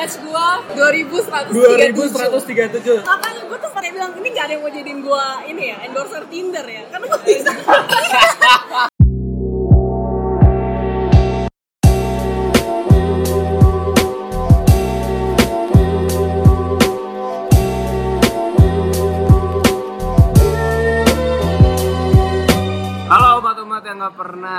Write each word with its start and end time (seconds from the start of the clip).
Match 0.00 0.16
gua 0.24 0.64
2137. 0.72 1.52
2137 1.52 3.04
Makanya 3.04 3.42
gue 3.44 3.58
tuh 3.60 3.68
pada 3.68 3.88
bilang 3.92 4.16
ini 4.16 4.28
gak 4.32 4.44
ada 4.48 4.52
yang 4.56 4.62
mau 4.64 4.72
jadiin 4.72 5.00
gua 5.04 5.44
ini 5.44 5.62
ya 5.68 5.76
endorser 5.84 6.24
Tinder 6.32 6.64
ya. 6.64 6.88
Karena 6.88 7.04
gue 7.04 7.20
bisa 7.20 7.52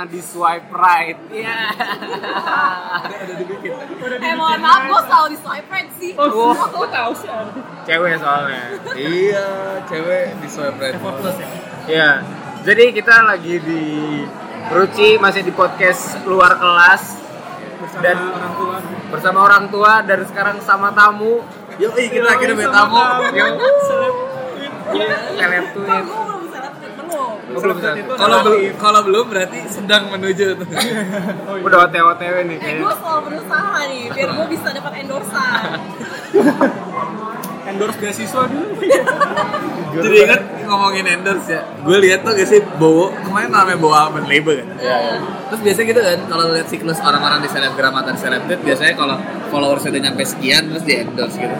pernah 0.02 0.18
di 0.18 0.22
swipe 0.26 0.66
right. 0.74 1.18
Iya. 1.30 1.58
eh 4.18 4.34
mohon 4.34 4.58
maaf 4.58 4.82
gue 4.82 5.00
selalu 5.06 5.26
di 5.30 5.38
swipe 5.38 5.68
right 5.70 5.90
sih 5.94 6.12
Oh, 6.18 6.50
kok 6.50 6.90
tahu 6.90 7.12
sih? 7.14 7.30
Cewek 7.86 8.18
soalnya. 8.18 8.62
Iya, 8.98 9.46
cewek 9.86 10.24
di 10.42 10.48
swipe 10.50 10.78
right. 10.82 10.98
Effortless 10.98 11.38
ya? 11.38 11.48
Iya. 11.86 12.10
Jadi 12.66 12.84
kita 12.94 13.14
lagi 13.22 13.54
di 13.62 13.82
Ruci 14.74 15.18
masih 15.18 15.46
di 15.46 15.54
podcast 15.54 16.18
luar 16.26 16.58
kelas 16.58 17.22
Bersama 17.82 18.02
Dan- 18.02 18.30
orang 18.30 18.52
tua 18.58 18.76
bersama 19.12 19.38
orang 19.44 19.64
tua 19.68 19.92
dan 20.02 20.24
sekarang 20.24 20.56
sama 20.62 20.88
tamu. 20.90 21.42
Yuk, 21.78 21.92
kita 21.94 22.26
akhirnya 22.26 22.66
tamu. 22.70 22.98
Yuk. 23.30 23.50
Seleb 23.86 24.14
Kalian 25.38 25.64
tuh 25.70 25.82
Kok 25.86 26.02
gue 26.02 26.41
belum 27.60 27.76
Kalau 28.16 28.36
belum 28.44 28.60
kalau 28.80 29.00
belum 29.04 29.24
berarti 29.28 29.58
sedang 29.68 30.08
menuju 30.08 30.46
tuh. 30.56 30.68
Udah 31.66 31.78
otw-otw 31.88 32.34
nih 32.48 32.58
Eh 32.58 32.72
gue 32.80 32.92
selalu 32.96 33.20
berusaha 33.28 33.78
nih 33.88 34.02
biar 34.12 34.28
gue 34.32 34.46
bisa 34.48 34.68
dapat 34.72 34.92
endorsan 35.04 35.62
endorse 37.72 37.98
beasiswa 37.98 38.42
dulu 38.50 38.66
Jadi 40.02 40.16
ingat 40.24 40.42
ngomongin 40.64 41.04
endorse 41.04 41.52
ya. 41.52 41.60
Gue 41.84 41.96
lihat 42.00 42.24
tuh 42.24 42.32
gak 42.32 42.48
sih 42.48 42.60
Bowo 42.80 43.12
kemarin 43.12 43.52
namanya 43.52 43.78
Bowo 43.78 43.92
Almond 43.92 44.24
Label 44.24 44.64
kan. 44.64 44.68
Terus 45.52 45.60
biasanya 45.60 45.86
gitu 45.92 46.00
kan 46.00 46.18
kalau 46.32 46.44
lihat 46.56 46.68
siklus 46.68 46.98
orang-orang 47.04 47.44
di 47.44 47.48
selebgram 47.52 47.92
atau 48.00 48.10
di 48.16 48.20
selebgram 48.20 48.60
biasanya 48.64 48.94
kalau 48.96 49.16
followers 49.52 49.84
udah 49.84 50.00
nyampe 50.00 50.24
sekian 50.24 50.72
terus 50.72 50.84
di 50.84 50.94
endorse 50.96 51.36
gitu. 51.36 51.56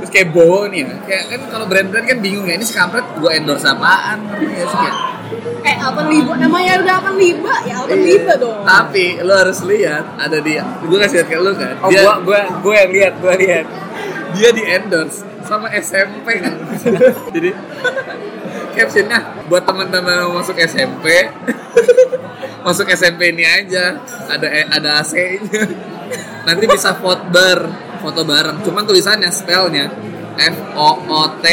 Terus 0.00 0.10
kayak 0.12 0.28
Bowo 0.32 0.68
nih 0.68 0.84
ya, 0.84 0.96
kayak 1.08 1.24
kan 1.28 1.40
kalau 1.48 1.64
brand-brand 1.68 2.06
kan 2.08 2.18
bingung 2.20 2.44
ya 2.44 2.54
ini 2.56 2.64
si 2.64 2.76
kampret 2.76 3.04
gue 3.16 3.30
endorse 3.32 3.64
apaan 3.64 4.18
nggak 4.28 4.66
sih 4.68 4.78
kayak. 4.78 4.96
Eh 5.62 5.76
Alpen 5.78 6.06
Liba. 6.10 6.32
Namanya 6.36 6.72
udah 6.82 6.94
Alpen 7.00 7.14
Liba? 7.16 7.54
Ya 7.66 7.74
Alpen 7.82 8.00
Liba 8.02 8.32
dong. 8.36 8.62
Tapi 8.66 9.04
lo 9.22 9.32
harus 9.34 9.60
lihat 9.64 10.04
ada 10.18 10.38
di 10.40 10.54
gue 10.60 10.98
kasih 10.98 11.16
lihat 11.22 11.28
ke 11.28 11.36
lu 11.38 11.52
kan. 11.54 11.74
Oh, 11.84 11.88
Dia 11.90 12.02
gua 12.02 12.14
gua 12.22 12.40
gua 12.60 12.74
yang 12.86 12.90
lihat, 12.92 13.12
gua 13.22 13.34
lihat. 13.36 13.66
dia 14.30 14.54
di 14.54 14.62
endorse 14.62 15.26
sama 15.42 15.66
SMP 15.74 16.38
kan. 16.38 16.54
Jadi 17.34 17.50
captionnya 18.78 19.18
buat 19.50 19.66
teman-teman 19.66 20.14
yang 20.22 20.30
mau 20.30 20.38
masuk 20.38 20.54
SMP 20.54 21.06
masuk 22.66 22.86
SMP 22.94 23.34
ini 23.34 23.42
aja. 23.42 23.98
Ada 24.30 24.46
eh, 24.46 24.66
ada 24.70 25.02
AC-nya 25.02 25.66
nanti 26.46 26.64
bisa 26.66 26.94
foto 26.98 27.26
bar 27.30 27.60
foto 28.00 28.22
bareng. 28.22 28.62
Cuman 28.62 28.86
tulisannya 28.86 29.30
spellnya 29.34 29.90
F 30.38 30.56
O 30.78 30.90
O 31.10 31.22
T 31.42 31.46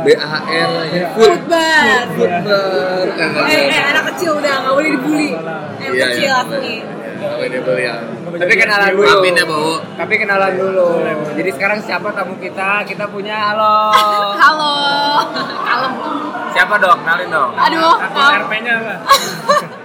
B 0.00 0.06
A 0.16 0.38
R 0.40 0.70
full 1.12 1.36
Footbar 1.36 2.08
food 2.16 2.32
bar 2.48 3.44
Eh, 3.44 3.68
eh 3.68 3.82
anak 3.92 4.04
kecil 4.14 4.40
udah 4.40 4.52
gak 4.64 4.72
boleh 4.72 4.90
dibully 4.96 5.30
Eh 5.76 5.88
Iya, 5.92 6.06
kecil 6.08 6.32
iya. 6.32 6.40
aku 6.40 6.54
nih 6.64 6.80
ya. 7.78 7.94
Tapi 8.34 8.54
kenalan 8.58 8.90
dulu. 8.98 9.06
Maafin 9.06 9.34
ya. 9.38 9.44
Tapi 9.94 10.14
kenalan 10.18 10.52
dulu. 10.58 10.88
Jadi 11.38 11.50
sekarang 11.54 11.78
siapa 11.86 12.10
tamu 12.10 12.34
kita? 12.42 12.82
Kita 12.82 13.06
punya 13.06 13.54
halo. 13.54 13.94
Halo 14.42 14.74
Kalem 15.62 15.92
Siapa 16.50 16.74
dong? 16.82 16.98
Kenalin 17.06 17.28
dong. 17.30 17.50
Aduh. 17.54 17.94
RP-nya 18.42 18.74
apa? 18.82 18.94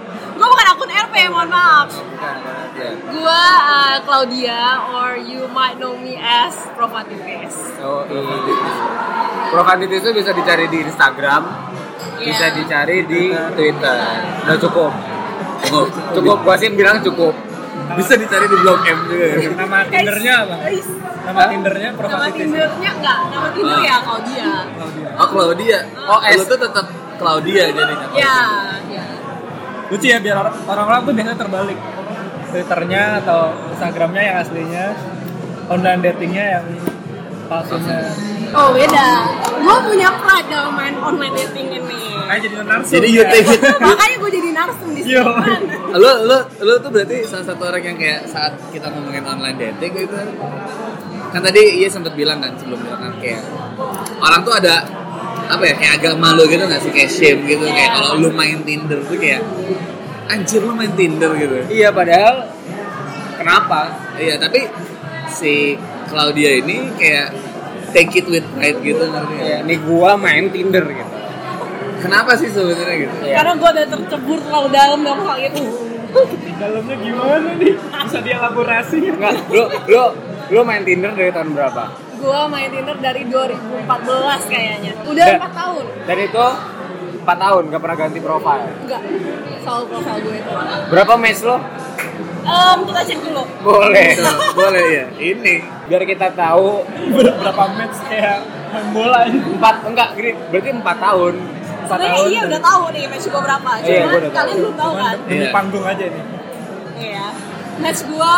Gue 0.48 0.56
bukan 0.56 0.68
akun 0.70 0.88
RP 0.88 1.14
mohon 1.28 1.48
maaf. 1.50 1.92
Gue 3.06 3.42
uh, 3.68 3.96
Claudia 4.00 4.60
or 4.88 5.20
you 5.20 5.44
might 5.46 5.76
know 5.76 5.92
me 5.92 6.16
as 6.16 6.56
Profativis 6.72 7.52
So, 7.76 8.08
Profanit 9.48 9.88
itu 9.90 10.08
bisa 10.10 10.32
dicari 10.32 10.64
di 10.66 10.80
Instagram, 10.82 11.42
bisa 12.16 12.48
Iya. 12.48 12.56
dicari 12.56 13.04
di 13.04 13.28
Twitter. 13.52 13.96
Udah 14.42 14.56
cukup. 14.58 14.92
Cukup. 15.62 15.88
Cukup. 16.16 16.36
Gua 16.42 16.56
sih 16.56 16.68
bilang 16.70 17.00
cukup. 17.02 17.36
Bisa 17.94 18.16
dicari 18.16 18.44
di 18.46 18.56
blog 18.56 18.80
M 18.82 18.98
juga. 19.06 19.26
Nama 19.54 19.78
Tindernya 19.84 20.34
apa? 20.38 20.56
Nama 21.24 21.42
Tindernya 21.46 21.88
Nama 21.92 22.26
Tindernya 22.30 22.90
enggak, 22.94 23.18
nama 23.26 23.48
Tinder 23.50 23.76
Ah. 23.76 23.84
ya 23.84 23.96
Claudia 24.00 24.48
Oh 25.14 25.28
Claudia. 25.28 25.78
Oh, 26.06 26.20
Lu 26.22 26.32
S. 26.34 26.46
tuh 26.46 26.58
tetap 26.58 26.86
Claudia 27.16 27.62
jadinya. 27.68 28.06
Ya, 28.14 28.36
ya 28.86 29.04
Lucu 29.88 30.06
ya 30.06 30.18
biar 30.20 30.36
orang- 30.36 30.58
orang-orang 30.68 31.00
tuh 31.04 31.12
biasanya 31.16 31.38
terbalik. 31.38 31.78
Twitternya 32.48 33.02
atau 33.20 33.40
Instagramnya 33.70 34.22
yang 34.24 34.36
aslinya 34.40 34.86
Online 35.68 36.00
datingnya 36.00 36.44
yang 36.58 36.64
palsunya. 37.44 38.08
Oh 38.56 38.72
beda, 38.72 39.08
gue 39.60 39.76
punya 39.84 40.08
pride 40.24 40.48
dalam 40.48 40.72
main 40.72 40.96
online 40.96 41.36
dating 41.36 41.68
ini. 41.76 42.00
Kayak 42.24 42.40
jadi 42.40 42.54
narsum. 42.64 42.92
Jadi 42.96 43.08
you 43.12 43.24
take 43.28 43.44
it. 43.44 43.60
Makanya 43.84 44.16
gue 44.16 44.30
jadi 44.32 44.50
narsum 44.56 44.88
di 44.96 45.00
sini 45.04 45.20
kan 45.20 45.60
Lu 45.92 46.10
lu 46.24 46.38
lu 46.40 46.74
tuh 46.80 46.88
berarti 46.88 47.28
salah 47.28 47.44
satu 47.44 47.68
orang 47.68 47.84
yang 47.84 47.96
kayak 48.00 48.24
saat 48.24 48.56
kita 48.72 48.88
ngomongin 48.88 49.24
online 49.24 49.56
dating 49.60 49.92
gitu 49.92 50.16
kan 51.28 51.40
tadi 51.40 51.60
iya 51.78 51.88
sempat 51.88 52.12
bilang 52.12 52.38
kan 52.38 52.56
sebelum 52.56 52.80
bilang 52.80 53.00
kan 53.00 53.12
kayak 53.18 53.42
orang 54.18 54.40
tuh 54.42 54.54
ada 54.54 54.84
apa 55.48 55.62
ya 55.64 55.74
kayak 55.74 55.92
agak 55.98 56.14
malu 56.16 56.44
gitu 56.44 56.60
nggak 56.60 56.80
sih 56.80 56.90
kayak 56.90 57.10
shame 57.10 57.40
gitu 57.44 57.64
kayak 57.64 57.90
kalau 57.94 58.16
lu 58.16 58.28
main 58.30 58.60
Tinder 58.62 59.00
tuh 59.00 59.16
kayak 59.16 59.40
anjir 60.26 60.60
lu 60.60 60.72
main 60.72 60.92
Tinder 60.92 61.32
gitu 61.34 61.56
Iya, 61.68 61.88
padahal 61.88 62.48
kenapa? 63.34 63.80
iya 64.16 64.36
tapi 64.36 64.68
si 65.28 65.76
Claudia 66.06 66.58
ini 66.58 66.92
kayak 66.94 67.32
take 67.92 68.12
it 68.14 68.26
with 68.26 68.44
pride 68.52 68.80
gitu 68.80 69.00
ngerti 69.00 69.32
nggak? 69.34 69.48
Ya, 69.48 69.58
nih 69.64 69.78
gua 69.80 70.16
main 70.16 70.48
Tinder 70.48 70.84
gitu. 70.84 71.12
kenapa 71.98 72.36
sih 72.36 72.48
sebenarnya 72.48 72.96
gitu 72.98 73.14
Iya. 73.22 73.34
Karena 73.36 73.52
gue 73.54 73.68
udah 73.68 73.86
tercebur 73.88 74.38
terlalu 74.38 74.68
dalam 74.70 74.98
dalam 75.02 75.20
hal 75.24 75.38
itu 75.40 75.62
dalamnya 76.58 76.96
gimana 76.98 77.50
nih? 77.54 77.72
Bisa 77.76 78.18
dielaborasi 78.20 78.96
Enggak, 79.08 79.32
lu 79.48 79.64
lu 79.86 80.02
lu 80.48 80.60
main 80.62 80.82
Tinder 80.82 81.12
dari 81.12 81.28
tahun 81.28 81.52
berapa? 81.52 81.82
Gue 82.18 82.40
main 82.48 82.68
Tinder 82.68 82.96
dari 82.96 83.22
2014 83.24 83.84
kayaknya 84.48 84.92
Udah 85.04 85.24
Da- 85.24 85.38
4 85.40 85.52
tahun 85.54 85.84
Dan 86.02 86.16
itu 86.20 86.46
4 87.20 87.30
tahun 87.38 87.62
gak 87.68 87.78
pernah 87.78 87.98
ganti 87.98 88.18
profile. 88.18 88.64
Enggak, 88.80 89.00
selalu 89.60 89.84
profile 89.86 90.18
gue 90.20 90.34
itu 90.34 90.50
Berapa 90.88 91.12
match 91.14 91.40
lo? 91.42 91.56
Em, 92.40 92.78
Kita 92.82 93.00
cek 93.04 93.18
dulu 93.22 93.42
Boleh. 93.60 94.08
boleh 94.58 94.84
ya 94.88 95.04
ini 95.16 95.54
Biar 95.84 96.02
kita 96.02 96.32
tahu 96.32 96.82
Berapa 97.12 97.64
match 97.70 97.98
kayak 98.02 98.38
main 98.68 98.86
bola 98.90 99.24
empat 99.24 99.76
enggak 99.82 100.08
gini 100.12 100.32
berarti 100.48 100.70
4 100.70 100.84
tahun. 100.98 101.34
4 101.38 101.86
Sebenarnya 101.86 102.08
tahun. 102.14 102.28
iya 102.28 102.40
udah 102.42 102.60
tahu 102.62 102.82
nih 102.90 103.02
match 103.06 103.26
gue 103.26 103.42
berapa 103.42 103.70
Cuma 103.76 103.86
Iya, 103.86 104.02
gua 104.02 104.10
udah 104.10 104.20
tahu. 104.24 104.34
kalian 104.34 104.56
belum 104.58 104.74
tahu 104.76 104.92
kan 104.94 105.16
Demi 105.22 105.36
Iya. 105.38 105.48
panggung 105.50 105.84
aja 105.84 106.04
nih 106.04 106.24
Iya 106.98 107.26
Match 107.78 108.00
gue 108.02 108.32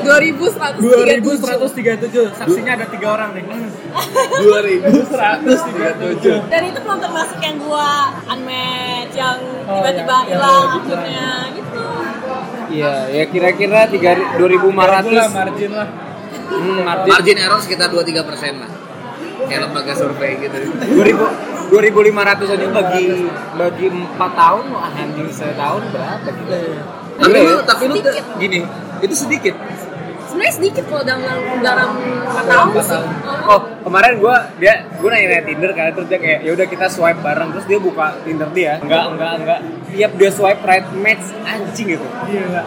2137 0.00 0.80
2137 0.80 2.32
Saksinya 2.34 2.72
ada 2.74 2.86
tiga 2.86 3.08
orang 3.10 3.32
nih. 3.32 3.44
2137 4.40 6.42
Dan 6.46 6.62
itu 6.64 6.78
belum 6.80 6.98
termasuk 6.98 7.38
yang 7.38 7.56
gue 7.56 7.88
unmatch 8.26 9.12
Yang 9.12 9.38
Oh, 9.62 9.78
tiba-tiba 9.78 10.10
yang- 10.10 10.26
yang 10.26 10.32
hilang 10.32 10.40
lo 10.40 10.72
akunnya 10.72 11.28
gitu. 11.52 11.80
Iya, 12.70 12.92
ya 13.08 13.24
kira-kira 13.26 13.80
3 13.84 13.90
Margin 13.90 14.20
lah 15.10 15.26
2500. 15.26 15.32
margin 15.32 15.70
lah. 15.72 15.88
Hmm, 16.50 16.80
margin. 16.80 17.08
Margin 17.08 17.36
error 17.36 17.60
sekitar 17.60 17.88
2-3 17.88 18.22
persen 18.22 18.58
lah. 18.58 18.70
Kayak 19.40 19.60
lembaga 19.66 19.92
survei 19.92 20.36
gitu. 20.38 20.56
2000 20.90 21.26
2500 21.70 22.50
aja 22.50 22.66
bagi 22.68 23.06
bagi 23.54 23.86
4 23.88 24.32
tahun 24.34 24.64
wah 24.68 24.90
anjing 24.90 25.30
setahun 25.30 25.82
berapa 25.88 26.28
gitu. 26.28 26.50
tapi 27.14 27.32
Gila 27.32 27.46
lu 27.46 27.56
tapi 27.62 27.82
lu 27.86 27.94
gini 28.36 28.58
itu 28.98 29.14
sedikit 29.14 29.54
Sebenarnya 30.30 30.54
sedikit 30.54 30.84
kalau 30.86 31.02
dalam 31.02 31.42
dalam 31.58 31.90
4 31.98 32.46
tahun 32.46 32.66
sih. 32.86 33.02
Oh, 33.50 33.60
kemarin 33.82 34.22
gua 34.22 34.46
dia 34.62 34.86
gua 35.02 35.10
nanya 35.10 35.42
Tinder 35.42 35.74
kan 35.74 35.90
terus 35.90 36.06
dia 36.06 36.22
kayak 36.22 36.46
ya 36.46 36.50
udah 36.54 36.66
kita 36.70 36.86
swipe 36.86 37.18
bareng 37.18 37.50
terus 37.50 37.66
dia 37.66 37.78
buka 37.82 38.14
Tinder 38.22 38.46
dia. 38.54 38.78
Enggak, 38.78 39.10
enggak, 39.10 39.32
enggak. 39.42 39.58
Tiap 39.90 40.12
dia 40.14 40.30
swipe 40.30 40.62
right 40.62 40.86
match 40.94 41.34
anjing 41.42 41.98
gitu. 41.98 42.06
Gila 42.30 42.62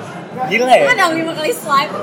Gila 0.52 0.74
ya? 0.76 0.86
Kan 0.92 0.98
dalam 1.00 1.16
5 1.16 1.40
kali 1.40 1.52
swipe? 1.56 1.96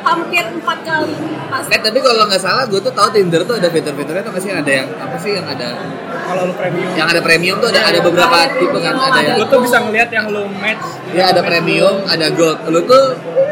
Hampir 0.00 0.44
4 0.48 0.64
kali 0.64 1.12
pas. 1.52 1.64
Eh 1.68 1.80
tapi 1.84 1.98
kalau 2.00 2.24
nggak 2.24 2.40
salah 2.40 2.64
gue 2.64 2.80
tuh 2.80 2.94
tahu 2.96 3.08
Tinder 3.12 3.44
tuh 3.44 3.60
ada 3.60 3.68
fitur-fiturnya 3.68 4.24
tuh 4.24 4.32
masih 4.32 4.56
ada 4.56 4.72
yang 4.72 4.88
apa 4.96 5.16
sih 5.20 5.36
yang 5.36 5.44
ada? 5.44 5.76
Kalau 6.24 6.42
lu 6.48 6.54
premium. 6.56 6.90
Yang 6.96 7.08
ada 7.12 7.20
premium 7.20 7.56
tuh 7.60 7.68
ada 7.68 7.80
ada 7.84 8.00
beberapa 8.00 8.36
Ada 8.48 8.56
tipe 8.56 8.78
kan 8.80 8.94
premium, 8.96 9.12
ada 9.12 9.18
ada 9.20 9.28
yang 9.28 9.36
Lu 9.36 9.44
tuh 9.44 9.60
bisa 9.60 9.76
ngeliat 9.84 10.08
yang 10.08 10.26
lu 10.32 10.42
match. 10.56 10.86
Ya 11.12 11.24
ada 11.28 11.44
premium 11.44 11.94
ada 12.08 12.26
gold. 12.32 12.58
Lu 12.72 12.80
tuh 12.88 13.04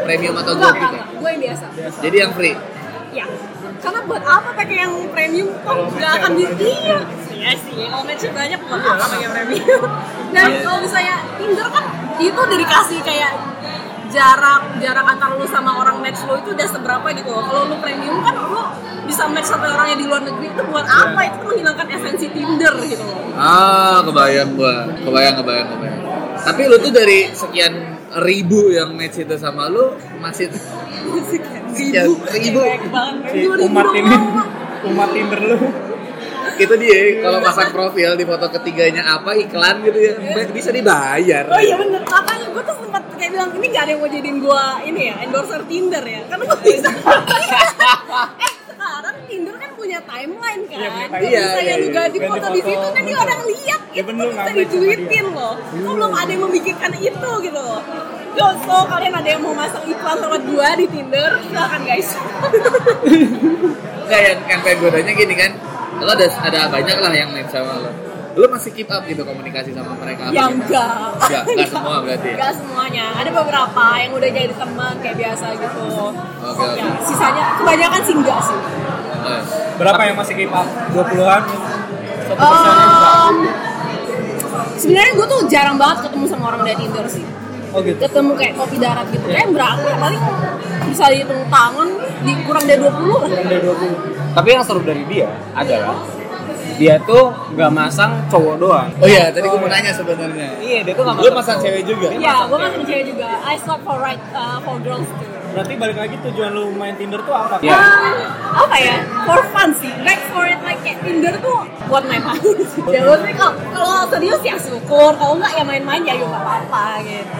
premium 0.09 0.33
atau 0.41 0.57
gold 0.57 0.73
gitu? 0.73 0.97
gue 0.97 1.08
biasa. 1.49 1.65
Jadi 2.05 2.17
yang 2.21 2.31
free? 2.37 2.55
Karena 3.79 3.99
buat 4.03 4.23
apa 4.27 4.49
pakai 4.53 4.75
yang 4.83 4.93
premium? 5.15 5.49
Toh 5.63 5.87
nggak 5.95 6.11
akan 6.19 6.31
di 6.35 6.45
iya. 6.59 6.99
Iya 7.31 7.51
sih. 7.55 7.87
Kalau 7.87 8.03
matchnya 8.03 8.31
banyak 8.35 8.59
buat 8.67 8.83
apa 8.83 9.05
pakai 9.07 9.27
premium? 9.31 9.81
Dan 10.35 10.49
kalau 10.61 10.79
misalnya 10.83 11.15
Tinder 11.39 11.67
kan 11.71 11.85
itu 12.19 12.35
udah 12.35 12.57
dikasih 12.59 12.99
kayak 13.07 13.31
jarak 14.09 14.61
jarak 14.81 15.05
antar 15.05 15.37
lu 15.37 15.45
sama 15.45 15.77
orang 15.79 16.01
match 16.01 16.25
lu 16.25 16.35
itu 16.35 16.51
udah 16.51 16.67
seberapa 16.67 17.07
gitu 17.15 17.29
loh. 17.31 17.43
Kalau 17.47 17.61
lu 17.71 17.75
premium 17.79 18.19
kan 18.19 18.35
lu 18.35 18.61
bisa 19.07 19.23
match 19.31 19.47
sampai 19.47 19.71
orang 19.71 19.87
yang 19.95 19.99
di 20.03 20.07
luar 20.11 20.21
negeri 20.27 20.47
itu 20.51 20.63
buat 20.67 20.85
apa? 20.85 21.19
Itu 21.31 21.37
menghilangkan 21.47 21.87
esensi 21.95 22.27
Tinder 22.35 22.73
gitu 22.83 23.03
loh. 23.07 23.17
Ah, 23.39 24.03
kebayang 24.03 24.59
gua. 24.59 24.91
Kebayang, 24.99 25.35
kebayang, 25.39 25.67
kebayang. 25.71 26.01
Tapi 26.39 26.61
lu 26.67 26.75
tuh 26.83 26.91
dari 26.91 27.31
sekian 27.31 27.73
ribu 28.27 28.73
yang 28.73 28.91
match 28.97 29.23
itu 29.23 29.35
sama 29.39 29.71
lu 29.71 29.95
masih 30.19 30.45
ribu 31.73 32.59
ribu. 32.69 33.63
Umat 33.67 33.87
ini 33.95 34.15
umat 34.89 35.09
Tinder 35.11 35.41
lu 35.43 35.57
itu 36.59 36.73
dia 36.75 37.23
kalau 37.23 37.39
pasang 37.39 37.71
profil 37.71 38.19
di 38.19 38.25
foto 38.27 38.51
ketiganya 38.51 39.15
apa 39.15 39.31
iklan 39.31 39.79
gitu 39.79 39.95
ya 39.95 40.13
bisa 40.51 40.75
dibayar. 40.75 41.47
Oh 41.47 41.61
iya 41.63 41.79
bener, 41.79 42.03
makanya 42.03 42.47
gue 42.51 42.63
tuh 42.67 42.75
sempat 42.83 43.03
kayak 43.15 43.31
bilang 43.31 43.49
ini 43.55 43.65
gak 43.71 43.83
ada 43.87 43.91
yang 43.95 44.01
mau 44.03 44.09
jadiin 44.11 44.37
gue 44.43 44.63
ini 44.91 45.01
ya 45.07 45.15
endorser 45.23 45.61
Tinder 45.71 46.03
ya, 46.03 46.19
karena 46.27 46.43
gue 46.43 46.59
bisa. 46.59 46.89
eh 48.43 48.53
sekarang 48.67 49.15
Tinder 49.23 49.55
kan 49.55 49.71
punya 49.79 49.99
timeline 50.03 50.61
kan, 50.67 50.77
Iya, 50.83 50.89
punya 50.91 51.07
timeline. 51.07 51.31
misalnya 51.31 51.63
Iya, 51.63 51.79
lu 51.79 51.87
iya, 51.87 51.95
ganti 51.95 52.17
ganti 52.19 52.27
foto 52.27 52.47
di 52.51 52.59
foto, 52.59 52.67
situ 52.75 52.87
kan 52.91 53.01
dia 53.07 53.17
orang 53.23 53.41
lihat, 53.47 53.79
Iya, 53.79 53.95
itu 53.95 54.07
bener, 54.11 54.25
bisa 54.27 54.51
dicuitin 54.51 55.25
loh. 55.31 55.55
Kok 55.63 55.93
belum 55.95 56.11
ada 56.11 56.31
yang 56.35 56.43
memikirkan 56.43 56.91
itu 56.99 57.29
gitu 57.39 57.59
loh. 57.59 57.79
Yo, 58.31 58.45
so 58.59 58.75
kalian 58.85 59.11
ada 59.11 59.27
yang 59.27 59.41
mau 59.41 59.53
masang 59.53 59.83
iklan 59.83 60.17
lewat 60.17 60.41
gua 60.45 60.69
di 60.73 60.85
Tinder, 60.85 61.31
silakan 61.41 61.81
guys. 61.83 62.09
Enggak 63.99 64.19
yang 64.21 64.37
yang 64.47 64.59
pengen 64.61 64.77
gue 64.79 64.89
tanya 64.91 65.13
gini 65.13 65.33
kan, 65.35 65.51
lo 65.97 66.09
ada 66.09 66.25
ada 66.39 66.59
banyak 66.67 66.97
lah 66.97 67.11
yang 67.11 67.29
main 67.29 67.45
sama 67.45 67.73
lo. 67.77 67.91
Lo 68.31 68.45
masih 68.47 68.71
keep 68.71 68.87
up 68.87 69.03
gitu 69.03 69.21
komunikasi 69.21 69.73
sama 69.73 69.91
mereka? 69.95 70.29
ya 70.29 70.47
enggak. 70.47 71.17
Enggak, 71.19 71.41
enggak 71.45 71.69
semua 71.73 71.97
berarti 71.99 72.27
ya? 72.27 72.35
Enggak 72.37 72.53
semuanya. 72.55 73.05
Ada 73.17 73.29
beberapa 73.33 73.83
yang 73.97 74.11
udah 74.13 74.29
jadi 74.29 74.53
teman 74.53 74.93
kayak 74.99 75.17
biasa 75.17 75.45
gitu. 75.55 75.83
Oke, 76.39 76.65
Ya, 76.71 76.85
oke. 76.85 77.01
sisanya 77.03 77.45
kebanyakan 77.57 78.01
sih 78.01 78.15
enggak 78.15 78.39
sih. 78.41 78.57
Eh, 79.19 79.41
berapa 79.75 80.01
yang 80.01 80.15
masih 80.15 80.33
keep 80.33 80.51
up 80.51 80.65
20-an 80.91 81.41
satu 82.23 82.37
persennya 82.39 82.87
Um, 83.09 83.35
sebenarnya 84.75 85.11
gue 85.11 85.27
tuh 85.27 85.39
jarang 85.49 85.75
banget 85.75 86.07
ketemu 86.07 86.25
sama 86.25 86.43
orang 86.47 86.61
dari 86.63 86.77
Tinder 86.77 87.05
sih. 87.05 87.25
Oh 87.73 87.79
gitu 87.85 87.97
Ketemu 87.99 88.31
kayak 88.35 88.53
kopi 88.57 88.75
darat 88.81 89.07
gitu. 89.13 89.25
Kayak 89.29 89.49
berapa 89.53 89.85
ya? 89.85 89.97
Paling 89.97 90.21
bisa 90.89 91.03
dihitung 91.13 91.41
tangan 91.47 91.89
di 92.25 92.31
kurang 92.43 92.63
dari 92.65 92.79
20 92.81 92.89
lah. 92.89 93.29
kurang 93.29 93.47
dari 93.49 93.63
20 93.63 94.35
Tapi 94.35 94.47
yang 94.49 94.63
seru 94.65 94.81
dari 94.81 95.03
dia 95.05 95.29
adalah 95.53 95.97
dia 96.79 96.95
tuh 97.03 97.35
nggak 97.59 97.71
masang 97.75 98.23
cowok 98.31 98.55
doang. 98.55 98.87
Oh 99.03 99.07
iya, 99.07 99.27
tadi 99.35 99.51
gue 99.51 99.59
mau 99.59 99.67
nanya 99.67 99.91
sebenarnya. 99.91 100.49
Iya, 100.63 100.79
dia 100.87 100.93
tuh 100.95 101.03
nggak 101.03 101.19
Lo 101.19 101.31
masang 101.35 101.59
cewek 101.59 101.83
juga? 101.83 102.07
Iya, 102.07 102.47
gue 102.47 102.55
masih 102.57 102.79
cewek 102.87 103.03
juga. 103.11 103.27
I 103.43 103.55
swipe 103.59 103.83
for 103.83 103.99
right 103.99 104.23
uh, 104.31 104.63
for 104.63 104.79
girls 104.79 105.09
too. 105.19 105.38
Berarti 105.49 105.73
balik 105.75 105.97
lagi 105.97 106.15
tujuan 106.21 106.51
lu 106.51 106.69
main 106.71 106.93
Tinder 106.93 107.19
tuh 107.19 107.33
apa 107.33 107.57
Iya. 107.59 107.73
Um, 107.73 108.15
apa 108.55 108.75
ya? 108.77 108.95
For 109.25 109.41
fun 109.49 109.69
sih. 109.73 109.91
Back 110.01 110.21
for 110.29 110.45
it 110.45 110.61
like 110.61 110.79
kayak 110.79 111.01
Tinder 111.01 111.33
tuh 111.37 111.65
buat 111.85 112.05
main 112.05 112.21
main. 112.27 112.39
ya 112.89 112.99
gue 113.01 113.17
sih 113.23 113.33
kalau 113.33 113.53
kalau 113.71 114.05
serius 114.07 114.41
ya 114.41 114.55
syukur. 114.55 115.11
Kalau 115.11 115.33
enggak 115.35 115.53
ya 115.53 115.63
main-main 115.63 116.01
ya 116.01 116.13
yuk 116.15 116.27
nggak 116.27 116.43
apa-apa 116.43 116.83
gitu. 117.01 117.33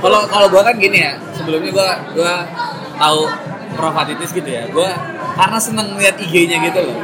Kalau 0.00 0.20
kalau 0.26 0.46
gue 0.48 0.62
kan 0.62 0.74
gini 0.76 0.98
ya, 1.00 1.12
sebelumnya 1.32 1.70
gue 1.70 1.88
gue 2.18 2.34
tahu 2.96 3.20
Profatitis 3.72 4.30
gitu 4.30 4.46
ya. 4.46 4.68
Gue 4.68 4.88
karena 5.32 5.56
seneng 5.56 5.96
ngeliat 5.96 6.20
IG-nya 6.20 6.60
gitu 6.60 6.80
loh. 6.82 6.98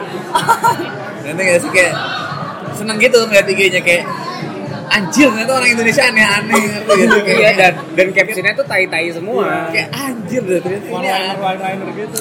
Nanti 1.25 1.41
gak 1.45 1.61
sih 1.61 1.71
kayak 1.71 1.95
seneng 2.77 3.01
gitu 3.01 3.25
ngeliat 3.25 3.47
IG-nya 3.47 3.81
kayak 3.81 4.05
anjir 4.89 5.29
ternyata 5.31 5.53
orang 5.59 5.71
Indonesia 5.73 6.03
aneh-aneh 6.09 6.63
gitu 6.97 7.17
kayak, 7.25 7.39
Iya 7.39 7.51
dan 7.57 7.73
dan 7.95 8.07
captionnya 8.17 8.53
tuh 8.57 8.67
tai-tai 8.67 9.09
semua. 9.13 9.69
kayak 9.73 9.89
anjir 9.93 10.43
deh 10.45 10.61
ternyata 10.61 10.87
ini 10.89 11.09
aneh. 11.09 11.93
gitu 11.97 12.19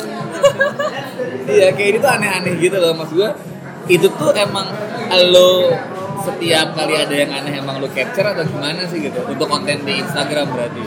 iya 1.47 1.67
kayak 1.73 1.89
ini 1.91 1.97
tuh 2.03 2.11
aneh-aneh 2.11 2.53
gitu 2.59 2.77
loh 2.77 2.91
mas 2.93 3.11
gue 3.11 3.29
itu 3.87 4.07
tuh 4.19 4.31
emang 4.35 4.67
lo 5.31 5.71
setiap 6.27 6.75
kali 6.75 6.93
ada 6.99 7.15
yang 7.15 7.31
aneh 7.31 7.55
emang 7.55 7.79
lo 7.79 7.87
capture 7.95 8.27
atau 8.27 8.43
gimana 8.43 8.83
sih 8.91 8.99
gitu 8.99 9.19
untuk 9.23 9.47
konten 9.47 9.79
di 9.87 10.03
Instagram 10.03 10.51
berarti 10.51 10.83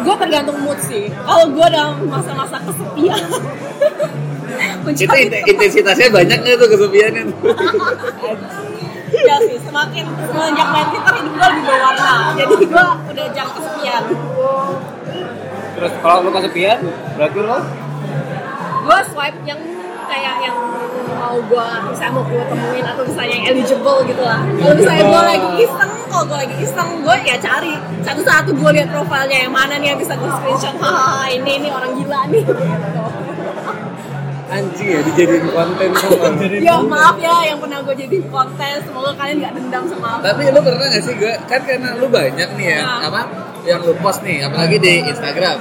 Gue 0.00 0.14
tergantung 0.16 0.56
mood 0.64 0.78
sih. 0.80 1.12
Kalau 1.12 1.50
gue 1.50 1.66
dalam 1.68 2.08
masa-masa 2.08 2.56
kesepian. 2.62 3.20
itu 4.90 5.16
intensitasnya 5.50 6.08
banyak 6.08 6.36
nggak 6.40 6.56
tuh 6.56 6.68
kesepiannya 6.72 7.22
tuh 9.10 9.22
ya 9.26 9.36
sih 9.42 9.58
semakin 9.60 10.04
semenjak 10.30 10.68
main 10.70 10.86
Twitter 10.94 11.14
hidup 11.18 11.32
gue 11.34 11.46
lebih 11.50 11.64
berwarna. 11.66 12.14
Jadi 12.38 12.54
gue 12.64 12.84
udah 13.10 13.26
jarang 13.34 13.52
kesepian. 13.58 14.02
Terus 15.70 15.92
kalau 16.00 16.16
lu 16.24 16.30
kesepian, 16.30 16.78
berarti 17.18 17.38
lo 17.42 17.58
gue 18.80 18.98
swipe 19.12 19.38
yang 19.44 19.60
kayak 20.10 20.34
yang 20.42 20.56
mau 21.20 21.36
gue 21.36 21.68
misalnya 21.92 22.12
mau 22.16 22.24
gue 22.26 22.42
temuin 22.48 22.82
atau 22.82 23.02
misalnya 23.04 23.34
yang 23.36 23.46
eligible 23.54 23.98
gitu 24.08 24.22
lah. 24.24 24.40
Kalau 24.42 24.74
misalnya 24.74 25.04
gue 25.04 25.22
lagi 25.22 25.48
iseng 25.62 25.92
kalau 26.10 26.24
gue 26.26 26.38
lagi 26.42 26.56
iseng 26.64 26.88
gue 27.04 27.16
ya 27.28 27.36
cari. 27.38 27.74
Satu-satu 28.02 28.50
gue 28.56 28.70
lihat 28.74 28.88
profilnya 28.90 29.38
yang 29.46 29.52
mana 29.52 29.76
nih 29.78 29.94
yang 29.94 29.98
bisa 30.00 30.16
gue 30.16 30.30
screenshot. 30.32 30.74
Hahaha 30.80 31.30
ini 31.30 31.50
ini 31.60 31.68
orang 31.70 31.92
gila 31.94 32.20
nih. 32.32 32.42
Gitu. 32.42 32.64
Anjing 34.50 34.88
ya 34.90 35.00
dijadiin 35.00 35.46
konten 35.48 35.88
semua. 35.94 36.26
ya 36.68 36.74
maaf 36.82 37.16
ya 37.16 37.34
yang 37.46 37.58
pernah 37.58 37.78
gue 37.80 37.94
jadiin 37.96 38.26
konten. 38.28 38.74
Semoga 38.82 39.10
kalian 39.14 39.36
nggak 39.38 39.52
dendam 39.54 39.82
sama 39.86 40.08
aku. 40.18 40.22
Tapi 40.26 40.42
lu 40.50 40.60
pernah 40.60 40.86
gak 40.86 41.02
sih 41.02 41.14
gue 41.14 41.32
kan 41.46 41.60
karena 41.62 41.88
lu 41.94 42.06
banyak 42.06 42.48
nih 42.54 42.66
ya 42.68 42.80
Nah. 42.82 43.00
apa 43.06 43.20
yang 43.62 43.80
lu 43.80 43.94
post 43.98 44.20
nih 44.20 44.42
apalagi 44.42 44.76
di 44.76 44.92
Instagram. 45.04 45.56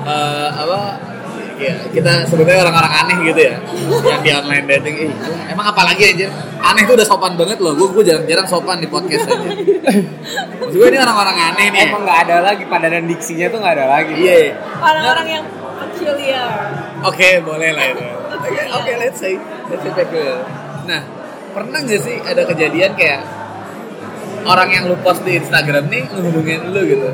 Eh, 0.00 0.48
apa 0.50 0.80
ya 1.60 1.76
kita 1.92 2.24
sebetulnya 2.24 2.64
orang-orang 2.64 2.92
aneh 3.04 3.16
gitu 3.22 3.40
ya 3.44 3.54
yang 4.02 4.20
di 4.20 4.30
online 4.32 4.64
dating. 4.66 4.96
Ih, 4.96 5.12
alah, 5.12 5.40
emang 5.46 5.66
apalagi 5.68 6.02
anjir 6.08 6.28
aneh 6.56 6.82
tuh 6.84 6.96
udah 6.96 7.04
sopan 7.04 7.36
banget 7.36 7.60
loh. 7.60 7.72
Gue 7.72 7.88
gue 7.92 8.04
jarang-jarang 8.08 8.48
sopan 8.48 8.80
di 8.80 8.88
podcast 8.88 9.28
aja. 9.28 9.48
Gue 10.70 10.86
ini 10.86 10.96
orang-orang 10.96 11.36
aneh 11.50 11.66
nih. 11.68 11.82
Emang 11.90 12.06
nggak 12.06 12.18
ada 12.24 12.36
lagi 12.46 12.62
padanan 12.64 13.04
diksinya 13.04 13.50
tuh 13.50 13.58
nggak 13.58 13.74
ada 13.74 13.86
lagi. 13.90 14.14
iya. 14.16 14.54
Orang-orang 14.78 15.26
yang 15.28 15.44
peculiar 15.80 16.50
Oke, 17.00 17.40
boleh 17.40 17.70
lah 17.72 17.84
itu. 17.86 18.04
Oke, 18.30 18.48
oke, 18.68 18.92
let's 18.98 19.16
say, 19.16 19.34
let's 19.66 19.80
say 19.80 19.92
peculiar. 19.94 20.44
Nah, 20.84 21.00
pernah 21.50 21.78
nggak 21.80 21.96
sih 21.98 22.16
ada 22.20 22.44
kejadian 22.44 22.92
kayak 22.92 23.24
orang 24.42 24.68
yang 24.68 24.84
lu 24.84 24.96
post 25.00 25.20
di 25.22 25.36
Instagram 25.36 25.88
nih 25.88 26.04
ngehubungin 26.06 26.60
lu 26.68 26.80
gitu? 26.84 27.08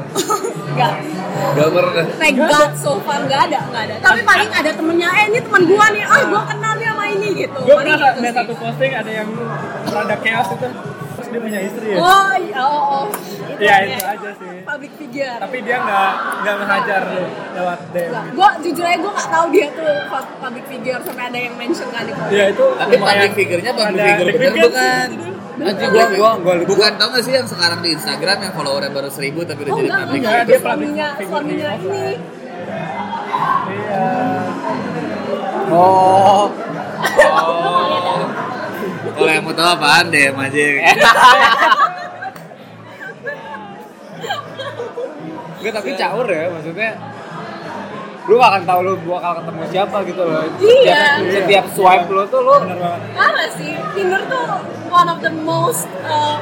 nggak 0.77 0.93
Gak 1.37 1.69
pernah. 1.69 2.05
Thank 2.17 2.37
God 2.41 2.73
so 2.75 2.97
far 3.01 3.21
nggak 3.23 3.41
ada 3.49 3.61
nggak 3.69 3.83
ada 3.87 3.95
tapi 4.01 4.21
paling 4.23 4.49
ada 4.49 4.71
temennya 4.73 5.09
eh 5.15 5.25
ini 5.29 5.39
teman 5.39 5.63
gua 5.65 5.87
nih 5.89 6.03
ah 6.03 6.23
gua 6.27 6.43
kenal 6.45 6.73
dia 6.75 6.91
sama 6.93 7.05
ini 7.07 7.29
gitu 7.37 7.59
gue 7.59 7.71
Paling 7.71 7.93
pernah 7.93 7.97
gitu 7.97 8.09
ada 8.09 8.21
sih. 8.25 8.37
satu 8.41 8.53
posting 8.57 8.93
ada 8.93 9.11
yang 9.13 9.29
rada 9.87 10.17
chaos 10.19 10.49
itu 10.51 10.69
terus 11.27 11.35
dia 11.35 11.43
punya 11.43 11.61
istri 11.61 11.87
ya 11.91 11.99
oh 11.99 12.33
iya 12.39 12.61
oh, 12.63 12.85
oh. 12.87 13.05
itu, 13.11 13.59
Iya, 13.59 13.77
ya. 13.81 13.97
itu 13.97 14.07
aja 14.07 14.31
sih. 14.33 14.57
public 14.63 14.93
figure 14.95 15.39
tapi 15.39 15.57
dia 15.61 15.77
nggak 15.77 16.11
nggak 16.39 16.55
ngehajar 16.57 17.03
lu 17.09 17.25
lewat 17.53 17.79
DM 17.91 18.07
gitu. 18.07 18.31
gua 18.33 18.49
jujur 18.63 18.85
aja 18.87 18.97
gua 18.97 19.13
nggak 19.13 19.31
tahu 19.33 19.47
dia 19.51 19.67
tuh 19.73 19.95
pu- 20.07 20.37
public 20.39 20.65
figure 20.67 21.01
sampai 21.03 21.25
ada 21.27 21.39
yang 21.41 21.55
mention 21.57 21.89
kan 21.91 22.03
di 22.05 22.13
komen. 22.13 22.31
ya 22.31 22.45
itu 22.47 22.65
Tapi 22.77 22.95
public 22.97 23.33
figure-nya 23.35 23.71
public 23.73 23.99
figure 23.99 24.31
bener 24.31 24.55
bukan? 24.63 25.09
Anjing 25.57 25.89
gua, 25.91 26.05
gua, 26.13 26.31
gua, 26.37 26.55
bukan 26.65 26.91
tau 26.95 27.09
gak 27.11 27.25
sih 27.25 27.33
yang 27.33 27.49
sekarang 27.49 27.81
di 27.81 27.91
Instagram 27.91 28.39
yang 28.39 28.53
followernya 28.53 28.93
baru 28.93 29.11
seribu 29.11 29.41
tapi 29.43 29.61
udah 29.65 29.73
oh 29.73 29.79
jadi 29.79 29.89
enggak 29.89 30.05
public 30.05 30.21
enggak 30.23 30.45
dia 30.45 30.59
suaminya 30.61 31.09
figure 31.11 31.27
suaminya 31.27 31.71
ini 31.75 32.07
iya 33.67 34.07
Oh. 35.67 36.47
Oh. 37.27 37.66
Kalau 39.17 39.31
yang 39.33 39.45
mau 39.49 39.55
tahu 39.57 39.69
apaan 39.81 40.13
deh, 40.13 40.29
aja. 40.29 40.65
Enggak 45.57 45.73
tapi 45.83 45.91
caur 45.99 46.27
ya 46.31 46.47
maksudnya 46.53 46.91
lu 48.27 48.43
gak 48.43 48.51
akan 48.59 48.63
tahu 48.67 48.81
lu 48.83 48.93
bakal 49.07 49.33
ketemu 49.39 49.63
siapa 49.71 49.97
gitu 50.03 50.23
loh. 50.27 50.43
Iya. 50.59 51.03
Setiap, 51.23 51.43
setiap 51.47 51.65
swipe 51.79 52.11
lu 52.11 52.23
tuh 52.27 52.41
lu 52.43 52.55
bener 52.59 52.79
banget 52.79 53.01
Apa 53.15 53.45
sih 53.55 53.73
Tinder 53.95 54.23
tuh 54.27 54.47
one 54.91 55.09
of 55.11 55.19
the 55.23 55.33
most 55.47 55.87
uh, 56.07 56.39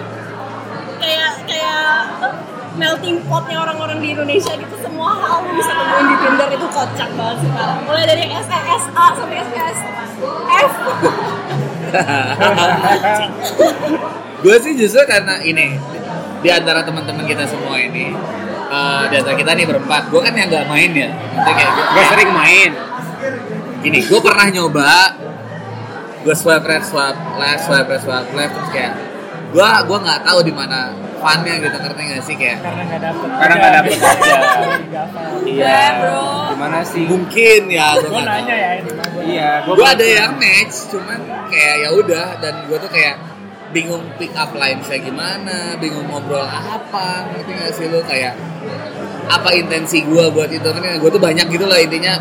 kayak 0.96 1.44
kayak 1.44 2.08
uh, 2.24 2.36
melting 2.80 3.20
potnya 3.28 3.60
orang-orang 3.64 4.00
di 4.00 4.16
Indonesia 4.16 4.52
gitu 4.56 4.76
semua 4.80 5.12
hal 5.20 5.44
lu 5.44 5.56
bisa 5.56 5.72
temuin 5.76 6.04
di 6.08 6.16
Tinder 6.24 6.48
itu 6.56 6.66
kocak 6.72 7.10
banget 7.16 7.38
sekarang 7.44 7.78
mulai 7.84 8.04
dari 8.08 8.24
SSA 8.32 9.04
sampai 9.16 9.36
SSF 9.44 10.72
gue 14.44 14.56
sih 14.60 14.72
justru 14.76 15.00
karena 15.08 15.40
ini 15.40 15.80
di 16.44 16.48
antara 16.52 16.84
teman-teman 16.84 17.24
kita 17.24 17.48
semua 17.48 17.80
ini 17.80 18.12
eh, 18.68 19.02
di 19.08 19.14
antara 19.16 19.36
kita 19.38 19.52
nih 19.56 19.66
berempat 19.68 20.12
gue 20.12 20.20
kan 20.20 20.34
yang 20.36 20.48
nggak 20.52 20.66
main 20.68 20.90
ya 20.92 21.08
Maksudnya 21.14 21.54
kayak 21.56 21.72
gak 21.96 22.06
sering 22.12 22.32
main. 22.34 22.72
gini 23.84 24.00
gue 24.00 24.20
pernah 24.20 24.48
nyoba 24.48 24.92
gue 26.24 26.32
swipe 26.32 26.64
right 26.64 26.84
swipe 26.84 27.20
left 27.36 27.68
swipe 27.68 27.88
right 27.88 28.00
swipe 28.00 28.28
left 28.32 28.52
terus 28.56 28.70
kayak 28.72 28.96
gue 29.52 29.60
gue 29.60 29.98
nggak 30.00 30.20
tahu 30.24 30.40
di 30.40 30.52
mana 30.56 30.88
funnya 31.24 31.54
gitu 31.56 31.76
ngerti 31.80 32.02
gak 32.04 32.22
sih 32.28 32.34
kayak 32.36 32.58
karena 32.60 32.82
nggak 32.84 33.00
dapet 33.00 33.28
Karena 33.32 33.54
nggak 33.56 33.72
dapet 33.80 33.96
aja. 33.96 34.36
Nggak 34.84 35.04
apa. 35.08 35.20
Iya, 35.48 35.80
bro. 35.96 36.24
Gimana 36.52 36.78
sih? 36.84 37.04
mungkin 37.08 37.60
ya 37.72 37.86
gue 37.96 38.22
nanya 38.28 38.54
ya 38.54 38.70
ini. 38.76 38.90
Iya, 39.24 39.50
gue 39.64 39.86
ada 39.88 40.06
yang 40.06 40.32
match 40.36 40.92
cuman 40.92 41.20
kayak 41.48 41.74
ya 41.80 41.88
udah 41.96 42.26
dan 42.44 42.54
gue 42.68 42.76
tuh 42.76 42.90
kayak 42.92 43.16
bingung 43.72 44.04
pick 44.20 44.30
up 44.36 44.52
line 44.54 44.78
saya 44.86 45.02
gimana 45.02 45.74
bingung 45.80 46.06
ngobrol 46.06 46.44
apa 46.46 47.26
ngerti 47.32 47.52
gak 47.58 47.72
sih 47.74 47.86
lu 47.90 47.98
kayak 48.06 48.38
apa 49.26 49.50
intensi 49.56 50.04
gue 50.04 50.24
buat 50.30 50.52
itu 50.52 50.68
kan 50.68 50.78
gue 51.00 51.10
tuh 51.10 51.18
banyak 51.18 51.48
gitu 51.50 51.64
lah 51.66 51.80
intinya 51.80 52.20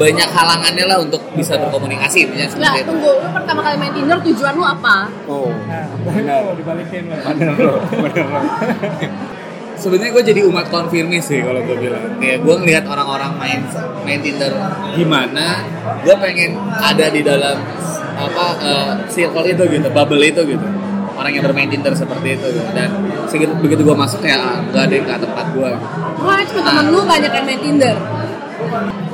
banyak 0.00 0.28
halangannya 0.32 0.84
lah 0.88 0.98
untuk 1.04 1.20
bisa 1.36 1.60
berkomunikasi 1.60 2.24
intinya 2.24 2.48
itu 2.48 2.88
tunggu. 2.88 3.12
Lu 3.20 3.28
pertama 3.36 3.60
kali 3.60 3.76
main 3.76 3.92
Tinder 3.92 4.18
tujuan 4.24 4.52
lu 4.56 4.64
apa? 4.64 4.96
Oh, 5.28 5.52
Nah, 5.68 5.84
benar. 6.08 6.56
dibalikin 6.56 7.12
loh. 7.12 7.20
Bener 7.20 7.54
loh, 7.60 7.78
bener 7.84 8.24
loh. 8.24 8.44
sebenarnya 9.80 10.12
gue 10.12 10.24
jadi 10.32 10.40
umat 10.44 10.68
konfirmis 10.68 11.24
sih 11.24 11.40
kalau 11.40 11.64
gue 11.64 11.72
bilang 11.80 12.04
kayak 12.20 12.44
gue 12.44 12.52
ngelihat 12.52 12.84
orang-orang 12.84 13.32
main 13.40 13.60
main 14.04 14.20
Tinder 14.20 14.52
gimana 14.92 15.64
gue 16.04 16.14
pengen 16.20 16.60
ada 16.76 17.08
di 17.08 17.24
dalam 17.24 17.56
apa 18.12 18.46
eh, 18.60 18.92
circle 19.08 19.48
itu 19.48 19.64
gitu 19.72 19.88
bubble 19.88 20.20
itu 20.20 20.44
gitu 20.44 20.66
orang 21.16 21.32
yang 21.32 21.44
bermain 21.48 21.72
Tinder 21.72 21.96
seperti 21.96 22.36
itu 22.36 22.60
gitu. 22.60 22.68
dan 22.76 22.92
segitu 23.24 23.56
begitu 23.56 23.80
gue 23.80 23.96
masuk 23.96 24.20
kayak 24.20 24.36
ah, 24.36 24.60
nggak 24.68 24.84
ada 24.84 24.94
yang 25.00 25.06
ke 25.08 25.16
tempat 25.16 25.46
gue 25.56 25.70
Wah, 26.20 26.40
cuma 26.44 26.60
temen 26.60 26.84
lu 26.92 27.00
banyak 27.08 27.32
yang 27.32 27.46
main 27.48 27.60
Tinder. 27.64 27.96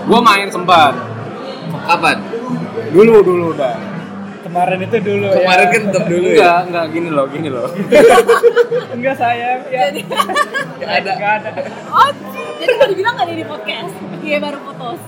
Gue 0.06 0.20
main 0.20 0.48
sempat. 0.48 0.94
kapan 1.66 2.18
Dulu 2.90 3.14
dulu 3.20 3.44
udah. 3.52 3.74
Kemarin 4.46 4.78
itu 4.80 4.96
dulu 5.02 5.26
kemarin 5.28 5.66
ya. 5.66 5.72
kan 5.74 5.80
tetap 5.90 6.04
dulu 6.06 6.26
ya 6.26 6.38
Enggak, 6.38 6.58
enggak 6.64 6.84
gini 6.88 7.08
loh, 7.10 7.26
gini 7.26 7.48
loh. 7.50 7.66
Enggak 8.94 9.14
sayang. 9.18 9.60
Ya. 9.68 9.84
Nggak 9.90 10.92
ada 10.96 11.10
Enggak 11.12 11.32
ada. 11.36 11.50
Oh, 11.90 12.08
jadi 12.56 12.72
mau 12.72 12.86
dibilang 12.86 13.12
gak 13.12 13.26
ada 13.26 13.34
di 13.34 13.44
podcast? 13.44 13.92
Iya, 14.22 14.36
baru 14.38 14.58
putus. 14.62 15.00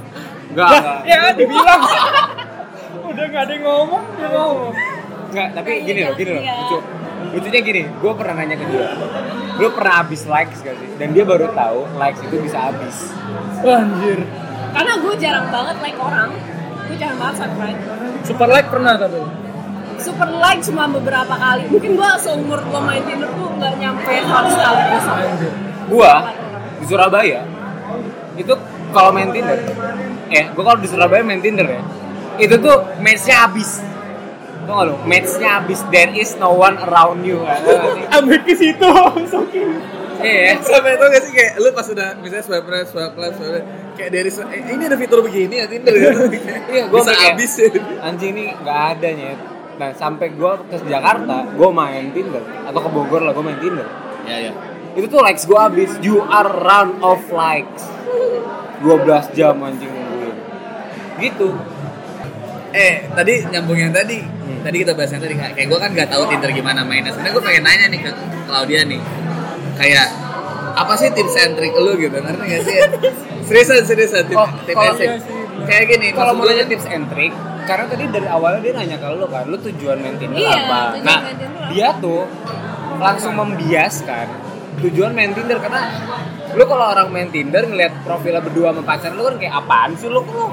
Enggak, 0.50 0.68
enggak. 0.74 0.98
ya 1.06 1.18
dibilang. 1.32 1.80
Udah 3.00 3.24
nggak 3.24 3.42
ada 3.46 3.52
yang 3.54 3.64
ngomong, 3.64 4.04
dia 4.12 4.28
ngomong. 4.28 4.72
Enggak, 5.28 5.48
tapi 5.54 5.70
Iya, 5.70 5.86
gini 5.86 6.00
loh, 6.02 6.14
gini 6.14 6.30
loh. 6.30 6.42
iya. 6.42 6.54
Lucu. 6.58 6.78
Lucunya 7.28 7.60
gini, 7.60 7.82
gue 7.84 8.12
pernah 8.14 8.34
nanya 8.34 8.56
ke 8.56 8.64
dia. 8.66 8.88
Lu 9.56 9.68
pernah 9.70 9.94
habis 9.96 10.22
likes 10.24 10.58
gak 10.60 10.74
sih? 10.74 10.88
Dan 10.98 11.08
dia 11.12 11.22
baru 11.22 11.46
tahu 11.52 11.78
likes 11.94 12.20
itu 12.20 12.36
bisa 12.40 12.58
habis. 12.60 12.96
Anjir. 13.60 14.20
Karena 14.74 14.92
gue 15.00 15.14
jarang 15.20 15.46
banget 15.48 15.76
like 15.84 15.98
orang. 16.00 16.30
Gue 16.88 16.96
jarang 16.96 17.18
banget 17.20 17.36
subscribe. 17.44 17.80
Super 18.24 18.48
like 18.48 18.68
pernah 18.68 18.94
tapi. 18.96 19.20
Super 19.98 20.28
like 20.38 20.60
cuma 20.62 20.84
beberapa 20.86 21.34
kali. 21.34 21.64
Mungkin 21.68 21.90
gue 21.98 22.08
seumur 22.22 22.60
gue 22.62 22.80
main 22.80 23.02
Tinder 23.02 23.30
tuh 23.32 23.48
nggak 23.58 23.74
nyampe 23.80 24.12
100 24.12 24.64
kali. 24.64 24.82
Gua 25.88 26.12
di 26.78 26.84
Surabaya 26.86 27.40
itu 28.38 28.54
kalau 28.94 29.10
main 29.10 29.28
Tinder, 29.34 29.58
eh, 30.30 30.46
gua 30.54 30.72
kalau 30.72 30.78
di 30.78 30.88
Surabaya 30.88 31.20
main 31.26 31.42
Tinder 31.42 31.66
ya, 31.66 31.82
itu 32.38 32.54
tuh 32.62 32.76
matchnya 33.02 33.48
habis. 33.48 33.82
Tuh 34.64 34.72
nggak 34.72 34.86
lo? 34.86 34.94
Matchnya 35.04 35.58
habis. 35.58 35.80
There 35.90 36.12
is 36.14 36.36
no 36.38 36.54
one 36.54 36.78
around 36.78 37.26
you. 37.26 37.42
Ambil 38.14 38.44
ke 38.46 38.54
situ 38.54 38.84
masukin. 39.16 39.80
Iya. 40.18 40.58
sampai 40.68 40.98
itu 40.98 41.04
gak 41.06 41.22
sih 41.22 41.32
kayak 41.32 41.52
lu 41.62 41.68
pas 41.70 41.86
udah 41.86 42.08
misalnya 42.18 42.44
swipe 42.44 42.68
right 42.68 42.88
swipe 42.88 43.16
left 43.16 43.36
swipe 43.38 43.52
left, 43.54 43.66
kayak 43.94 44.10
dari 44.10 44.30
eh, 44.30 44.60
ini 44.74 44.82
ada 44.86 44.96
fitur 44.98 45.18
begini 45.22 45.54
ya 45.62 45.66
Tinder 45.70 45.94
gitu 46.02 46.18
Iya, 46.68 46.84
gua 46.90 47.00
bisa 47.02 47.12
habis 47.14 47.52
ya 47.54 47.68
Anjing 48.02 48.30
ini 48.34 48.44
nggak 48.52 48.80
ada 48.98 49.08
nyet. 49.14 49.40
Nah 49.78 49.90
sampai 49.94 50.26
gua 50.34 50.58
ke 50.66 50.76
Jakarta, 50.84 51.36
gua 51.54 51.70
main 51.70 52.10
Tinder 52.10 52.42
atau 52.66 52.80
ke 52.82 52.90
Bogor 52.90 53.22
lah, 53.22 53.32
gua 53.32 53.44
main 53.46 53.58
Tinder. 53.62 53.86
ya 54.26 54.50
ya 54.50 54.52
Itu 54.98 55.06
tuh 55.06 55.22
likes 55.22 55.46
gua 55.46 55.70
habis. 55.70 55.94
You 56.02 56.18
are 56.26 56.50
run 56.50 56.98
of 56.98 57.22
likes. 57.30 57.86
12 58.82 59.34
jam 59.34 59.58
anjing 59.62 59.90
nungguin. 59.90 60.34
Gitu. 61.18 61.48
Eh, 62.74 63.06
tadi 63.10 63.32
nyambung 63.50 63.78
yang 63.78 63.94
tadi. 63.94 64.22
Tadi 64.58 64.76
kita 64.82 64.92
bahas 64.98 65.10
yang 65.14 65.22
tadi 65.22 65.34
kayak 65.38 65.66
gue 65.70 65.78
kan 65.78 65.90
nggak 65.94 66.10
tahu 66.10 66.22
Tinder 66.30 66.50
gimana 66.50 66.82
mainnya. 66.82 67.14
Sebenarnya 67.14 67.34
gue 67.38 67.44
pengen 67.46 67.62
nanya 67.62 67.86
nih 67.90 68.00
ke 68.06 68.10
Claudia 68.46 68.80
nih. 68.86 69.00
Kayak 69.78 70.06
apa 70.74 70.92
sih 70.94 71.08
tips 71.10 71.34
and 71.36 71.54
trick 71.54 71.72
lu 71.72 71.94
gitu? 71.94 72.12
Ngerti 72.12 72.44
gak 72.44 72.62
sih? 72.62 72.76
Seriusan, 73.46 73.82
seriusan 73.82 74.22
tips, 74.26 74.36
Oh, 74.36 74.48
tips 74.62 74.74
kalau 74.74 74.90
and 74.90 74.98
trick. 74.98 75.10
iya. 75.10 75.64
Kayak 75.64 75.84
gini, 75.88 76.06
Kalau 76.12 76.32
mau 76.32 76.44
nanya 76.44 76.64
tips 76.64 76.86
and 76.86 77.06
trick, 77.08 77.32
karena 77.64 77.84
tadi 77.86 78.04
dari 78.08 78.26
awalnya 78.26 78.60
dia 78.60 78.72
nanya 78.74 78.96
ke 78.96 79.06
lu 79.10 79.26
kan, 79.26 79.44
lu 79.44 79.56
tujuan 79.58 79.96
main 79.98 80.16
Tinder 80.16 80.38
Iya, 80.38 80.54
apa? 80.56 80.80
tujuan 80.92 81.04
Nah, 81.04 81.20
dia 81.68 81.88
tuh 81.98 82.22
langsung 82.98 83.32
membiaskan 83.34 84.26
tujuan 84.78 85.10
main 85.10 85.32
Tinder 85.32 85.58
karena 85.58 85.82
lu 86.50 86.64
kalau 86.64 86.84
orang 86.88 87.08
main 87.08 87.28
Tinder 87.28 87.62
ngeliat 87.62 88.02
profilnya 88.02 88.38
berdua 88.38 88.70
sama 88.70 88.82
pacar 88.82 89.10
lu 89.12 89.22
kan 89.24 89.34
kayak 89.36 89.54
apaan 89.56 89.90
sih 89.94 90.06
lu 90.06 90.22
lu 90.22 90.46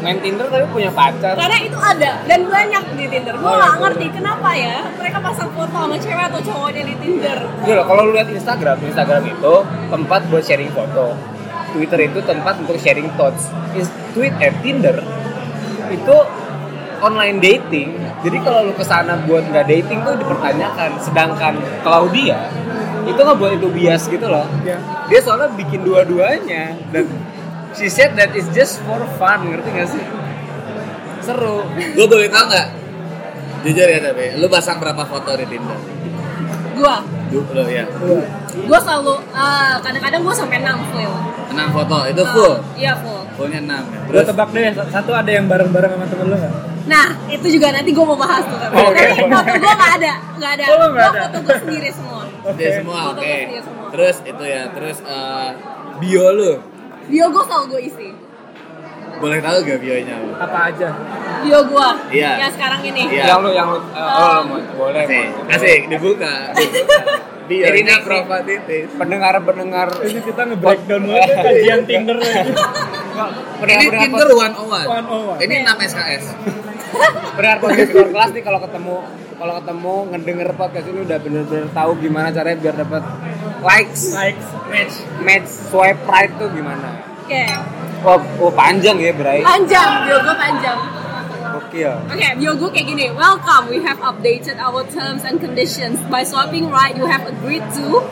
main 0.00 0.18
Tinder 0.18 0.46
tapi 0.46 0.64
punya 0.68 0.90
pacar 0.90 1.34
Karena 1.34 1.58
itu 1.58 1.76
ada 1.76 2.10
dan 2.22 2.40
banyak 2.46 2.84
di 2.94 3.04
Tinder. 3.06 3.34
Gue 3.34 3.44
Oh, 3.44 3.52
nggak 3.52 3.68
iya, 3.68 3.80
ngerti 3.80 4.06
kenapa 4.10 4.48
ya 4.52 4.76
mereka 4.92 5.18
pasang 5.20 5.50
foto 5.50 5.74
sama 5.74 5.96
cewek 5.96 6.24
atau 6.26 6.40
cowoknya 6.42 6.82
di 6.84 6.94
Tinder. 6.96 7.38
Gitu 7.60 7.72
loh, 7.72 7.84
kalau 7.84 8.02
lu 8.04 8.12
lihat 8.12 8.28
Instagram, 8.28 8.76
Instagram 8.82 9.22
itu 9.24 9.54
tempat 9.88 10.20
buat 10.26 10.42
sharing 10.42 10.70
foto. 10.70 11.06
Twitter 11.70 12.00
itu 12.02 12.18
tempat 12.20 12.58
untuk 12.58 12.76
sharing 12.76 13.08
thoughts. 13.14 13.46
Is- 13.72 13.92
Tweet 14.10 14.34
eh 14.38 14.50
Tinder 14.58 14.98
itu 15.88 16.16
online 17.00 17.38
dating. 17.38 17.94
Jadi 18.20 18.36
kalau 18.40 18.66
lu 18.66 18.72
ke 18.72 18.82
sana 18.82 19.16
buat 19.22 19.46
nggak 19.46 19.66
dating 19.66 20.00
tuh 20.00 20.14
dipertanyakan. 20.14 20.98
Sedangkan 20.98 21.54
Claudia 21.80 22.50
itu 23.02 23.16
nggak 23.16 23.38
buat 23.38 23.52
itu 23.54 23.68
bias 23.70 24.06
gitu 24.06 24.26
loh. 24.26 24.44
Ya. 24.60 24.76
Dia 25.06 25.20
soalnya 25.20 25.48
bikin 25.50 25.80
dua-duanya 25.80 26.74
dan 26.90 27.06
she 27.76 27.86
said 27.88 28.14
that 28.16 28.32
is 28.34 28.46
just 28.50 28.82
for 28.84 28.98
fun, 29.16 29.50
ngerti 29.50 29.70
gak 29.70 29.88
sih? 29.90 30.04
Seru. 31.20 31.62
gue 31.76 32.06
boleh 32.08 32.28
tau 32.32 32.48
nggak? 32.48 32.68
Jujur 33.60 33.86
ya 33.86 34.00
tapi, 34.00 34.40
lu 34.40 34.48
pasang 34.48 34.80
berapa 34.80 35.04
foto 35.04 35.36
di 35.36 35.44
Tinder? 35.44 35.76
Du, 37.30 37.44
lu 37.52 37.62
ya. 37.68 37.84
gue 38.50 38.78
selalu 38.82 39.14
eh, 39.36 39.74
kadang-kadang 39.84 40.20
gue 40.24 40.34
sampai 40.34 40.58
6 40.64 40.90
full. 40.90 41.12
6 41.52 41.76
foto, 41.76 41.96
itu 42.08 42.22
full. 42.32 42.54
Iya 42.74 42.92
full. 42.98 43.22
Fullnya 43.36 43.60
6 43.62 43.68
ya. 43.68 44.00
Gue 44.08 44.22
tebak 44.24 44.48
deh, 44.50 44.72
satu 44.74 45.12
ada 45.12 45.30
yang 45.30 45.46
bareng-bareng 45.46 45.92
sama 45.92 46.06
temen 46.08 46.26
lu 46.32 46.36
nggak? 46.40 46.52
Nah, 46.88 47.06
itu 47.30 47.46
juga 47.52 47.68
nanti 47.70 47.92
gue 47.92 48.02
mau 48.02 48.16
bahas 48.18 48.42
tuh. 48.48 48.56
Tapi 48.58 48.74
Oh, 48.74 48.88
oke. 48.90 49.04
foto 49.30 49.52
gue 49.60 49.72
nggak 49.76 49.92
ada, 50.00 50.12
nggak 50.40 50.50
ada. 50.58 50.64
Oh, 50.72 50.76
Gua 50.90 51.04
ada? 51.06 51.20
foto 51.28 51.36
gue 51.44 51.56
sendiri 51.62 51.88
semua. 51.92 52.22
Dia 52.56 52.70
semua, 52.80 53.00
oke. 53.14 53.34
semua. 53.60 53.86
Terus 53.92 54.16
itu 54.24 54.42
ya, 54.48 54.62
terus 54.72 54.98
eh, 55.04 55.48
bio 56.00 56.26
lu. 56.32 56.52
Bio 57.06 57.26
gue 57.26 57.42
selalu 57.42 57.64
gue 57.68 57.80
isi. 57.86 58.08
Boleh 59.16 59.38
tahu 59.38 59.56
gak 59.62 59.78
bionya? 59.78 60.16
Apa 60.38 60.58
aja? 60.68 60.88
Bio 61.40 61.60
gue, 61.62 61.88
Iya. 62.10 62.30
yang 62.38 62.52
sekarang 62.52 62.80
ini. 62.82 63.02
Iya. 63.10 63.24
Yang 63.26 63.38
lu 63.40 63.50
yang 63.52 63.68
lu 63.68 63.78
eh, 63.78 64.00
oh, 64.00 64.40
mau- 64.42 64.64
boleh. 64.78 65.02
Asik, 65.02 65.26
mau. 65.28 65.52
asik, 65.52 65.80
dibuka. 65.88 66.34
Jadi 67.50 67.82
Bionya 67.82 67.82
ini- 67.98 68.06
provokatif. 68.06 68.86
Pendengar-pendengar 68.94 69.88
Ini 70.00 70.20
kita 70.22 70.42
nge-breakdown 70.46 71.02
banget 71.04 71.36
kajian 71.36 71.80
Tinder 71.82 72.16
lagi. 72.16 72.52
Ini 73.60 73.84
Tinder 73.90 74.28
101. 74.30 74.86
101. 74.86 75.42
Ini 75.42 75.54
6 75.66 75.88
SKS. 75.90 76.24
pendengar 77.36 77.58
podcast 77.62 77.90
luar 77.94 78.08
kelas 78.12 78.30
nih 78.34 78.42
kalau 78.44 78.58
ketemu 78.60 78.96
kalau 79.40 79.52
ketemu 79.62 79.94
ngedenger 80.12 80.48
podcast 80.58 80.86
ini 80.90 81.00
udah 81.06 81.18
bener-bener 81.22 81.66
tahu 81.72 81.90
gimana 82.02 82.28
caranya 82.34 82.58
biar 82.60 82.74
dapat 82.76 83.02
likes 83.64 84.02
Likes, 84.12 84.46
match. 84.68 84.94
match 85.24 85.48
swipe 85.48 86.02
right 86.04 86.32
tuh 86.36 86.50
gimana 86.52 86.90
Oke, 87.30 87.46
oh, 88.02 88.18
oh 88.42 88.50
panjang 88.50 88.98
ya 88.98 89.14
Bray 89.14 89.38
panjang. 89.46 90.02
Bio 90.02 90.18
gue 90.18 90.34
panjang. 90.34 90.78
Oke, 91.62 91.78
bio 92.42 92.52
gue 92.58 92.70
kayak 92.74 92.86
gini. 92.90 93.06
Welcome, 93.14 93.70
we 93.70 93.78
have 93.86 94.02
updated 94.02 94.58
our 94.58 94.82
terms 94.90 95.22
and 95.22 95.38
conditions. 95.38 96.02
By 96.10 96.26
swiping 96.26 96.74
right, 96.74 96.90
you 96.90 97.06
have 97.06 97.22
agreed 97.30 97.62
to 97.78 98.02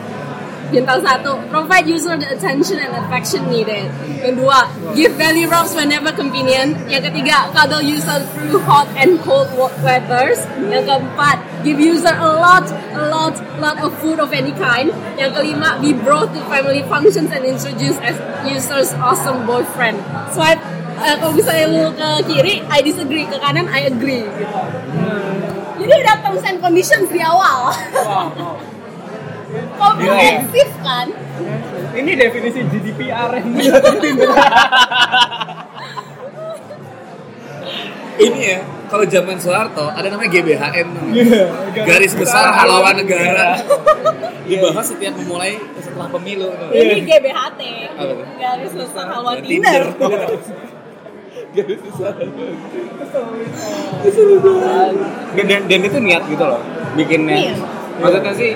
Bintang 0.69 1.01
satu, 1.01 1.33
provide 1.49 1.89
user 1.89 2.13
the 2.13 2.29
attention 2.29 2.77
and 2.77 2.93
affection 2.93 3.41
needed. 3.49 3.89
Yang 4.21 4.37
dua, 4.37 4.69
give 4.93 5.17
belly 5.17 5.49
rubs 5.49 5.73
whenever 5.73 6.13
convenient. 6.13 6.77
Yang 6.85 7.09
ketiga, 7.09 7.49
cuddle 7.49 7.81
user 7.81 8.21
through 8.37 8.61
hot 8.69 8.85
and 8.93 9.17
cold 9.25 9.49
weathers. 9.81 10.37
Yang 10.69 10.93
keempat, 10.93 11.41
give 11.65 11.81
user 11.81 12.13
a 12.13 12.29
lot, 12.37 12.69
a 12.93 13.01
lot, 13.09 13.33
lot 13.57 13.81
of 13.81 13.89
food 13.97 14.21
of 14.21 14.29
any 14.29 14.53
kind. 14.61 14.93
Yang 15.17 15.41
kelima, 15.41 15.81
be 15.81 15.97
brought 15.97 16.29
to 16.37 16.41
family 16.45 16.85
functions 16.85 17.33
and 17.33 17.41
introduce 17.41 17.97
as 18.05 18.13
user's 18.45 18.93
awesome 19.01 19.49
boyfriend. 19.49 19.97
Swipe 20.37 20.61
eh, 21.01 21.15
kalau 21.17 21.33
misalnya 21.33 21.65
lu 21.65 21.89
ke 21.97 22.09
kiri, 22.29 22.61
I 22.69 22.79
disagree. 22.85 23.25
Ke 23.25 23.41
kanan, 23.41 23.65
I 23.73 23.89
agree. 23.89 24.21
Gitu. 24.21 24.59
Jadi 25.79 25.93
ada 26.05 26.13
terms 26.21 26.43
and 26.45 26.59
conditions 26.61 27.07
di 27.09 27.23
awal. 27.23 27.73
Komprehensif 29.49 30.69
kan? 30.79 31.07
Ini 31.91 32.11
definisi 32.15 32.59
GDPR 32.63 33.29
yang 33.35 33.49
dia 33.51 33.73
Tinder. 33.97 34.29
Ini 38.19 38.39
ya, 38.43 38.59
kalau 38.87 39.05
zaman 39.05 39.39
Soeharto 39.39 39.87
ada 39.87 40.05
namanya 40.05 40.27
GBHN 40.29 40.87
Iya, 41.09 41.43
garis 41.81 42.11
besar 42.13 42.51
haluan 42.51 42.99
negara 42.99 43.55
Iya. 44.43 44.59
dibahas 44.59 44.85
setiap 44.85 45.13
memulai 45.15 45.55
setelah 45.77 46.09
pemilu 46.09 46.51
Ini 46.67 46.99
GBHT. 47.01 47.61
Garis 48.35 48.73
besar 48.75 49.05
haluan 49.07 49.39
Tinder. 49.39 49.87
Tinder. 49.87 50.29
garis 51.49 51.79
besar 51.81 52.13
dan, 55.31 55.45
dan, 55.47 55.61
dan 55.65 55.79
itu 55.81 55.97
niat 55.99 56.23
gitu 56.27 56.43
loh 56.43 56.61
bikinnya 56.93 57.35
Iya. 57.39 57.53
maksudnya 57.97 58.33
sih 58.35 58.51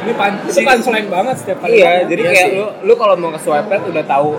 Ini 0.00 0.12
pan, 0.12 0.32
itu 0.42 0.60
punchline 0.60 1.06
banget 1.06 1.34
setiap 1.36 1.58
kali. 1.60 1.76
iya 1.76 2.02
jadi 2.02 2.20
Iya 2.20 2.30
kayak 2.30 2.46
sih. 2.46 2.56
lu 2.56 2.66
lu 2.82 2.92
kalau 2.94 3.14
mau 3.14 3.28
ke 3.28 3.38
swipe 3.38 3.66
right 3.66 3.84
udah 3.84 4.04
tahu 4.04 4.30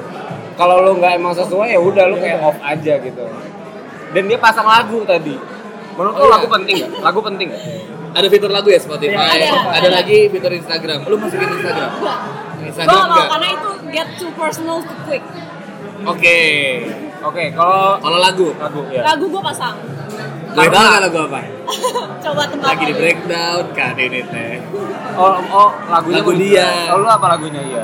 kalau 0.53 0.75
lu 0.79 0.91
nggak 0.95 1.13
emang 1.15 1.33
sesuai 1.33 1.69
ya 1.69 1.79
udah 1.79 2.03
lu 2.05 2.15
kayak 2.15 2.37
off 2.39 2.57
aja 2.59 2.93
gitu 2.97 3.25
dan 4.11 4.23
dia 4.23 4.37
pasang 4.37 4.65
lagu 4.65 5.01
tadi 5.03 5.37
menurut 5.91 6.13
Oh, 6.13 6.19
lu 6.19 6.25
iya. 6.25 6.33
lagu 6.33 6.47
penting 6.49 6.75
nggak? 6.77 6.91
lagu 6.99 7.19
penting 7.21 7.47
nggak? 7.47 7.63
ada 8.11 8.27
fitur 8.27 8.49
lagu 8.49 8.67
ya 8.67 8.75
Spotify 8.77 9.15
Ada, 9.15 9.47
ada, 9.47 9.77
ada. 9.77 9.89
lagi 9.93 10.17
fitur 10.27 10.51
Instagram 10.51 10.99
lu 11.05 11.15
masukin 11.15 11.47
Instagram 11.47 11.89
Instagram 12.61 12.91
mau 12.91 13.05
enggak 13.07 13.27
karena 13.29 13.47
itu 13.49 13.69
get 13.89 14.07
too 14.15 14.31
personal 14.33 14.77
too 14.81 14.97
quick. 15.03 15.23
oke 16.03 16.39
oke 17.23 17.43
kalau 17.53 17.81
kalau 17.97 18.17
lagu 18.19 18.47
lagu 18.55 18.81
ya 18.89 19.01
Lagu 19.05 19.25
gue 19.27 19.41
pasang. 19.41 19.75
Tahu 20.53 20.67
nggak 20.67 21.01
lagu 21.01 21.17
apa 21.21 21.39
Coba 22.23 22.43
tebak. 22.45 22.67
lagi 22.67 22.83
di 22.85 22.93
breakdown 22.93 23.63
kan 23.73 23.95
ini 23.95 24.21
teh 24.23 24.55
oh 25.13 25.35
oh 25.49 25.69
lagunya 25.87 26.17
Lagu 26.17 26.31
dia. 26.33 26.67
oh 26.89 26.97
lu 26.97 27.07
apa 27.07 27.25
lagunya 27.29 27.61
iya 27.63 27.83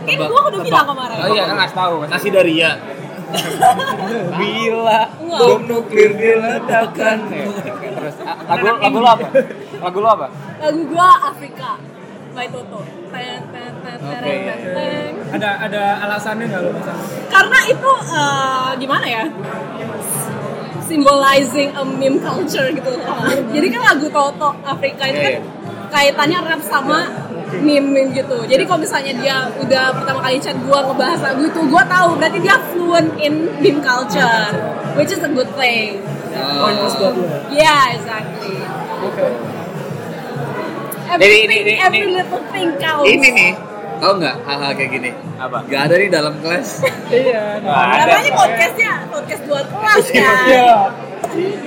Kan 0.00 0.16
gue 0.16 0.40
udah 0.40 0.60
bilang 0.62 0.86
kemarin. 0.86 1.16
oh 1.16 1.28
iya 1.28 1.42
kan 1.44 1.54
ngasih 1.58 1.76
tahu 1.76 1.94
kan 2.00 2.08
nasi 2.08 2.28
daria 2.28 2.70
bila 4.40 5.00
Enggak. 5.14 5.38
bom 5.38 5.60
nuklir 5.62 6.10
diledakkan 6.14 7.18
Ya, 7.28 7.44
terus 7.92 8.16
lagu 8.24 8.64
lagu 8.74 8.96
lu 8.96 9.06
apa 9.06 9.26
lagu 9.78 9.98
lu 9.98 10.08
apa 10.08 10.26
Lagu 10.58 10.80
gue 10.82 11.08
Afrika 11.22 11.70
by 12.28 12.46
Toto. 12.48 12.80
Ten, 13.08 13.40
ten, 13.50 13.72
ten, 13.82 13.96
ten, 13.98 14.20
Oke. 14.20 14.34
ten, 14.38 14.58
ten. 14.70 15.10
Ada 15.34 15.50
ada 15.60 15.82
alasannya 16.04 16.44
nggak 16.46 16.60
lo 16.60 16.70
misalnya? 16.70 17.06
Karena 17.26 17.58
itu 17.66 17.90
eh, 18.12 18.68
gimana 18.78 19.06
ya? 19.08 19.24
Symbolizing 20.88 21.76
a 21.76 21.84
meme 21.84 22.16
culture 22.24 22.68
gitu. 22.72 22.90
Jadi 23.52 23.66
kan 23.68 23.80
lagu 23.92 24.08
Toto 24.08 24.56
Afrika 24.64 25.04
itu 25.04 25.20
kan 25.20 25.34
Iya, 25.36 25.40
kaitannya 25.92 26.38
rap 26.48 26.60
sama 26.64 27.04
meme 27.60 28.08
gitu. 28.16 28.44
Jadi 28.48 28.62
kalau 28.64 28.80
misalnya 28.80 29.12
dia 29.20 29.36
udah 29.60 29.92
pertama 29.92 30.24
kali 30.24 30.40
chat 30.40 30.56
gua 30.64 30.84
ngebahas 30.88 31.20
lagu 31.20 31.44
itu, 31.44 31.60
gua 31.68 31.84
tahu 31.84 32.16
berarti 32.16 32.38
dia 32.40 32.56
fluent 32.72 33.12
in 33.20 33.52
meme 33.60 33.80
culture, 33.84 34.52
which 34.96 35.12
is 35.12 35.20
a 35.20 35.28
good 35.28 35.48
thing. 35.56 36.00
Oh. 36.38 36.70
Yeah, 37.52 37.92
exactly. 37.98 38.62
Oke. 39.04 39.26
Everything, 41.08 41.48
ini- 41.48 41.60
ini- 41.72 41.80
every 41.80 42.00
ini- 42.04 42.14
little 42.20 42.42
thing 42.52 42.68
counts. 42.76 43.08
ini 43.08 43.28
nih 43.32 43.52
tahu 44.00 44.12
nggak 44.22 44.36
hal-hal 44.46 44.72
kayak 44.74 44.90
gini? 44.90 45.10
Apa? 45.38 45.58
Gak 45.66 45.80
ada 45.90 45.94
nih 45.98 46.08
dalam 46.10 46.34
kelas. 46.42 46.68
Iya. 47.08 47.42
Namanya 47.64 48.32
podcastnya 48.36 48.92
podcast 49.08 49.42
dua 49.48 49.62
kelas 49.66 50.04
kan. 50.12 50.36
Iya. 50.48 50.70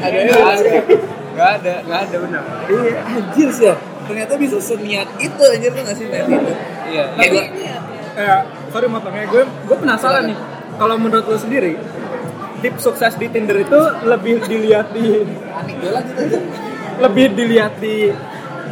ada 0.01 0.17
nggak 0.21 0.41
ada. 0.41 0.71
Nggak 1.31 1.50
ada 1.59 1.73
nggak 1.88 2.00
ada 2.07 2.15
benar. 2.23 2.43
Iya 2.67 2.93
anjir 3.05 3.50
sih 3.53 3.65
ya. 3.69 3.75
Ternyata 4.07 4.33
bisa 4.35 4.57
seniat 4.59 5.07
itu 5.21 5.41
anjir 5.41 5.69
tuh 5.71 5.81
nggak 5.85 5.97
sih? 5.97 6.05
Itu 6.09 6.33
iya. 6.91 7.03
Kayak 7.15 7.29
gua 7.31 7.43
Eh, 8.11 8.39
sorry 8.75 8.88
motongnya. 8.91 9.23
Gue 9.31 9.47
gue 9.47 9.77
penasaran 9.79 10.27
nih. 10.27 10.38
Kalau 10.75 10.95
menurut 11.00 11.23
lo 11.31 11.38
sendiri, 11.39 11.79
tips 12.59 12.83
sukses 12.83 13.15
di 13.15 13.31
Tinder 13.31 13.55
itu 13.55 13.79
lebih 14.03 14.43
dilihat 14.51 14.91
di 14.91 15.23
aja. 15.23 16.39
lebih 17.01 17.25
dilihat 17.33 17.79
di 17.79 18.11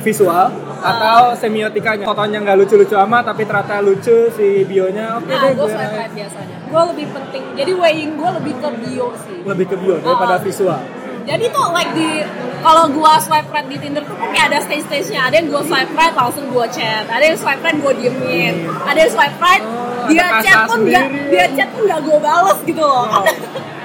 visual 0.04 0.52
atau 0.82 1.20
semiotikanya 1.34 2.04
fotonya 2.04 2.40
nggak 2.40 2.58
lucu-lucu 2.58 2.96
amat 2.98 3.24
tapi 3.28 3.44
ternyata 3.44 3.80
lucu 3.80 4.32
si 4.32 4.64
bionya 4.64 5.16
oke 5.16 5.28
Nah, 5.28 5.40
deh 5.40 5.52
gue 5.52 5.60
gue 5.60 5.68
swipe 5.70 5.94
right 5.94 6.14
biasanya. 6.14 6.56
Gue 6.66 6.84
lebih 6.88 7.08
penting. 7.10 7.44
Jadi 7.54 7.72
weighing 7.74 8.12
gue 8.14 8.30
lebih 8.34 8.54
ke 8.56 8.70
bio 8.78 9.08
sih. 9.18 9.40
lebih 9.44 9.66
ke 9.68 9.76
bio 9.76 9.96
daripada 9.98 10.36
Oh. 10.36 10.42
visual 10.42 10.82
Jadi 11.22 11.46
tuh 11.48 11.62
like 11.70 11.94
di 11.94 12.26
kalau 12.60 12.90
gua 12.90 13.16
swipe 13.16 13.48
right 13.48 13.64
di 13.64 13.78
Tinder 13.78 14.02
tuh 14.02 14.18
kan 14.18 14.30
kayak 14.30 14.50
ada 14.50 14.60
stage-stage-nya. 14.60 15.30
Ada 15.30 15.36
yang 15.38 15.48
gua 15.48 15.62
swipe 15.62 15.94
right 15.94 16.12
langsung 16.12 16.50
gua 16.50 16.66
chat. 16.66 17.06
Ada 17.06 17.24
yang 17.24 17.38
swipe 17.38 17.62
right 17.62 17.78
gua 17.78 17.94
diemin. 17.94 18.56
Ada 18.82 19.00
yang 19.00 19.12
swipe 19.14 19.38
right 19.38 19.62
Oh, 19.62 20.10
dia 20.10 20.26
chat 20.42 20.66
pun 20.66 20.80
nggak 20.82 21.06
dia 21.30 21.46
chat 21.54 21.70
pun 21.70 21.82
nggak 21.86 22.02
gua 22.02 22.18
bales 22.18 22.60
gitu 22.64 22.82
loh. 22.82 23.06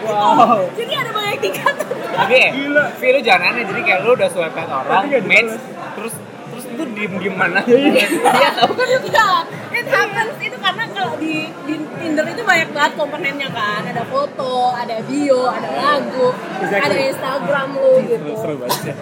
wow 0.00 0.56
Jadi 0.78 0.92
ada 0.94 1.10
banyak 1.10 1.38
tingkatan. 1.38 1.86
tapi 2.14 2.34
ya 2.38 2.50
Gila. 2.50 2.84
Vi 2.94 3.08
lu 3.10 3.20
jangan 3.20 3.46
aneh 3.50 3.64
jadi 3.66 3.80
kayak 3.82 4.00
lu 4.00 4.10
udah 4.14 4.28
swipe 4.30 4.54
right 4.54 4.70
orang 4.70 5.04
match 5.20 5.52
dibalas. 5.52 5.60
terus 5.94 6.14
terus 6.48 6.64
itu 6.66 6.83
diem 6.94 7.12
diem 7.18 7.34
mana 7.34 7.60
Iya 8.38 8.48
tahu 8.54 8.72
kan 8.72 8.86
Iya, 8.88 9.28
it 9.74 9.86
happens 9.86 10.34
itu 10.38 10.56
karena 10.56 10.84
kalau 10.88 11.14
di, 11.16 11.34
di 11.66 11.74
Tinder 11.98 12.24
itu 12.24 12.42
banyak 12.42 12.68
banget 12.70 12.92
komponennya 12.94 13.48
kan. 13.50 13.82
Ada 13.84 14.02
foto, 14.04 14.70
ada 14.70 15.02
bio, 15.02 15.46
ada 15.46 15.68
lagu, 15.68 16.30
Exactly. 16.60 16.86
ada 16.86 16.96
Instagram 17.10 17.68
lu 17.74 17.92
gitu. 18.04 18.30
seru 18.34 18.54
banget 18.56 18.80
ya. 18.90 18.94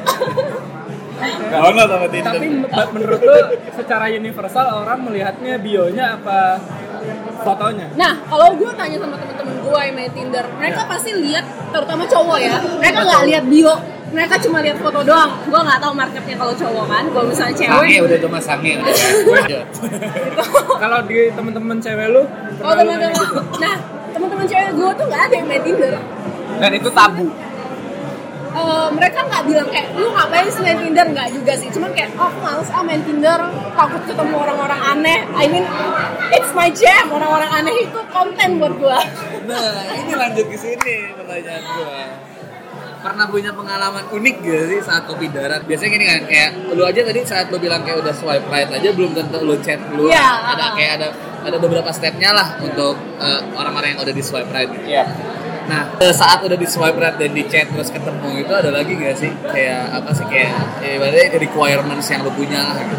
Download 1.52 1.86
sama 1.86 2.06
Tinder 2.08 2.32
tapi 2.32 2.48
men- 2.48 2.90
menurut 2.90 3.20
lo 3.20 3.34
secara 3.70 4.10
universal 4.10 4.66
orang 4.82 4.98
melihatnya 5.02 5.54
bionya 5.56 6.18
apa 6.18 6.58
fotonya 7.42 7.86
Nah, 7.94 8.12
kalau 8.24 8.54
gue 8.54 8.70
tanya 8.74 8.96
sama 8.96 9.16
temen-temen 9.16 9.54
gue 9.60 9.78
yang 9.80 9.94
main 9.94 10.10
Tinder, 10.10 10.44
mereka 10.52 10.80
pasti 10.84 11.10
lihat, 11.12 11.44
terutama 11.70 12.02
cowok 12.04 12.38
ya, 12.38 12.54
mereka 12.76 13.00
nggak 13.02 13.22
lihat 13.28 13.44
bio, 13.46 13.74
mereka 14.12 14.34
cuma 14.44 14.58
lihat 14.60 14.76
foto 14.76 15.00
doang. 15.00 15.32
Gue 15.48 15.60
nggak 15.60 15.80
tahu 15.80 15.92
marketnya 15.96 16.36
kalau 16.36 16.52
cowok 16.52 16.84
kan, 16.86 17.04
kalau 17.08 17.26
misalnya 17.26 17.54
sange 17.56 17.72
cewek, 17.72 17.98
udah 18.04 18.40
sange. 18.44 18.72
Udah 18.76 18.94
Lanjut. 19.32 19.66
kalau 20.82 20.98
di 21.08 21.18
temen-temen 21.32 21.76
cewek 21.80 22.06
lu 22.12 22.22
kalau 22.60 22.74
teman-teman, 22.76 23.24
nah 23.56 23.76
teman-teman 24.12 24.46
cewek 24.46 24.70
gue 24.76 24.90
tuh 24.94 25.04
nggak 25.08 25.22
ada 25.26 25.34
yang 25.34 25.46
main 25.48 25.62
Tinder. 25.64 25.94
dan 26.60 26.70
itu 26.76 26.90
tabu. 26.92 27.26
Eh, 28.52 28.88
mereka 28.92 29.24
nggak 29.24 29.48
bilang 29.48 29.68
kayak 29.72 29.96
lu 29.96 30.12
ngapain 30.12 30.44
sih 30.52 30.60
main 30.60 30.76
Tinder? 30.76 31.06
Nggak 31.08 31.28
juga 31.32 31.52
sih. 31.56 31.72
Cuman 31.72 31.90
kayak 31.96 32.12
oh 32.20 32.28
males 32.44 32.68
ah 32.68 32.84
main 32.84 33.00
Tinder. 33.00 33.40
Takut 33.72 34.02
ketemu 34.04 34.34
orang-orang 34.36 34.80
aneh. 34.92 35.24
I 35.40 35.48
mean 35.48 35.64
it's 36.36 36.52
my 36.52 36.68
jam. 36.68 37.08
Orang-orang 37.08 37.48
aneh 37.48 37.88
itu 37.88 38.00
konten 38.12 38.60
buat 38.60 38.76
gua. 38.76 39.00
Nah 39.48 39.96
ini 39.96 40.12
lanjut 40.12 40.46
ke 40.52 40.58
sini 40.60 41.16
pertanyaan 41.16 41.64
gua 41.64 42.31
pernah 43.02 43.26
punya 43.26 43.50
pengalaman 43.50 44.06
unik 44.14 44.36
gak 44.46 44.64
sih 44.70 44.80
saat 44.80 45.02
kopi 45.10 45.26
darat 45.28 45.66
biasanya 45.66 45.90
gini 45.90 46.04
kan 46.06 46.20
kayak 46.30 46.50
lu 46.72 46.82
aja 46.86 47.00
tadi 47.02 47.20
saat 47.26 47.50
lu 47.50 47.58
bilang 47.58 47.82
kayak 47.82 47.98
udah 47.98 48.14
swipe 48.14 48.46
right 48.46 48.70
aja 48.70 48.88
belum 48.94 49.10
tentu 49.12 49.42
lu 49.42 49.58
chat 49.58 49.82
lu 49.92 50.06
Iya, 50.06 50.28
ada 50.54 50.70
uh-uh. 50.70 50.76
kayak 50.78 50.92
ada 51.02 51.08
ada 51.42 51.56
beberapa 51.58 51.90
stepnya 51.90 52.30
lah 52.30 52.54
untuk 52.62 52.94
eh, 53.18 53.40
orang-orang 53.58 53.98
yang 53.98 54.00
udah 54.06 54.14
di 54.14 54.22
swipe 54.22 54.48
right 54.54 54.70
Iya. 54.86 55.04
Nah, 55.62 55.94
eh, 55.98 56.14
saat 56.14 56.42
udah 56.46 56.54
di 56.54 56.66
swipe 56.66 56.94
right 56.96 57.18
dan 57.18 57.34
di 57.34 57.42
chat 57.50 57.66
terus 57.74 57.90
ketemu 57.90 58.46
itu 58.46 58.52
ada 58.54 58.70
lagi 58.70 58.94
gak 58.94 59.16
sih 59.18 59.30
kayak 59.50 59.82
apa 59.98 60.10
sih 60.14 60.26
kayak 60.30 60.54
ya, 60.80 60.88
ibaratnya 61.02 61.38
requirements 61.42 62.06
yang 62.06 62.22
lo 62.22 62.30
punya 62.30 62.62
lah 62.62 62.78
gitu. 62.78 62.96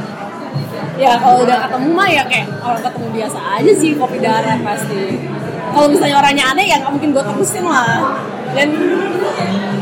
ya 0.93 1.17
kalau 1.17 1.41
udah 1.41 1.57
ketemu 1.65 1.89
mah 1.89 2.09
ya 2.11 2.23
kayak 2.29 2.47
orang 2.61 2.81
ketemu 2.85 3.07
biasa 3.17 3.39
aja 3.57 3.71
sih 3.73 3.91
kopi 3.97 4.17
darat 4.21 4.59
pasti 4.61 5.01
kalau 5.71 5.87
misalnya 5.87 6.17
orangnya 6.19 6.45
aneh 6.51 6.65
ya 6.67 6.75
nggak 6.83 6.91
mungkin 6.91 7.09
gue 7.15 7.23
terusin 7.23 7.63
lah. 7.63 8.19
Dan 8.53 8.69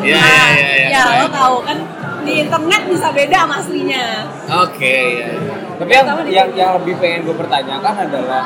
Iya, 0.01 0.17
nah, 0.17 0.25
iya, 0.25 0.45
iya, 0.57 0.87
iya. 0.89 0.97
ya 0.97 1.01
lo 1.21 1.27
tahu 1.29 1.55
kan 1.61 1.77
di 2.25 2.33
internet 2.41 2.81
bisa 2.89 3.07
beda 3.13 3.37
sama 3.45 3.55
aslinya. 3.61 4.05
Oke, 4.65 4.97
ya. 5.21 5.29
tapi 5.77 5.91
yang 5.93 6.07
yang 6.25 6.49
yang 6.57 6.71
lebih 6.81 6.97
pengen 6.97 7.29
gue 7.29 7.35
pertanyakan 7.37 8.09
adalah 8.09 8.41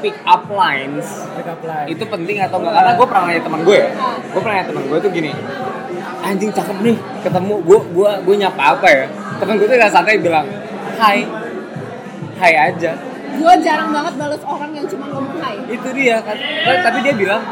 pick 0.00 0.16
up 0.24 0.48
lines. 0.48 1.04
Pick 1.36 1.48
up 1.52 1.60
line. 1.60 1.86
Itu 1.92 2.08
penting 2.08 2.40
atau 2.40 2.56
enggak 2.64 2.74
karena 2.80 2.92
gue 2.96 3.06
pernah 3.12 3.24
nanya 3.28 3.42
teman 3.44 3.60
gue 3.60 3.76
ya. 3.76 3.90
Gue 4.32 4.40
pernah 4.40 4.56
nanya 4.56 4.68
teman 4.72 4.84
gue 4.88 4.98
tuh 5.04 5.10
gini 5.12 5.32
anjing 6.26 6.50
cakep 6.50 6.76
nih 6.82 6.96
ketemu 7.22 7.54
gue 7.62 7.78
gue 7.94 8.10
gue 8.26 8.34
nyapa 8.40 8.62
apa 8.74 8.86
ya? 8.90 9.04
Temen 9.38 9.54
gue 9.60 9.66
tuh 9.68 9.76
gak 9.78 9.92
santai 9.94 10.18
bilang 10.18 10.46
hai 10.96 11.22
hai 12.40 12.52
aja 12.72 12.96
gue 13.36 13.54
jarang 13.62 13.90
banget 13.92 14.14
balas 14.16 14.42
orang 14.42 14.70
yang 14.72 14.86
cuma 14.88 15.04
ngomong 15.12 15.36
hai 15.44 15.56
itu 15.68 15.88
dia 15.92 16.16
kan 16.24 16.36
tapi 16.82 16.98
dia 17.04 17.14
bilang 17.14 17.42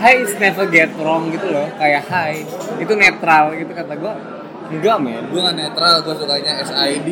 hai 0.00 0.14
is 0.24 0.32
never 0.40 0.66
get 0.68 0.90
wrong 0.98 1.30
gitu 1.30 1.46
loh 1.52 1.68
kayak 1.78 2.02
hai 2.08 2.42
itu 2.80 2.92
netral 2.96 3.54
gitu 3.54 3.70
kata 3.70 3.94
gue 3.94 4.14
enggak 4.64 4.96
men 4.96 5.22
Gue 5.28 5.40
gak 5.44 5.54
netral, 5.60 6.02
gue 6.02 6.14
sukanya 6.18 6.52
SID. 6.64 7.08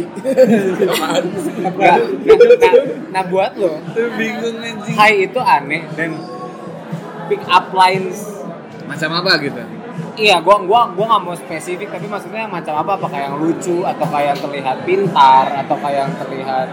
Apaan 0.88 1.25
sih? 1.37 1.55
Nah, 1.62 2.01
nah, 2.01 2.37
nah, 2.59 2.75
nah 3.12 3.23
buat 3.29 3.53
lo 3.61 3.77
Bingung 4.18 4.57
anjing. 4.57 4.97
hai 4.97 5.29
itu 5.29 5.38
aneh 5.38 5.85
dan 5.95 6.16
pick 7.29 7.45
up 7.47 7.71
lines 7.71 8.25
Macam 8.88 9.21
apa 9.21 9.38
gitu? 9.40 9.62
Iya, 10.16 10.40
gua 10.45 10.61
gua 10.64 10.92
gua 10.92 11.05
nggak 11.09 11.23
mau 11.25 11.37
spesifik, 11.37 11.88
tapi 11.88 12.05
maksudnya 12.05 12.45
macam 12.45 12.77
apa? 12.77 13.01
Apakah 13.01 13.16
yang 13.16 13.35
lucu 13.40 13.81
atau 13.85 14.05
kayak 14.09 14.37
yang 14.37 14.40
terlihat 14.45 14.77
pintar 14.85 15.45
atau 15.64 15.77
kayak 15.81 15.99
yang 16.09 16.12
terlihat 16.21 16.68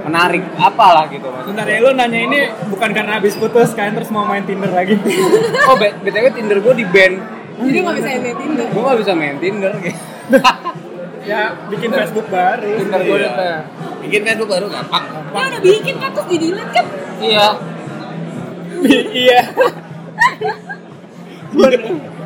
menarik 0.00 0.42
apalah 0.56 1.04
gitu 1.08 1.28
Bentar 1.28 1.64
maksudnya. 1.64 1.76
ya, 1.76 1.84
lu 1.84 1.90
nanya 1.92 2.20
ini 2.20 2.38
bukan 2.68 2.90
karena 2.90 3.12
habis 3.16 3.36
putus 3.36 3.70
kan 3.72 3.92
terus 3.92 4.08
mau 4.08 4.24
main 4.24 4.42
Tinder 4.42 4.70
lagi. 4.70 4.96
Oh, 5.68 5.76
B- 5.76 5.96
btw 6.00 6.26
Tinder 6.32 6.58
gua 6.58 6.74
di 6.74 6.86
ban 6.88 7.12
Jadi 7.60 7.78
nggak 7.78 7.94
bisa 7.96 8.08
main 8.10 8.36
Tinder. 8.36 8.66
Gue 8.72 8.82
gak 8.82 8.98
bisa 8.98 9.12
main 9.12 9.36
Tinder 9.36 9.72
kayak. 9.76 9.98
Ya 11.20 11.52
bikin 11.68 11.92
Facebook 11.92 12.26
baru. 12.32 12.64
Tinder 12.80 13.00
gue 13.04 13.16
udah 13.20 13.32
Iya. 13.36 13.56
Bikin 14.00 14.20
Facebook 14.24 14.50
baru 14.50 14.66
gampang. 14.72 15.04
Ya 15.30 15.42
udah 15.52 15.60
bikin 15.60 15.94
kan 16.00 16.10
terus 16.16 16.26
di 16.26 16.36
delete 16.40 16.72
kan. 16.72 16.86
Iya. 17.20 17.46
iya. 19.12 19.40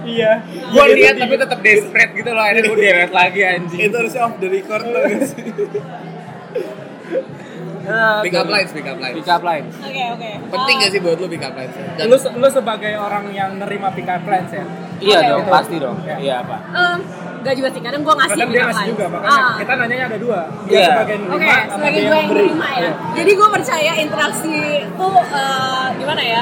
Iya. 0.05 0.33
Gue 0.69 0.85
lihat 1.01 1.17
tapi 1.17 1.35
tetap 1.35 1.59
desperate 1.65 2.13
gitu 2.13 2.31
loh. 2.31 2.45
Akhirnya 2.45 2.63
gue 2.69 2.77
delete 2.77 3.15
lagi 3.17 3.41
anjing. 3.41 3.81
Itu 3.89 3.97
harusnya 3.97 4.21
off 4.29 4.37
the 4.37 4.49
record 4.53 4.85
tuh 4.85 5.03
guys. 7.85 8.23
Pick 8.23 8.35
up 8.35 8.49
lines, 8.49 8.71
pick 8.73 8.87
up 8.87 8.99
lines. 8.99 9.17
Pick 9.17 9.29
up 9.29 9.43
line. 9.43 9.67
Oke 9.71 10.03
oke. 10.11 10.31
Penting 10.49 10.77
Eh, 10.77 10.83
gak 10.83 10.91
sih 10.91 11.01
buat 11.01 11.17
lu 11.17 11.27
pick 11.29 11.45
up 11.45 11.55
lines? 11.55 11.75
Dan 11.95 12.07
Lu 12.07 12.17
lu 12.17 12.49
sebagai 12.49 12.93
orang 12.97 13.25
yang 13.31 13.51
nerima 13.57 13.93
pick 13.93 14.07
up 14.07 14.25
lines 14.25 14.51
ya. 14.51 14.65
Iya 14.97 15.19
Oke, 15.19 15.29
dong, 15.29 15.43
pasti 15.47 15.77
dong. 15.77 15.97
Ya. 16.03 16.17
Iya 16.17 16.35
apa? 16.41 16.57
em, 16.73 17.01
Gak 17.45 17.61
juga 17.61 17.69
sih, 17.69 17.83
kadang 17.85 18.01
gue 18.01 18.15
ngasih 18.17 18.33
Kadang 18.33 18.49
dia 18.49 18.63
ngasih 18.65 18.87
juga, 18.89 19.05
makanya 19.05 19.37
Ah. 19.37 19.53
kita 19.61 19.73
nanyanya 19.77 20.05
ada 20.09 20.17
dua. 20.17 20.41
Dia 20.65 20.73
Iya. 20.73 20.89
sebagai 20.89 21.15
Oke, 21.15 21.29
nerima 21.29 21.45
sama 21.45 21.69
sebagai 21.77 21.93
dia 21.93 22.09
gue 22.09 22.17
yang 22.17 22.29
menerima 22.33 22.65
ya. 22.65 22.81
Iya. 22.81 22.93
Jadi 23.13 23.31
gue 23.37 23.49
percaya 23.53 23.93
interaksi 24.01 24.55
itu 24.81 25.09
eh, 25.35 25.87
gimana 26.01 26.23
ya? 26.25 26.41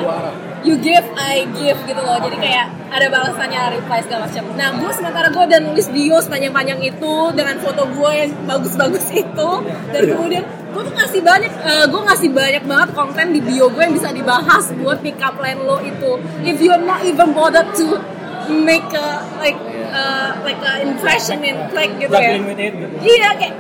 You 0.62 0.74
give, 0.78 1.07
I 1.18 1.42
give 1.50 1.81
gitu 1.83 1.98
loh. 1.98 2.22
Jadi 2.22 2.37
kayak 2.38 2.66
ada 2.87 3.07
balasannya, 3.11 3.61
reply 3.74 3.98
segala 3.98 4.31
macam. 4.31 4.44
Nah, 4.55 4.68
gue 4.78 4.90
sementara 4.94 5.26
gue 5.26 5.42
udah 5.42 5.59
nulis 5.59 5.87
bio 5.90 6.22
sepanjang-panjang 6.22 6.78
itu 6.78 7.14
dengan 7.35 7.59
foto 7.59 7.83
gue 7.83 8.11
yang 8.14 8.31
bagus-bagus 8.46 9.07
itu, 9.11 9.50
dan 9.90 10.02
kemudian 10.07 10.44
gue 10.73 10.83
tuh 10.89 10.95
ngasih 10.97 11.21
banyak, 11.21 11.53
eh, 11.53 11.85
gue 11.87 12.01
ngasih 12.01 12.31
banyak 12.33 12.65
banget 12.65 12.89
konten 12.97 13.27
di 13.37 13.41
bio 13.45 13.69
gue 13.69 13.83
yang 13.85 13.95
bisa 13.95 14.09
dibahas 14.11 14.73
buat 14.81 14.99
pick 15.05 15.21
up 15.21 15.37
line 15.39 15.61
lo 15.61 15.77
itu. 15.85 16.17
If 16.43 16.59
you're 16.65 16.81
not 16.81 17.05
even 17.05 17.37
bothered 17.37 17.71
to 17.77 18.01
make 18.49 18.89
a 18.97 19.23
like 19.39 19.61
uh, 19.93 20.41
like 20.43 20.59
a 20.65 20.83
impression 20.83 21.45
in 21.45 21.57
click 21.71 21.93
gitu 22.01 22.11
ya. 22.11 22.41
Gitu. 22.41 22.87
Iya 23.05 23.29
kayak 23.39 23.55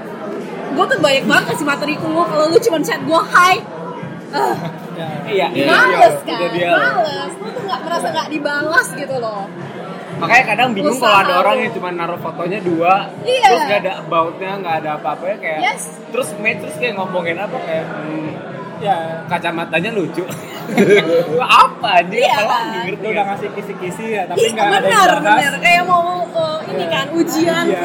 gue 0.72 0.84
tuh 0.88 0.98
banyak 0.98 1.24
banget 1.28 1.44
kasih 1.52 1.66
materi 1.68 1.94
ke 2.00 2.06
lu 2.08 2.24
kalau 2.24 2.48
lu 2.48 2.58
cuma 2.58 2.78
chat 2.80 3.00
gue 3.04 3.20
hi 3.32 3.54
Ya. 4.92 5.08
Iya. 5.28 5.46
Iya. 5.52 5.64
males 5.68 6.16
kan 6.24 6.40
males 6.52 7.32
lu 7.36 7.48
tuh 7.52 7.62
nggak 7.64 7.80
merasa 7.84 8.06
nggak 8.12 8.28
dibalas 8.32 8.88
gitu 8.96 9.16
loh 9.20 9.44
Makanya 10.22 10.44
kadang 10.46 10.68
bingung 10.70 10.94
Usaha 10.94 11.10
kalau 11.10 11.18
ada 11.20 11.34
orang 11.36 11.56
yang 11.58 11.72
cuma 11.72 11.88
naruh 11.90 12.16
fotonya 12.16 12.58
dua, 12.60 13.10
Iya. 13.20 13.42
terus 13.44 13.62
gak 13.66 13.80
ada 13.82 13.92
about-nya, 13.98 14.50
gak 14.56 14.74
ada 14.78 14.90
apa-apa 14.96 15.24
ya 15.26 15.36
kayak. 15.36 15.58
Yes. 15.60 15.82
Terus 16.08 16.28
match 16.38 16.58
terus 16.60 16.76
kayak 16.76 16.94
ngomongin 16.94 17.36
apa 17.36 17.56
kayak 17.58 17.84
hmm, 17.88 18.30
Ya, 18.78 18.98
kacamatanya 19.26 19.90
lucu. 19.90 20.26
apa 21.62 21.88
anjing? 22.00 22.18
Iya, 22.18 22.34
kan? 22.40 22.64
ngerti 22.82 22.90
lu 22.92 22.98
nggak? 23.00 23.12
udah 23.12 23.24
ngasih 23.28 23.48
kisi-kisi 23.52 24.04
ya, 24.10 24.22
tapi 24.26 24.38
Ih, 24.40 24.50
nggak 24.50 24.64
ada 24.64 24.74
yang 24.74 24.82
bener 24.82 25.10
bahas. 25.20 25.38
bener 25.38 25.54
kayak 25.60 25.82
mau 25.84 26.02
uh, 26.24 26.58
ini 26.64 26.74
Iya. 26.76 26.86
kan 26.88 27.06
ujian 27.12 27.64
Iya. 27.64 27.80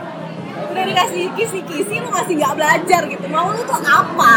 udah 0.68 0.84
dikasih 0.84 1.22
kisi-kisi 1.32 1.94
lu 1.96 2.08
masih 2.08 2.34
nggak 2.36 2.54
belajar 2.54 3.00
gitu 3.06 3.24
mau 3.26 3.48
lu 3.48 3.62
tuh 3.62 3.80
apa 3.80 4.32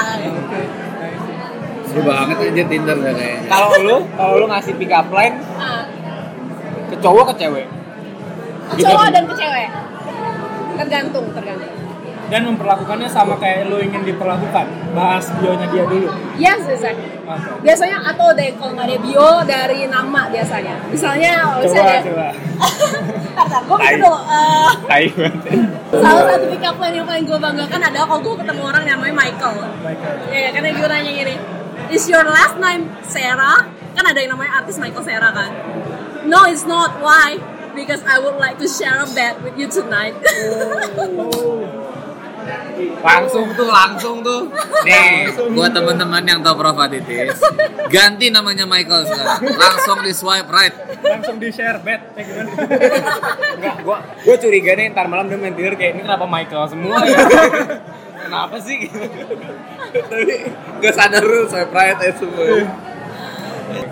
seru 1.84 2.02
banget 2.02 2.36
aja 2.40 2.64
Tinder 2.66 2.98
ya 2.98 3.12
kayaknya. 3.12 3.50
Kalau 3.52 3.70
lu, 3.78 3.98
kalau 4.16 4.34
lu 4.38 4.46
ngasih 4.48 4.74
pick 4.80 4.92
up 4.92 5.12
line 5.12 5.36
Ah, 5.54 5.91
ke 6.92 6.96
cowok 7.00 7.24
ke 7.32 7.34
cewek. 7.48 7.68
ke 8.72 8.84
cowok 8.84 9.08
dan 9.16 9.24
ke 9.24 9.36
cewek 9.40 9.70
tergantung 10.76 11.26
tergantung 11.32 11.74
Dan 12.32 12.48
memperlakukannya 12.48 13.12
sama 13.12 13.36
kayak 13.36 13.68
lu 13.68 13.76
ingin 13.84 14.08
diperlakukan. 14.08 14.64
Bahas 14.96 15.28
bionya 15.36 15.68
dia 15.68 15.84
dulu. 15.84 16.08
yes 16.40 16.64
exactly 16.64 17.12
Oke. 17.28 17.60
biasanya 17.64 18.00
atau 18.08 18.32
deh 18.32 18.56
kalau 18.56 18.72
nggak 18.72 18.88
ada 18.88 18.98
bio 19.04 19.30
dari 19.44 19.84
nama 19.92 20.32
biasanya 20.32 20.76
misalnya 20.88 21.34
Coba, 21.44 21.64
misalnya 21.64 22.00
coba. 22.08 22.28
Ntar, 23.36 23.62
gue 23.68 23.78
dulu 24.00 24.14
eh, 24.16 24.72
Tai 24.88 25.06
banget. 25.12 25.44
Salah 25.92 26.24
satu 26.28 26.46
pick 26.52 26.64
up 26.64 26.76
line 26.80 26.96
yang 27.00 27.08
paling 27.08 27.26
gue 27.28 27.40
banggakan 27.40 27.80
adalah 27.84 28.06
kalau 28.08 28.22
gue 28.24 28.36
ketemu 28.44 28.62
orang 28.64 28.84
yang 28.88 28.98
namanya 29.00 29.16
Michael 29.28 29.56
Michael. 29.84 30.16
Ya, 30.32 30.50
karena 30.56 30.68
gue 30.72 30.88
nanya 30.88 31.12
gini 31.12 31.36
Is 31.92 32.08
your 32.08 32.24
last 32.24 32.56
name 32.64 32.88
Sarah? 33.04 33.68
Kan 33.92 34.04
ada 34.08 34.20
yang 34.24 34.32
namanya 34.36 34.64
artis 34.64 34.80
Michael 34.80 35.04
Sarah 35.04 35.32
kan 35.36 35.52
No, 36.26 36.46
it's 36.46 36.66
not. 36.66 37.02
Why? 37.02 37.40
Because 37.76 38.04
I 38.04 38.20
would 38.20 38.36
like 38.36 38.60
to 38.60 38.68
share 38.68 39.00
a 39.02 39.08
bed 39.08 39.42
with 39.44 39.56
you 39.56 39.72
tonight 39.72 40.12
Langsung 43.02 43.46
tuh, 43.54 43.70
langsung 43.70 44.16
tuh. 44.26 44.50
Nih, 44.86 45.30
buat 45.54 45.74
teman-teman 45.74 46.22
yang 46.26 46.40
tahu 46.42 46.58
Prof 46.58 46.78
Aditis, 46.78 47.38
ganti 47.90 48.34
namanya 48.34 48.66
Michael 48.66 49.06
sekarang. 49.06 49.42
Langsung 49.54 49.98
di 50.02 50.14
swipe 50.14 50.50
right. 50.50 50.74
Langsung 51.02 51.38
di 51.38 51.50
share 51.54 51.82
bed. 51.82 52.02
Ya, 52.18 52.22
gimana? 52.26 52.50
Enggak, 53.58 53.76
gua 53.86 53.98
gua 54.26 54.36
curiga 54.38 54.74
nih 54.78 54.94
ntar 54.94 55.06
malam 55.10 55.30
dia 55.30 55.38
main 55.38 55.54
Tinder 55.54 55.78
kayak 55.78 55.98
ini 55.98 56.02
kenapa 56.06 56.26
Michael 56.26 56.66
semua 56.70 56.98
ya? 57.06 57.18
kenapa 58.26 58.56
sih 58.62 58.76
gitu? 58.86 58.98
Tapi 59.92 60.36
gak 60.82 60.94
sadar 60.94 61.24
lu 61.26 61.46
swipe 61.50 61.74
right 61.74 61.98
ya 62.02 62.12
semua. 62.18 62.46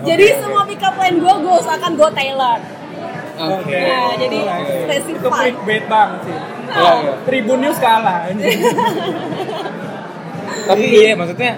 Jadi 0.00 0.24
semua 0.38 0.62
pick 0.64 0.80
up 0.80 0.96
line 0.96 1.18
gue, 1.18 1.34
gue 1.40 1.54
usahakan 1.60 1.92
gue 1.96 2.10
tailor 2.12 2.60
Oke. 3.40 3.72
Nah, 3.72 4.12
jadi 4.20 4.36
Itu 4.36 4.84
specified 4.84 5.56
clickbait 5.56 5.84
banget 5.88 6.20
sih. 6.28 6.36
Iya, 6.70 6.92
iya. 7.00 7.12
Tribun 7.24 7.58
News 7.64 7.78
kalah. 7.80 8.28
Tapi 10.68 10.84
iya 10.86 11.16
maksudnya 11.16 11.56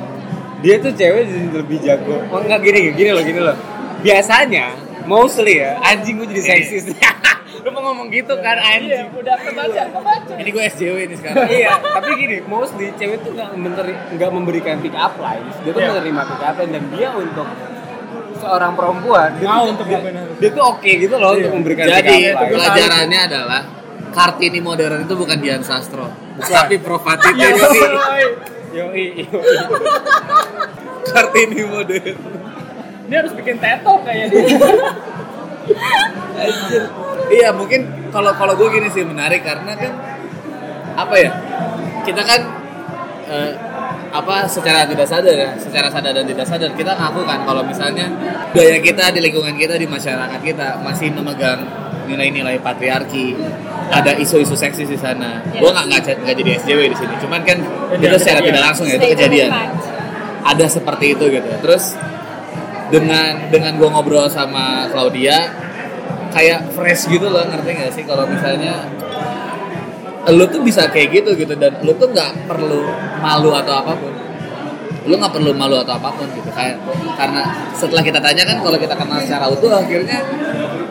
dia 0.63 0.79
tuh 0.79 0.95
cewek 0.95 1.27
jadi 1.27 1.49
lebih 1.51 1.79
jago. 1.83 2.23
Oh 2.31 2.39
enggak 2.39 2.63
gini 2.63 2.95
gini 2.95 3.11
loh 3.11 3.23
gini 3.27 3.41
loh. 3.43 3.57
Biasanya 3.99 4.79
mostly 5.11 5.59
ya 5.59 5.75
anjing 5.83 6.23
gue 6.23 6.31
jadi 6.31 6.43
seksis. 6.55 6.95
Lu 7.63 7.71
mau 7.71 7.83
ngomong 7.91 8.11
gitu 8.11 8.35
kan 8.43 8.59
Iya, 8.59 8.75
anjing. 8.75 9.07
udah 9.23 9.37
kebaca, 9.39 9.83
kebaca. 9.95 10.35
Ini 10.35 10.51
gue 10.51 10.63
SJW 10.67 10.97
ini 11.07 11.15
sekarang. 11.15 11.47
iya, 11.63 11.71
tapi 11.79 12.11
gini, 12.19 12.37
mostly 12.51 12.91
cewek 12.99 13.23
tuh 13.23 13.39
nggak 13.39 13.55
menteri, 13.55 13.95
nggak 14.19 14.31
memberikan 14.35 14.83
pick 14.83 14.91
up 14.99 15.15
lines, 15.23 15.55
dia 15.63 15.71
tuh 15.71 15.79
Iya. 15.79 15.95
menerima 15.95 16.23
pick 16.27 16.43
up 16.43 16.55
line 16.59 16.73
dan 16.75 16.85
dia 16.91 17.09
untuk 17.15 17.47
seorang 18.43 18.73
perempuan 18.75 19.31
dia 19.39 19.47
Mau 19.47 19.65
untuk 19.71 19.87
dia, 19.87 19.99
dia 20.37 20.51
tuh 20.51 20.65
oke 20.67 20.91
gitu 20.99 21.15
loh 21.15 21.33
Iya. 21.33 21.47
untuk 21.47 21.53
memberikan 21.63 21.85
Jadi 21.87 22.17
pelajarannya 22.35 23.21
adalah 23.31 23.61
Kartini 24.13 24.61
modern 24.61 25.09
itu 25.09 25.15
bukan 25.17 25.41
Dian 25.41 25.65
Sastro, 25.65 26.05
tapi 26.37 26.77
Prof 26.77 27.01
Iya, 27.01 27.17
Atiti 27.17 27.41
jadi 27.41 27.61
Yoi, 28.73 29.05
yoi. 29.25 29.57
Kartini 31.09 31.65
modern. 31.65 32.17
Dia 33.09 33.17
harus 33.21 33.33
bikin 33.33 33.57
tato 33.57 34.01
kayak 34.05 34.29
dia. 34.29 34.45
Anjir. 36.37 36.83
Iya 37.33 37.49
mungkin 37.53 37.81
kalau 38.13 38.37
kalau 38.37 38.53
gue 38.53 38.69
gini 38.69 38.89
sih 38.89 39.05
menarik 39.05 39.41
karena 39.41 39.73
kan 39.77 39.93
apa 40.93 41.15
ya 41.17 41.31
kita 42.05 42.21
kan 42.21 42.41
eh, 43.29 43.51
apa 44.13 44.45
secara 44.45 44.85
tidak 44.85 45.09
sadar 45.09 45.33
ya 45.33 45.51
secara 45.57 45.89
sadar 45.89 46.13
dan 46.13 46.29
tidak 46.29 46.45
sadar 46.45 46.71
kita 46.77 46.93
ngaku 46.93 47.25
kan 47.25 47.41
kalau 47.49 47.65
misalnya 47.65 48.13
budaya 48.53 48.77
kita 48.85 49.09
di 49.17 49.21
lingkungan 49.25 49.57
kita 49.57 49.81
di 49.81 49.89
masyarakat 49.89 50.41
kita 50.45 50.85
masih 50.85 51.09
memegang 51.17 51.65
nilai-nilai 52.05 52.61
patriarki 52.61 53.33
ada 53.93 54.17
isu-isu 54.17 54.57
seksis 54.57 54.89
di 54.89 54.97
sana. 54.97 55.45
Gue 55.53 55.69
nggak 55.69 55.87
nggak 55.89 56.01
nggak 56.25 56.37
jadi 56.41 56.51
SJW 56.65 56.81
di 56.93 56.97
sini 56.97 57.15
cuman 57.25 57.41
kan 57.45 57.59
itu 57.97 58.17
secara 58.21 58.41
tidak 58.41 58.63
langsung 58.63 58.87
ya 58.89 58.97
itu 58.97 59.09
kejadian. 59.17 59.51
ada 60.43 60.67
seperti 60.67 61.15
itu 61.15 61.25
gitu. 61.29 61.49
Terus 61.63 61.95
dengan 62.93 63.49
dengan 63.49 63.73
gue 63.81 63.89
ngobrol 63.89 64.29
sama 64.29 64.91
Claudia 64.93 65.49
kayak 66.33 66.73
fresh 66.77 67.09
gitu 67.09 67.29
loh 67.29 67.45
ngerti 67.45 67.71
gak 67.77 67.93
sih 67.93 68.05
kalau 68.09 68.25
misalnya 68.25 68.89
lu 70.31 70.45
tuh 70.47 70.63
bisa 70.63 70.87
kayak 70.87 71.09
gitu 71.11 71.35
gitu 71.35 71.55
dan 71.59 71.75
lu 71.83 71.91
tuh 71.99 72.07
nggak 72.07 72.47
perlu 72.47 72.87
malu 73.19 73.51
atau 73.59 73.75
apa 73.83 73.93
pun 73.99 74.13
lu 75.03 75.19
nggak 75.19 75.35
perlu 75.35 75.51
malu 75.51 75.83
atau 75.83 75.99
apa 75.99 76.15
pun 76.15 76.31
gitu 76.31 76.47
kayak 76.55 76.79
karena 77.19 77.43
setelah 77.75 78.03
kita 78.07 78.23
tanya 78.23 78.47
kan 78.47 78.63
kalau 78.63 78.79
kita 78.79 78.95
kenal 78.95 79.19
secara 79.19 79.51
utuh 79.51 79.75
akhirnya 79.75 80.23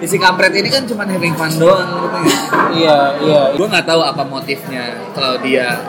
isi 0.04 0.20
kampret 0.20 0.52
ini 0.52 0.68
kan 0.68 0.84
cuma 0.84 1.08
having 1.08 1.32
fun 1.38 1.48
doang 1.56 1.88
gak 2.12 2.28
sih? 2.28 2.84
Iya, 2.84 2.98
iya. 3.24 3.42
gue 3.56 3.68
nggak 3.72 3.86
tahu 3.88 4.02
apa 4.04 4.24
motifnya 4.28 5.00
kalau 5.16 5.40
dia 5.40 5.80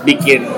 bikin 0.00 0.48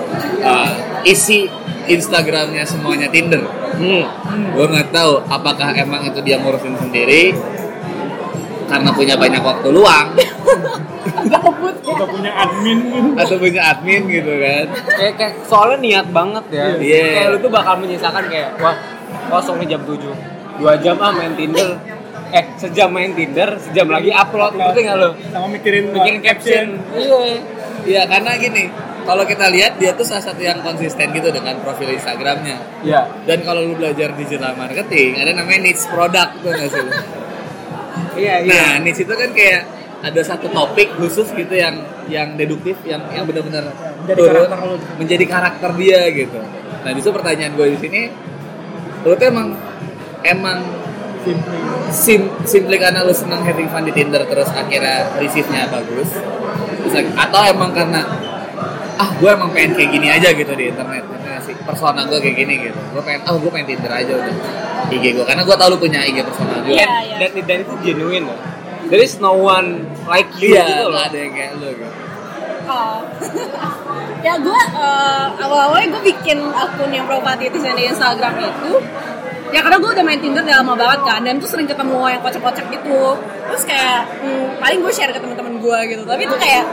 uh, 0.46 0.70
isi 1.02 1.50
Instagramnya 1.90 2.62
semuanya 2.62 3.10
Tinder 3.10 3.42
Hmm. 3.72 4.04
gue 4.52 4.66
nggak 4.68 4.92
tahu 4.92 5.24
apakah 5.26 5.72
emang 5.72 6.04
itu 6.04 6.20
dia 6.20 6.36
ngurusin 6.38 6.76
sendiri 6.76 7.32
karena 8.72 8.90
punya 8.90 9.14
banyak 9.14 9.42
waktu 9.44 9.68
luang. 9.68 10.06
Udah 11.82 12.08
punya 12.08 12.32
admin. 12.32 12.78
atau 13.14 13.36
punya 13.36 13.62
admin 13.68 14.02
gitu 14.08 14.32
kan 14.32 14.66
Kayak, 14.88 15.14
kayak 15.20 15.32
soalnya 15.44 15.78
niat 15.78 16.06
banget 16.08 16.44
ya. 16.48 16.64
Iya. 16.80 17.04
Kayak 17.12 17.28
lu 17.28 17.38
tuh 17.44 17.50
bakal 17.52 17.74
menyisakan 17.78 18.24
kayak 18.32 18.48
wah 18.58 18.76
kosong 19.28 19.60
nih 19.60 19.76
jam 19.76 19.82
7 19.84 20.00
dua 20.52 20.72
jam 20.78 20.96
ah 21.00 21.12
main 21.12 21.32
Tinder 21.32 21.80
eh 22.30 22.44
sejam 22.56 22.88
main 22.92 23.12
Tinder 23.12 23.56
sejam 23.56 23.88
lagi 23.88 24.12
upload 24.12 24.52
ngerti 24.54 24.80
nggak 24.84 24.96
lo 24.96 25.10
Sama 25.32 25.46
mikirin 25.48 25.84
bikin 25.92 26.14
caption 26.20 26.66
iya 26.94 27.20
Iya 27.82 28.02
karena 28.06 28.38
gini 28.38 28.70
kalau 29.02 29.26
kita 29.26 29.50
lihat 29.50 29.74
dia 29.82 29.90
tuh 29.92 30.06
salah 30.06 30.22
satu 30.22 30.38
yang 30.38 30.62
konsisten 30.62 31.10
gitu 31.10 31.34
dengan 31.34 31.58
profil 31.60 31.90
Instagramnya 31.90 32.56
iya 32.86 33.10
dan 33.26 33.42
kalau 33.42 33.66
lu 33.66 33.74
belajar 33.74 34.14
digital 34.14 34.54
marketing 34.54 35.18
ada 35.18 35.34
namanya 35.34 35.66
niche 35.66 35.82
product 35.90 36.30
tuh 36.40 36.50
nggak 36.52 36.68
sih? 36.70 36.86
Iya, 38.16 38.34
iya. 38.44 38.52
Nah, 38.52 38.72
niche 38.84 39.02
itu 39.04 39.14
kan 39.14 39.30
kayak 39.32 39.62
ada 40.02 40.20
satu 40.26 40.50
topik 40.50 40.98
khusus 40.98 41.30
gitu 41.32 41.54
yang 41.54 41.78
yang 42.10 42.34
deduktif, 42.34 42.74
yang 42.82 43.00
yang 43.14 43.22
benar-benar 43.24 43.70
Menjadi 44.02 44.18
turun, 44.18 44.34
karakter 44.50 44.58
lu. 44.66 44.76
menjadi 44.98 45.24
karakter 45.30 45.70
dia 45.78 46.00
gitu. 46.10 46.40
Nah, 46.82 46.90
itu 46.90 47.10
pertanyaan 47.14 47.52
gue 47.54 47.66
di 47.72 47.78
sini, 47.78 48.00
lu 49.06 49.14
tuh 49.14 49.26
emang 49.30 49.48
emang 50.26 50.58
Simply. 51.22 51.54
sim 51.94 52.22
simply 52.42 52.82
karena 52.82 53.06
lu 53.06 53.14
seneng 53.14 53.46
having 53.46 53.70
fun 53.70 53.86
di 53.86 53.94
Tinder 53.94 54.26
terus 54.26 54.50
akhirnya 54.50 55.06
receive-nya 55.22 55.70
bagus 55.70 56.10
Terus 56.82 57.14
atau 57.14 57.46
emang 57.46 57.70
karena 57.70 58.02
ah 58.98 59.06
gue 59.14 59.30
emang 59.30 59.54
pengen 59.54 59.78
kayak 59.78 59.90
gini 59.94 60.10
aja 60.10 60.34
gitu 60.34 60.50
di 60.50 60.74
internet 60.74 61.06
sih 61.44 61.54
persona 61.66 62.06
gue 62.06 62.18
kayak 62.22 62.36
gini 62.38 62.54
gitu 62.70 62.78
gue 62.78 63.02
pengen 63.02 63.20
oh 63.28 63.36
gue 63.38 63.50
pengen 63.50 63.66
Tinder 63.74 63.92
aja 63.92 64.12
udah 64.14 64.34
IG 64.92 65.04
gue 65.18 65.24
karena 65.26 65.42
gue 65.42 65.56
tau 65.56 65.68
lu 65.70 65.78
punya 65.78 66.00
IG 66.06 66.18
personal 66.22 66.58
gue 66.62 66.76
dan, 66.76 66.88
iya. 67.02 67.16
dan, 67.18 67.30
dan 67.46 67.58
itu 67.64 67.74
genuine 67.82 68.26
loh. 68.28 68.38
There 68.90 69.00
is 69.00 69.16
no 69.22 69.32
one 69.38 69.88
like 70.04 70.28
you 70.36 70.52
iya 70.52 70.68
gitu 70.68 70.86
loh. 70.90 71.00
ada 71.00 71.16
yang 71.16 71.32
kayak 71.32 71.52
lu 71.58 71.70
gitu 71.74 71.94
Oh. 72.62 73.02
ya 74.26 74.38
gue 74.38 74.60
uh, 74.78 75.34
awal-awalnya 75.34 75.98
gue 75.98 76.14
bikin 76.14 76.38
akun 76.54 76.94
yang 76.94 77.10
provokatif 77.10 77.50
di 77.50 77.82
Instagram 77.90 78.38
itu 78.38 78.78
ya 79.52 79.60
karena 79.60 79.76
gue 79.82 79.90
udah 79.92 80.04
main 80.06 80.20
Tinder 80.22 80.46
udah 80.46 80.56
lama 80.64 80.74
banget 80.78 81.00
kan 81.04 81.20
dan 81.26 81.34
tuh 81.42 81.50
sering 81.50 81.68
ketemu 81.68 81.98
yang 82.08 82.22
kocak-kocak 82.24 82.64
gitu 82.72 83.18
terus 83.20 83.62
kayak 83.68 84.08
hmm, 84.24 84.62
paling 84.62 84.78
gue 84.80 84.92
share 84.94 85.12
ke 85.12 85.20
teman-teman 85.20 85.60
gue 85.60 85.78
gitu 85.92 86.02
tapi 86.08 86.22
itu 86.24 86.36
kayak 86.40 86.64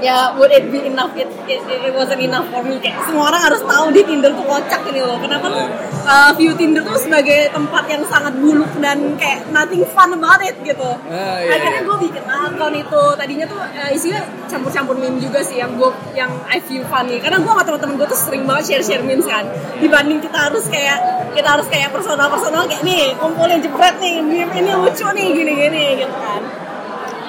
ya 0.00 0.34
would 0.36 0.52
it 0.52 0.66
be 0.72 0.84
enough? 0.84 1.12
It, 1.16 1.28
it, 1.46 1.60
it 1.68 1.92
wasn't 1.92 2.20
enough 2.24 2.48
for 2.48 2.64
me. 2.64 2.80
Kayak 2.80 3.06
semua 3.06 3.32
orang 3.32 3.42
harus 3.52 3.62
tahu 3.64 3.92
di 3.92 4.02
Tinder 4.04 4.32
tuh 4.32 4.44
kocak 4.44 4.82
ini 4.90 5.00
loh. 5.04 5.16
Kenapa 5.20 5.46
lu 5.48 5.60
uh, 6.04 6.30
view 6.34 6.52
Tinder 6.56 6.82
tuh 6.82 6.96
sebagai 6.96 7.52
tempat 7.52 7.84
yang 7.86 8.02
sangat 8.08 8.34
buluk 8.40 8.72
dan 8.80 9.14
kayak 9.20 9.46
nothing 9.52 9.84
fun 9.92 10.12
about 10.16 10.40
it 10.42 10.56
gitu. 10.64 10.90
Ah, 11.08 11.38
iya, 11.40 11.56
akhirnya 11.56 11.80
iya. 11.84 11.88
gue 11.88 11.96
bikin 12.08 12.24
akun 12.24 12.74
itu. 12.74 13.02
Tadinya 13.16 13.46
tuh 13.46 13.60
uh, 13.60 13.90
isinya 13.92 14.20
campur-campur 14.48 14.96
meme 14.96 15.20
juga 15.20 15.44
sih 15.44 15.60
yang 15.60 15.76
gue 15.76 15.90
yang 16.16 16.32
I 16.48 16.58
view 16.64 16.82
funny. 16.88 17.20
Karena 17.20 17.38
gue 17.38 17.52
sama 17.52 17.62
teman-teman 17.62 17.94
gue 18.00 18.08
tuh 18.08 18.18
sering 18.18 18.44
banget 18.48 18.64
share-share 18.74 19.04
memes 19.04 19.28
kan. 19.28 19.44
Dibanding 19.78 20.24
kita 20.24 20.50
harus 20.50 20.64
kayak 20.72 20.98
kita 21.36 21.46
harus 21.46 21.66
kayak 21.70 21.94
personal-personal 21.94 22.66
kayak 22.66 22.82
nih 22.82 23.14
kumpulin 23.20 23.62
jebret 23.62 23.94
nih 24.02 24.18
meme 24.24 24.50
ini 24.56 24.72
lucu 24.74 25.06
nih 25.12 25.26
gini-gini 25.30 25.84
gitu 26.02 26.16
kan. 26.16 26.42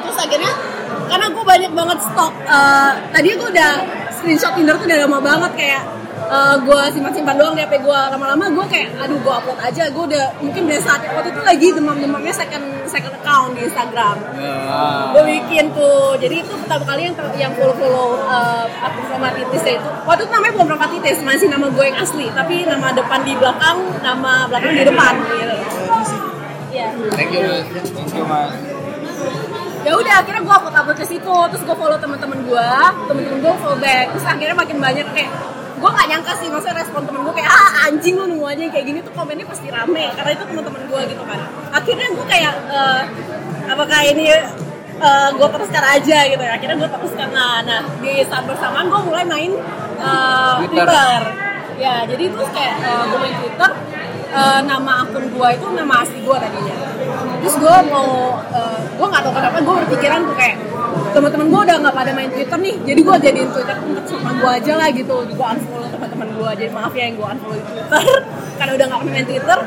Terus 0.01 0.17
akhirnya 0.17 0.53
karena 1.11 1.27
gue 1.27 1.43
banyak 1.43 1.71
banget 1.75 1.99
stok 2.01 2.33
uh, 2.47 2.91
tadi 3.11 3.27
gue 3.35 3.49
udah 3.51 3.71
screenshot 4.15 4.55
Tinder 4.55 4.79
tuh 4.79 4.87
udah 4.87 4.99
lama 5.03 5.19
banget 5.19 5.51
kayak 5.59 5.83
uh, 6.25 6.55
gue 6.57 6.81
simpan-simpan 6.95 7.35
doang 7.35 7.51
di 7.51 7.61
HP 7.61 7.83
gue 7.83 7.99
lama-lama 8.15 8.47
gue 8.47 8.65
kayak 8.71 8.95
aduh 8.95 9.19
gue 9.19 9.33
upload 9.33 9.59
aja 9.59 9.91
gue 9.91 10.03
udah 10.07 10.23
mungkin 10.39 10.71
udah 10.71 10.79
saat 10.79 11.03
waktu 11.03 11.29
itu 11.35 11.41
lagi 11.43 11.67
demam-demamnya 11.75 12.31
second 12.31 12.63
second 12.87 13.11
account 13.19 13.59
di 13.59 13.67
Instagram 13.67 14.15
Nah, 14.71 15.11
gue 15.11 15.23
bikin 15.27 15.75
tuh 15.75 16.15
jadi 16.15 16.47
itu 16.47 16.53
pertama 16.55 16.87
kali 16.87 17.11
yang 17.11 17.15
yang 17.35 17.51
follow 17.59 17.75
follow 17.75 18.09
uh, 18.23 18.63
akun 18.79 19.03
Promatitis 19.11 19.63
itu 19.67 19.89
waktu 20.07 20.23
itu 20.23 20.31
namanya 20.31 20.51
bukan 20.55 20.67
Promatitis 20.71 21.17
masih 21.21 21.47
nama 21.51 21.67
gue 21.67 21.83
yang 21.83 21.99
asli 21.99 22.31
tapi 22.31 22.63
nama 22.63 22.87
depan 22.95 23.19
di 23.27 23.35
belakang 23.35 23.77
nama 23.99 24.47
belakang 24.47 24.73
di 24.79 24.83
depan 24.87 25.13
gitu 25.27 25.55
Iya. 26.71 26.87
thank 27.11 27.35
you. 27.35 27.43
Thank 27.83 28.15
you, 28.15 28.23
Mas. 28.23 28.70
Ya 29.81 29.91
udah 29.97 30.13
akhirnya 30.21 30.41
gue 30.45 30.53
upload 30.53 30.75
upload 30.77 30.97
ke 31.01 31.07
situ 31.09 31.35
terus 31.49 31.63
gue 31.65 31.75
follow 31.75 31.97
teman-teman 31.97 32.39
gue 32.45 32.69
temen-temen 33.09 33.39
gue 33.41 33.53
follow 33.57 33.79
back 33.81 34.05
terus 34.13 34.25
akhirnya 34.29 34.55
makin 34.55 34.77
banyak 34.77 35.07
kayak 35.13 35.31
gue 35.81 35.89
nggak 35.89 36.07
nyangka 36.13 36.31
sih 36.37 36.47
maksudnya 36.53 36.77
respon 36.85 37.01
temen 37.09 37.21
gue 37.25 37.33
kayak 37.33 37.49
ah 37.49 37.89
anjing 37.89 38.13
lu 38.13 38.29
nemu 38.29 38.45
aja 38.45 38.61
kayak 38.69 38.85
gini 38.85 38.99
tuh 39.01 39.13
komennya 39.17 39.45
pasti 39.49 39.67
rame 39.73 40.05
karena 40.13 40.31
itu 40.37 40.43
teman-teman 40.45 40.81
gue 40.85 41.01
gitu 41.09 41.23
kan 41.25 41.39
akhirnya 41.73 42.07
gue 42.13 42.25
kayak 42.29 42.53
eh, 42.69 43.01
apakah 43.65 43.99
ini 44.05 44.25
gue 45.33 45.47
teruskan 45.49 45.83
aja 45.97 46.17
gitu 46.29 46.41
ya 46.45 46.51
akhirnya 46.53 46.77
gue 46.77 46.89
teruskan 46.93 47.29
nah, 47.33 47.65
nah 47.65 47.81
di 47.97 48.21
saat 48.29 48.45
bersamaan 48.45 48.85
gue 48.85 49.01
mulai 49.01 49.25
main 49.25 49.51
eh, 49.97 50.53
Twitter. 50.69 50.85
Twitter. 50.85 51.21
ya 51.81 52.05
jadi 52.05 52.23
terus 52.29 52.49
kayak 52.53 52.75
gue 52.85 53.17
main 53.17 53.35
Twitter 53.41 53.71
eh, 54.31 54.59
nama 54.63 54.91
akun 55.03 55.25
gue 55.27 55.47
itu 55.51 55.65
nama 55.75 55.93
asli 56.01 56.19
gue 56.23 56.37
tadinya. 56.39 56.75
Terus 57.41 57.55
gue 57.59 57.75
mau 57.91 58.09
gue 59.01 59.07
nggak 59.09 59.23
tahu 59.25 59.33
kenapa 59.33 59.57
gue 59.65 59.75
berpikiran 59.85 60.19
tuh 60.29 60.35
kayak 60.37 60.57
teman-teman 61.11 61.47
gue 61.49 61.61
udah 61.65 61.75
nggak 61.81 61.95
pada 61.95 62.11
main 62.15 62.29
Twitter 62.31 62.57
nih 62.61 62.75
jadi 62.85 62.99
gue 63.01 63.15
jadiin 63.19 63.49
Twitter 63.51 63.75
tempat 63.75 64.03
sama 64.07 64.31
gue 64.37 64.51
aja 64.61 64.73
lah 64.79 64.87
gitu 64.93 65.15
gue 65.25 65.47
unfollow 65.57 65.89
teman-teman 65.89 66.27
gue 66.37 66.49
jadi 66.61 66.71
maaf 66.71 66.93
ya 66.93 67.03
yang 67.09 67.15
gue 67.19 67.27
unfollow 67.27 67.57
di 67.57 67.65
Twitter 67.65 68.03
karena 68.61 68.71
udah 68.77 68.85
nggak 68.87 69.01
main 69.09 69.25
Twitter. 69.25 69.59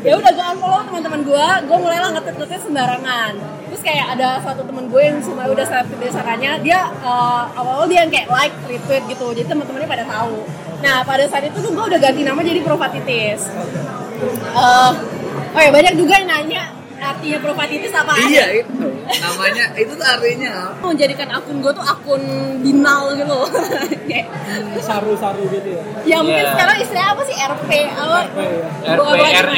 Ya 0.00 0.14
udah 0.18 0.32
gue 0.34 0.46
unfollow 0.58 0.80
teman-teman 0.90 1.20
gue 1.22 1.46
gue 1.70 1.78
mulailah 1.78 2.10
ngetit-ngetit 2.18 2.60
sembarangan 2.66 3.32
terus 3.70 3.82
kayak 3.86 4.18
ada 4.18 4.42
satu 4.42 4.66
temen 4.66 4.90
gue 4.90 5.02
yang 5.02 5.22
cuma 5.22 5.46
udah 5.46 5.62
saya 5.62 5.86
berdasarkannya 5.86 6.60
dia 6.66 6.90
eh, 6.90 7.42
awal-awal 7.54 7.86
dia 7.86 8.02
yang 8.02 8.10
kayak 8.10 8.26
like 8.28 8.54
retweet 8.66 9.02
gitu. 9.06 9.26
Jadi 9.30 9.46
teman-temannya 9.46 9.88
pada 9.88 10.04
tahu. 10.04 10.42
Nah 10.82 11.06
pada 11.06 11.24
saat 11.30 11.46
itu 11.46 11.58
tuh 11.62 11.70
gue 11.70 11.84
udah 11.94 12.00
ganti 12.02 12.26
nama 12.26 12.40
jadi 12.42 12.60
Provatitis 12.66 13.46
Eh, 14.50 14.92
oh 15.56 15.60
ya 15.60 15.70
banyak 15.72 15.94
juga 15.96 16.20
yang 16.20 16.28
nanya 16.28 16.62
artinya 17.02 17.38
Provatitis 17.40 17.92
apa 17.92 18.12
iya 18.22 18.46
itu 18.54 18.72
namanya 19.18 19.64
itu 19.74 19.92
tuh 19.92 20.06
artinya 20.06 20.52
menjadikan 20.78 21.28
akun 21.30 21.56
gue 21.58 21.72
tuh 21.72 21.82
akun 21.82 22.22
binal 22.60 23.10
gitu 23.12 23.26
loh 23.26 23.48
Kayak, 24.02 24.26
Saru-saru 24.80 25.46
gitu 25.48 25.68
ya. 25.70 25.82
ya 26.04 26.16
mungkin 26.18 26.42
Iya. 26.42 26.52
sekarang 26.52 26.76
istilahnya 26.78 27.10
apa 27.10 27.22
sih 27.22 27.36
RP 27.36 27.70
apa 27.88 28.18
Apa 28.20 28.42
ya? 28.42 28.68
RP, 28.90 28.98
cuma 28.98 29.14
RL, 29.14 29.38
RP. 29.40 29.56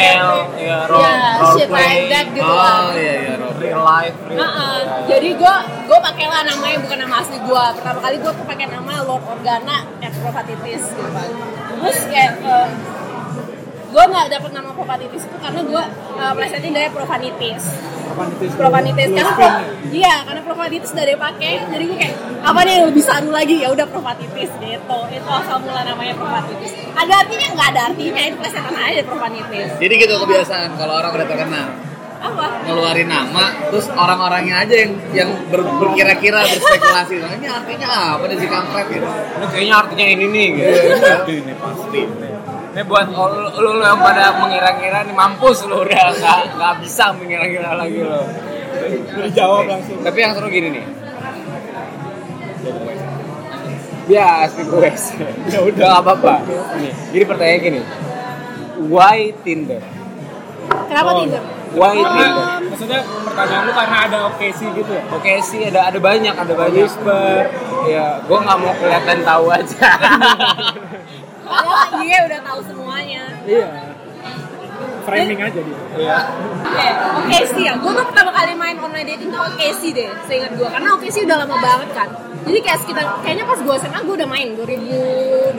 ya, 0.61 0.79
role- 0.85 1.01
ya 1.01 1.17
role 1.35 1.53
shit 1.55 1.69
play. 1.69 1.81
like 1.81 2.07
that 2.11 2.27
gitu 2.31 2.53
lah 2.53 2.77
oh 2.79 2.93
iya 2.93 3.15
iya. 3.19 3.35
Real 3.55 3.83
life. 3.83 4.17
Real, 4.25 4.43
Heeh. 4.43 4.77
jadi 5.07 5.29
gue 5.35 5.55
gue 5.83 5.99
pakai 6.03 6.27
lah 6.27 6.41
namanya 6.45 6.77
bukan 6.79 6.99
nama 6.99 7.15
asli 7.19 7.39
gue 7.39 7.65
pertama 7.73 7.99
kali 8.01 8.17
gue 8.19 8.33
tuh 8.33 8.45
pakai 8.45 8.67
nama 8.69 8.93
Lord 9.03 9.25
Organa 9.25 9.77
at 9.99 10.13
Provatitis 10.15 10.83
gitu 10.89 11.11
terus 11.73 11.99
kayak 12.07 12.33
eh, 12.43 12.67
gue 13.93 14.05
nggak 14.09 14.27
dapet 14.33 14.51
nama 14.57 14.71
Provatitis 14.73 15.23
itu 15.29 15.37
karena 15.37 15.61
gue 15.61 15.83
uh, 16.17 16.33
plesetin 16.33 16.73
dari 16.73 16.89
Profanitis. 16.89 17.63
Provanitis 18.57 19.09
Lu 19.09 19.17
karena 19.17 19.33
pro, 19.33 19.49
iya 19.89 20.15
karena 20.25 20.41
ada 20.93 21.11
yang 21.13 21.21
pakai 21.21 21.65
jadi 21.69 21.85
gue 21.89 21.97
kayak 21.97 22.15
apa 22.45 22.61
nih 22.65 22.73
yang 22.77 22.85
lebih 22.89 23.05
saru 23.05 23.31
lagi? 23.33 23.57
Ya 23.61 23.69
udah 23.69 23.87
Provatitis 23.89 24.51
gitu. 24.57 24.99
Itu 25.13 25.29
asal 25.29 25.57
mula 25.61 25.85
namanya 25.85 26.17
Provatitis 26.17 26.73
ada 26.97 27.13
artinya? 27.21 27.47
Nggak 27.53 27.69
ada 27.77 27.81
artinya. 27.93 28.23
Itu 28.25 28.37
plesetan 28.41 28.75
aja 28.77 29.01
Provanitis. 29.05 29.69
Jadi 29.77 29.95
gitu 30.01 30.15
kebiasaan. 30.25 30.69
Kalau 30.81 30.95
orang 30.97 31.11
udah 31.13 31.29
terkenal. 31.29 31.69
Apa? 32.23 32.47
Ngeluarin 32.63 33.11
nama 33.11 33.45
terus 33.67 33.91
orang-orangnya 33.91 34.63
aja 34.63 34.75
yang 34.79 34.93
yang 35.11 35.31
ber- 35.51 35.67
berkira-kira 35.67 36.47
berspekulasi. 36.47 37.19
Nah, 37.19 37.35
ini 37.35 37.47
artinya 37.51 37.89
apa 38.15 38.25
nih 38.31 38.37
si 38.39 38.47
kampret 38.47 38.87
gitu? 38.95 39.09
Ini 39.11 39.47
kayaknya 39.51 39.75
artinya 39.75 40.07
ini 40.07 40.25
nih 40.31 40.47
gitu. 40.55 40.71
ini 41.35 41.53
pasti. 41.59 42.32
Ini 42.73 42.83
buat 42.89 43.07
lu, 43.13 43.53
lu, 43.53 43.85
yang 43.85 44.01
pada 44.01 44.33
mengira-kira 44.41 45.05
nih 45.05 45.13
mampus 45.13 45.69
lu 45.69 45.85
udah 45.85 46.09
nggak 46.17 46.39
nggak 46.57 46.75
bisa 46.81 47.13
mengira-kira 47.13 47.77
lagi 47.77 48.01
lo. 48.01 48.25
Dijawab 49.29 49.69
langsung. 49.69 50.01
Tapi 50.01 50.19
yang 50.19 50.33
seru 50.33 50.49
gini 50.49 50.69
nih. 50.81 50.85
Ya, 54.09 54.49
asli 54.49 54.65
gue. 54.65 54.89
ya 55.53 55.59
udah 55.63 55.85
nggak 55.85 56.01
apa-apa. 56.01 56.35
Nih, 56.81 56.93
jadi 57.13 57.25
pertanyaan 57.29 57.61
gini. 57.61 57.81
Why 58.89 59.37
Tinder? 59.45 59.83
kenapa 60.89 61.11
Oh. 61.13 61.19
Tinder 61.25 61.43
Why 61.73 61.97
Karena, 61.97 62.13
Tinder? 62.13 62.69
maksudnya 62.69 63.01
pertanyaan 63.25 63.65
lu 63.65 63.73
karena 63.73 63.97
ada 64.05 64.19
occasion 64.29 64.69
gitu 64.77 64.93
ya? 64.93 65.03
Oke 65.09 65.33
sih 65.41 65.61
ada 65.65 65.89
ada 65.89 65.97
banyak 65.97 66.35
ada 66.37 66.53
banyak. 66.53 66.85
Whisper. 66.85 67.49
Ya, 67.89 68.21
gue 68.21 68.39
nggak 68.39 68.57
mau 68.61 68.73
kelihatan 68.77 69.19
tahu 69.25 69.45
aja. 69.49 69.89
Padahal 71.53 71.91
dia 72.01 72.19
udah 72.25 72.41
tahu 72.41 72.61
semuanya 72.65 73.23
Iya. 73.45 73.69
Framing 75.03 75.41
aja 75.43 75.61
dia. 75.61 75.81
Iya. 75.99 76.19
Eh, 76.79 76.93
oke 77.19 77.39
sih 77.53 77.63
ya. 77.67 77.75
Gue 77.75 77.91
tuh 77.91 78.07
pertama 78.07 78.31
kali 78.31 78.55
main 78.55 78.79
online 78.79 79.07
dating 79.15 79.35
tuh 79.35 79.43
oke 79.43 79.67
sih 79.83 79.91
deh, 79.91 80.07
seingat 80.31 80.55
gue. 80.55 80.69
Karena 80.71 80.95
oke 80.95 81.11
sih 81.11 81.27
udah 81.27 81.37
lama 81.43 81.59
banget 81.59 81.91
kan. 81.91 82.09
Jadi 82.47 82.59
kayak 82.63 82.79
sekitar, 82.87 83.05
kayaknya 83.27 83.45
pas 83.47 83.59
gue 83.59 83.75
SMA 83.83 83.99
gue 83.99 84.15
udah 84.23 84.29
main 84.31 84.49
2012 84.55 85.59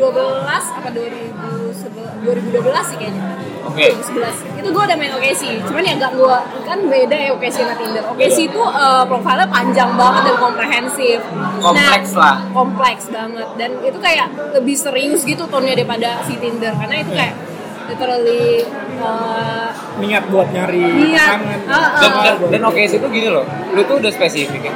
apa 0.80 0.90
2011, 0.96 2.24
2012 2.24 2.88
sih 2.88 2.98
kayaknya. 3.00 3.24
Oke. 3.68 3.88
2011 4.00 4.53
itu 4.64 4.72
gue 4.72 4.80
udah 4.82 4.96
main 4.96 5.12
oke 5.12 5.30
sih. 5.34 5.60
Cuman 5.60 5.84
ya 5.84 5.94
nggak 5.94 6.14
gue 6.16 6.38
kan 6.64 6.80
beda 6.82 7.18
ya 7.20 7.30
oke 7.32 7.44
sih 7.46 7.62
sama 7.62 7.76
Tinder. 7.76 8.04
Oke 8.08 8.26
sih 8.28 8.48
itu 8.48 8.62
eh, 8.64 9.04
profilnya 9.04 9.44
panjang 9.46 9.92
banget 9.94 10.22
dan 10.24 10.36
komprehensif. 10.40 11.20
Kompleks 11.60 12.10
Nah, 12.10 12.18
lah. 12.18 12.36
Kompleks 12.50 13.04
banget 13.10 13.48
dan 13.54 13.70
itu 13.80 13.98
kayak 13.98 14.28
lebih 14.54 14.74
serius 14.74 15.22
gitu 15.22 15.44
tonnya 15.46 15.76
daripada 15.76 16.24
si 16.24 16.40
Tinder 16.40 16.72
karena 16.72 16.96
itu 16.98 17.12
kayak 17.12 17.36
literally 17.84 18.64
eh, 18.98 19.68
Niat 20.00 20.24
buat 20.28 20.48
nyari 20.48 20.82
Niat. 21.04 21.20
pasangan. 21.20 21.60
Ah, 21.68 21.76
ah. 21.76 21.92
dan, 22.00 22.12
dan, 22.24 22.36
dan 22.50 22.62
oke 22.64 22.80
sih 22.82 22.96
itu 22.96 23.08
gini 23.10 23.28
loh 23.28 23.44
lu 23.70 23.84
tuh 23.84 24.00
udah 24.00 24.10
spesifik 24.10 24.64
ya 24.64 24.74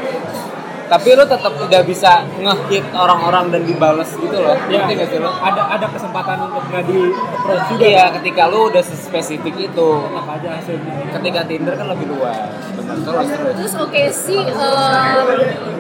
tapi 0.88 1.10
lu 1.12 1.24
tetap 1.24 1.52
tidak 1.60 1.84
bisa 1.84 2.12
nge-hit 2.38 2.86
orang-orang 2.92 3.52
dan 3.52 3.62
dibales 3.62 4.08
gitu 4.14 4.38
loh 4.38 4.56
Ya, 4.68 4.82
ngerti 4.82 4.94
nggak 4.96 5.10
sih 5.10 5.20
lo 5.20 5.32
ada 5.38 5.62
ada 5.70 5.88
kesempatan 5.88 6.38
untuk 6.44 6.64
nggak 6.66 6.84
di 6.86 7.00
approach 7.12 7.66
juga. 7.70 7.84
iya 7.84 8.04
ketika 8.14 8.44
lu 8.48 8.60
udah 8.68 8.80
spesifik 8.82 9.56
itu 9.62 9.90
Apa 10.10 10.32
aja 10.36 10.50
hasilnya. 10.56 10.94
ketika 11.12 11.40
Tinder 11.44 11.74
kan 11.74 11.88
lebih 11.88 12.08
luas 12.10 12.40
benar 12.74 12.96
terus 12.98 13.28
terus 13.28 13.54
Terus 13.58 13.74
oke 13.78 14.04
sih, 14.10 14.40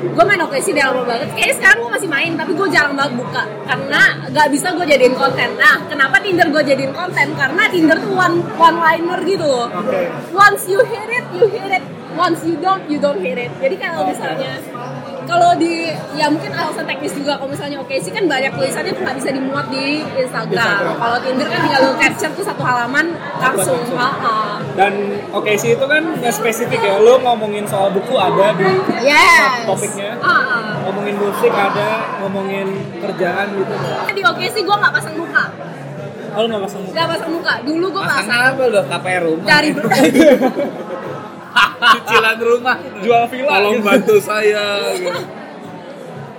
gue 0.07 0.23
main 0.23 0.41
oke 0.41 0.57
sih 0.59 0.71
udah 0.71 0.85
lama 0.91 1.03
banget. 1.05 1.29
Kayaknya 1.31 1.55
sekarang 1.55 1.77
gue 1.79 1.91
masih 1.93 2.09
main, 2.09 2.31
tapi 2.35 2.51
gue 2.51 2.67
jarang 2.67 2.93
banget 2.93 3.13
buka 3.15 3.43
karena 3.63 4.01
gak 4.27 4.47
bisa 4.49 4.67
gue 4.73 4.85
jadiin 4.85 5.15
konten. 5.15 5.49
Nah, 5.55 5.75
kenapa 5.87 6.19
Tinder 6.19 6.47
gue 6.47 6.63
jadiin 6.65 6.91
konten? 6.91 7.27
Karena 7.33 7.63
Tinder 7.69 7.97
tuh 7.97 8.11
one 8.11 8.35
one 8.57 8.77
liner 8.77 9.19
gitu 9.23 9.45
loh. 9.45 9.67
Oke. 9.71 9.99
Once 10.33 10.67
you 10.67 10.79
hit 10.83 11.07
it, 11.07 11.25
you 11.31 11.45
hit 11.47 11.71
it. 11.71 11.83
Once 12.17 12.41
you 12.43 12.57
don't, 12.57 12.81
you 12.87 12.97
don't 12.97 13.21
hit 13.21 13.37
it. 13.37 13.51
Jadi 13.57 13.75
kalau 13.77 14.01
misalnya 14.03 14.57
kalau 15.27 15.51
di 15.53 15.91
ya 16.15 16.31
mungkin 16.31 16.49
alasan 16.49 16.87
teknis 16.87 17.11
juga 17.11 17.35
kalau 17.35 17.51
misalnya 17.51 17.77
oke 17.77 17.91
sih 17.93 18.09
kan 18.09 18.23
banyak 18.25 18.47
tulisannya 18.49 18.89
tuh 18.89 19.03
nggak 19.03 19.17
bisa 19.19 19.29
dimuat 19.29 19.67
di 19.67 19.99
Instagram. 20.15 20.55
Instagram. 20.55 20.95
Kalau 20.97 21.17
Tinder 21.19 21.47
kan 21.47 21.59
tinggal 21.61 21.81
lo 21.83 21.91
capture 21.95 22.31
tuh 22.31 22.45
satu 22.47 22.63
halaman 22.63 23.05
langsung. 23.37 23.75
langsung. 23.75 23.99
Ha-ha. 23.99 24.35
Dan 24.73 24.93
oke 25.29 25.51
sih 25.53 25.75
itu 25.75 25.85
kan 25.85 25.99
nggak 26.15 26.31
spesifik 26.31 26.79
ya. 26.79 26.95
Lo 26.97 27.19
ngomongin 27.19 27.67
soal 27.67 27.91
buku 27.91 28.15
ada 28.15 28.55
di 28.55 28.71
Yes. 29.03 29.67
topiknya. 29.67 30.15
Ah. 30.17 30.79
ngomongin 30.87 31.19
musik 31.19 31.51
ada, 31.51 31.89
ngomongin 32.17 32.67
kerjaan 32.97 33.47
gitu. 33.51 33.73
Di 34.07 34.21
oke 34.23 34.45
sih 34.47 34.63
gue 34.63 34.71
nggak 34.73 34.93
pasang 34.95 35.13
muka, 35.13 35.43
Oh, 36.31 36.39
lo 36.39 36.47
nggak 36.47 36.63
pasang 36.63 36.81
muka. 36.81 36.93
nggak 36.95 37.07
pasang 37.11 37.29
muka. 37.29 37.53
Dulu 37.61 37.85
gue 37.91 38.01
Masangnya 38.01 38.23
pasang 38.23 38.55
apa 38.55 38.63
lo 38.65 38.81
KPR 38.87 39.21
rumah 39.21 39.45
dari 39.45 39.69
Cicilan 41.93 42.37
rumah. 42.41 42.77
Jual 43.03 43.23
villa. 43.29 43.51
Tolong 43.57 43.77
gitu. 43.79 43.87
bantu 43.87 44.15
saya. 44.21 44.65
Gitu. 44.95 45.21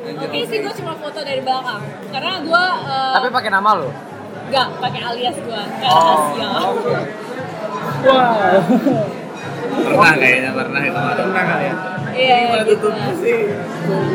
Oke 0.08 0.38
sih 0.48 0.58
gue 0.64 0.72
cuma 0.80 0.96
foto 0.96 1.20
dari 1.20 1.44
belakang, 1.44 1.84
karena 2.08 2.40
gue 2.40 2.64
uh, 2.88 3.12
tapi 3.12 3.28
pakai 3.28 3.50
nama 3.52 3.70
lo 3.76 3.92
nggak 4.48 4.66
pakai 4.80 5.00
alias 5.04 5.36
gue, 5.36 5.62
kayak 5.84 5.92
Oh. 5.92 6.72
Wah. 8.08 8.56
Pernah 9.68 10.12
kayaknya 10.16 10.50
pernah 10.56 10.80
itu. 10.80 10.96
Pernah 10.96 11.44
kali 11.44 11.64
ya. 11.68 11.74
Iya. 12.16 12.64
gitu. 12.66 12.88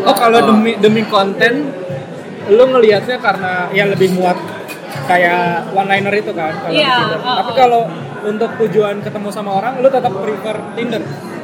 Oh 0.03 0.15
kalau 0.17 0.39
demi 0.49 0.73
demi 0.81 1.05
konten, 1.05 1.69
lo 2.49 2.63
ngelihatnya 2.73 3.17
karena 3.21 3.69
ya 3.71 3.85
lebih 3.85 4.17
muat 4.17 4.35
kayak 5.05 5.69
one 5.77 5.87
liner 5.87 6.13
itu 6.15 6.31
kan 6.33 6.53
kalau 6.63 6.73
Iya, 6.73 6.93
Tinder. 6.95 7.19
oh, 7.21 7.35
Tapi 7.37 7.51
oh. 7.51 7.55
kalau 7.55 7.81
untuk 8.23 8.49
tujuan 8.57 8.99
ketemu 8.99 9.29
sama 9.29 9.51
orang, 9.53 9.77
lo 9.77 9.87
tetap 9.87 10.13
prefer 10.13 10.55
Tinder. 10.73 11.03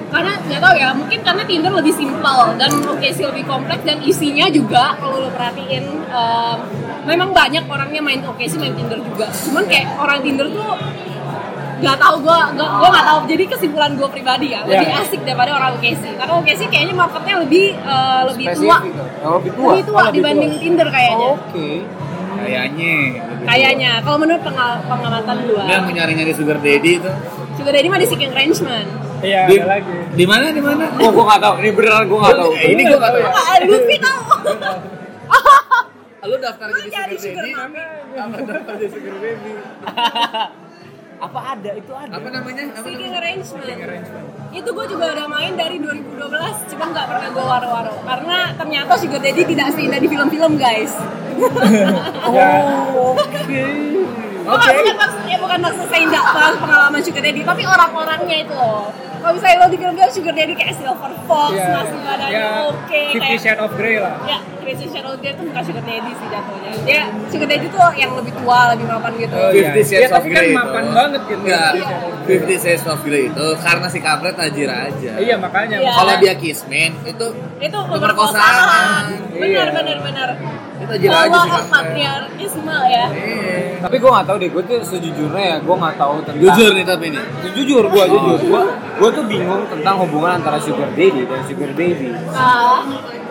Karena 0.09 0.33
nggak 0.39 0.57
tahu 0.59 0.73
ya, 0.73 0.89
mungkin 0.91 1.19
karena 1.21 1.43
Tinder 1.43 1.69
lebih 1.71 1.93
simpel 1.93 2.37
dan 2.57 2.71
oke 2.81 3.07
sih 3.07 3.21
lebih 3.23 3.45
kompleks 3.45 3.83
dan 3.83 4.01
isinya 4.01 4.49
juga 4.49 4.97
kalau 4.97 5.21
lo 5.21 5.29
perhatiin 5.29 5.85
em, 6.01 6.57
memang 7.05 7.29
banyak 7.29 7.61
orangnya 7.63 8.01
main 8.01 8.21
oke 8.23 8.41
sih 8.41 8.57
main 8.57 8.73
Tinder 8.73 8.97
juga. 8.97 9.29
Cuman 9.29 9.63
kayak 9.63 9.93
orang 9.95 10.19
Tinder 10.19 10.49
tuh 10.49 10.73
nggak 11.79 11.95
tahu 11.95 12.15
gue 12.19 12.39
nggak 12.59 12.69
gue 12.75 12.87
nggak 12.91 13.07
tahu 13.07 13.19
jadi 13.23 13.43
kesimpulan 13.47 13.91
gue 13.95 14.09
pribadi 14.11 14.51
ya 14.51 14.67
lebih 14.67 14.83
Ya. 14.83 14.99
asik 14.99 15.23
daripada 15.23 15.55
orang 15.55 15.79
oke 15.79 15.87
sih 15.87 16.11
karena 16.11 16.33
oke 16.35 16.51
sih 16.51 16.67
kayaknya 16.67 16.91
marketnya 16.91 17.35
lebih 17.39 17.65
eh, 17.71 18.21
lebih 18.27 18.45
tua 18.49 18.75
spesifik 18.75 19.23
oh, 19.23 19.31
lebih 19.39 19.51
tua 19.55 19.69
lebih 19.71 19.83
tua 19.85 19.95
Oh, 19.95 20.03
lebih 20.03 20.15
dibanding 20.19 20.51
tua. 20.51 20.59
Tinder 20.59 20.87
kayaknya 20.89 21.27
oke 21.31 21.67
Kayaknya. 22.39 22.93
Kayaknya 23.41 23.91
kalau 23.99 24.17
menurut 24.17 24.41
pengal- 24.41 24.82
pengamatan 24.84 25.36
gue 25.43 25.63
Dia 25.63 25.78
mau 25.80 25.91
nyari-nyari 25.91 26.32
sugar 26.32 26.58
daddy 26.58 26.91
itu. 26.95 27.12
juga 27.54 27.69
dari 27.69 27.88
mah 27.88 27.97
di 27.97 28.08
seeking 28.08 28.32
arrangement 28.32 28.88
Iya, 29.19 29.41
Di, 29.45 29.56
ada 29.58 29.67
lagi. 29.69 29.91
di 30.10 30.23
mana 30.23 30.47
di 30.49 30.62
mana? 30.62 30.88
oh 30.95 31.10
gua 31.10 31.23
nggak 31.28 31.41
tahu 31.41 31.54
ini 31.60 31.69
beneran 31.69 32.04
gua 32.08 32.19
nggak 32.21 32.38
tahu 32.38 32.52
Eh, 32.56 32.69
ini 32.69 32.82
gua 32.86 32.97
nggak 32.97 33.12
tahu. 33.12 33.23
ah 33.25 33.56
Lutfi 33.62 33.95
tahu 33.99 34.21
Lu 36.21 36.36
daftar 36.38 36.67
Lu 36.67 36.78
jadi 36.78 36.89
jadi 36.89 37.15
sugar 37.17 37.43
sugar 37.43 37.67
daddy. 37.67 38.15
Apa 38.15 38.38
daftar 38.43 38.73
jadi 38.75 38.91
sugar 38.91 39.15
baby? 39.17 39.52
apa 41.25 41.39
ada 41.49 41.71
itu 41.73 41.91
ada 41.93 42.12
Apa 42.13 42.28
namanya? 42.30 42.63
Apa 42.69 42.80
seeking 42.80 43.02
namanya? 43.02 43.19
arrangement 43.19 43.67
itu 44.49 44.69
gue 44.69 44.85
juga 44.89 45.05
udah 45.13 45.27
main 45.29 45.53
dari 45.53 45.77
2012 45.77 46.71
cuma 46.73 46.85
nggak 46.89 47.05
pernah 47.05 47.27
gue 47.29 47.45
waro-waro. 47.45 47.93
Karena 48.01 48.38
ternyata 48.57 48.93
sugar 48.97 49.21
daddy 49.21 49.43
tidak 49.45 49.67
seindah 49.77 49.99
di 50.01 50.07
film-film 50.09 50.57
guys. 50.57 50.93
Ya. 52.29 52.62
Bukan, 54.49 54.73
bukan 54.75 54.95
maksudnya 54.97 55.38
bukan 55.39 55.59
maksud 55.62 55.85
seindah 55.93 56.23
pengalaman 56.57 57.01
sugar 57.05 57.21
daddy 57.21 57.41
tapi 57.45 57.63
orang-orangnya 57.63 58.38
itu 58.43 58.53
loh 58.53 58.89
kalau 59.19 59.34
misalnya 59.34 59.58
lo 59.58 59.67
di 59.67 59.77
film-film 59.77 60.10
sugar 60.10 60.34
daddy 60.34 60.53
kayak 60.53 60.73
Silver 60.73 61.12
Fox 61.23 61.51
Ya, 61.51 61.67
masih 61.73 61.97
badannya 61.99 62.34
ya, 62.34 62.49
oke 62.65 63.01
Fifty 63.10 63.19
kayak 63.27 63.41
Shades 63.41 63.62
of 63.62 63.71
Grey 63.73 63.95
lah. 63.97 64.15
ya 64.23 64.38
Crazy 64.60 64.86
Shadow 64.88 65.13
dia 65.15 65.32
tuh 65.34 65.43
bukan 65.43 65.63
sugar 65.63 65.84
daddy 65.84 66.12
sih 66.13 66.27
jatuhnya 66.27 66.71
dia 66.84 67.01
sugar 67.27 67.47
daddy 67.47 67.67
tuh 67.67 67.82
yang 67.93 68.12
lebih 68.13 68.34
tua 68.34 68.60
lebih 68.69 68.86
mapan 68.86 69.12
gitu 69.17 69.34
Oh, 69.34 69.49
iya. 69.49 69.69
Fifty 69.69 69.82
Shades 69.84 70.01
Ya, 70.01 70.10
tapi 70.10 70.19
of 70.19 70.23
kan 70.25 70.32
Grey 70.36 70.47
itu. 70.47 70.58
mapan 70.58 70.84
banget 70.89 71.21
gitu. 71.25 71.41
Enggak. 71.41 71.71
Iya. 71.73 71.95
Fifty 72.25 72.55
Shades 72.58 72.86
of 72.86 72.99
Grey 73.01 73.23
itu 73.27 73.47
karena 73.58 73.88
si 73.88 73.99
kampret 73.99 74.36
tajir 74.36 74.69
aja. 74.69 75.12
Iya, 75.17 75.36
makanya. 75.36 75.77
Iya. 75.77 75.91
Kalau 75.91 76.13
dia 76.17 76.34
kismin 76.36 76.91
itu 77.03 77.25
itu 77.60 77.77
Pemerkosaan. 77.84 79.03
benar 79.32 79.43
Iya. 79.43 79.63
benar 79.73 79.97
benar 79.99 80.29
kampret. 80.79 81.67
patriarkisme 81.67 82.75
ya 82.85 83.05
Iya. 83.09 83.57
tapi 83.79 83.95
gua 83.97 84.09
nggak 84.15 84.27
tahu 84.27 84.37
deh 84.37 84.49
gua 84.49 84.63
tuh 84.63 84.79
sejujurnya 84.81 85.43
ya 85.45 85.57
gua 85.59 85.75
nggak 85.77 85.95
tahu 85.95 86.15
tentang 86.21 86.41
Jujur 86.41 86.71
nih 86.73 86.85
tapi 86.85 87.05
nih. 87.09 87.23
jujur 87.53 87.83
gua 87.85 88.03
jujur 88.05 88.39
gua 88.45 88.61
gua 88.95 89.09
tuh 89.09 89.25
bingung 89.25 89.63
tentang 89.67 89.95
hubungan 89.99 90.31
antara 90.37 90.57
sugar 90.57 90.89
daddy 90.91 91.23
dan 91.23 91.41
sugar 91.43 91.71
baby 91.73 92.09
Ah, 92.31 92.79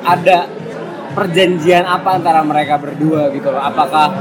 ada 0.06 0.38
perjanjian 1.11 1.84
apa 1.84 2.08
antara 2.14 2.40
mereka 2.42 2.76
berdua 2.76 3.28
gitu 3.30 3.48
loh 3.48 3.61
apakah 3.61 4.12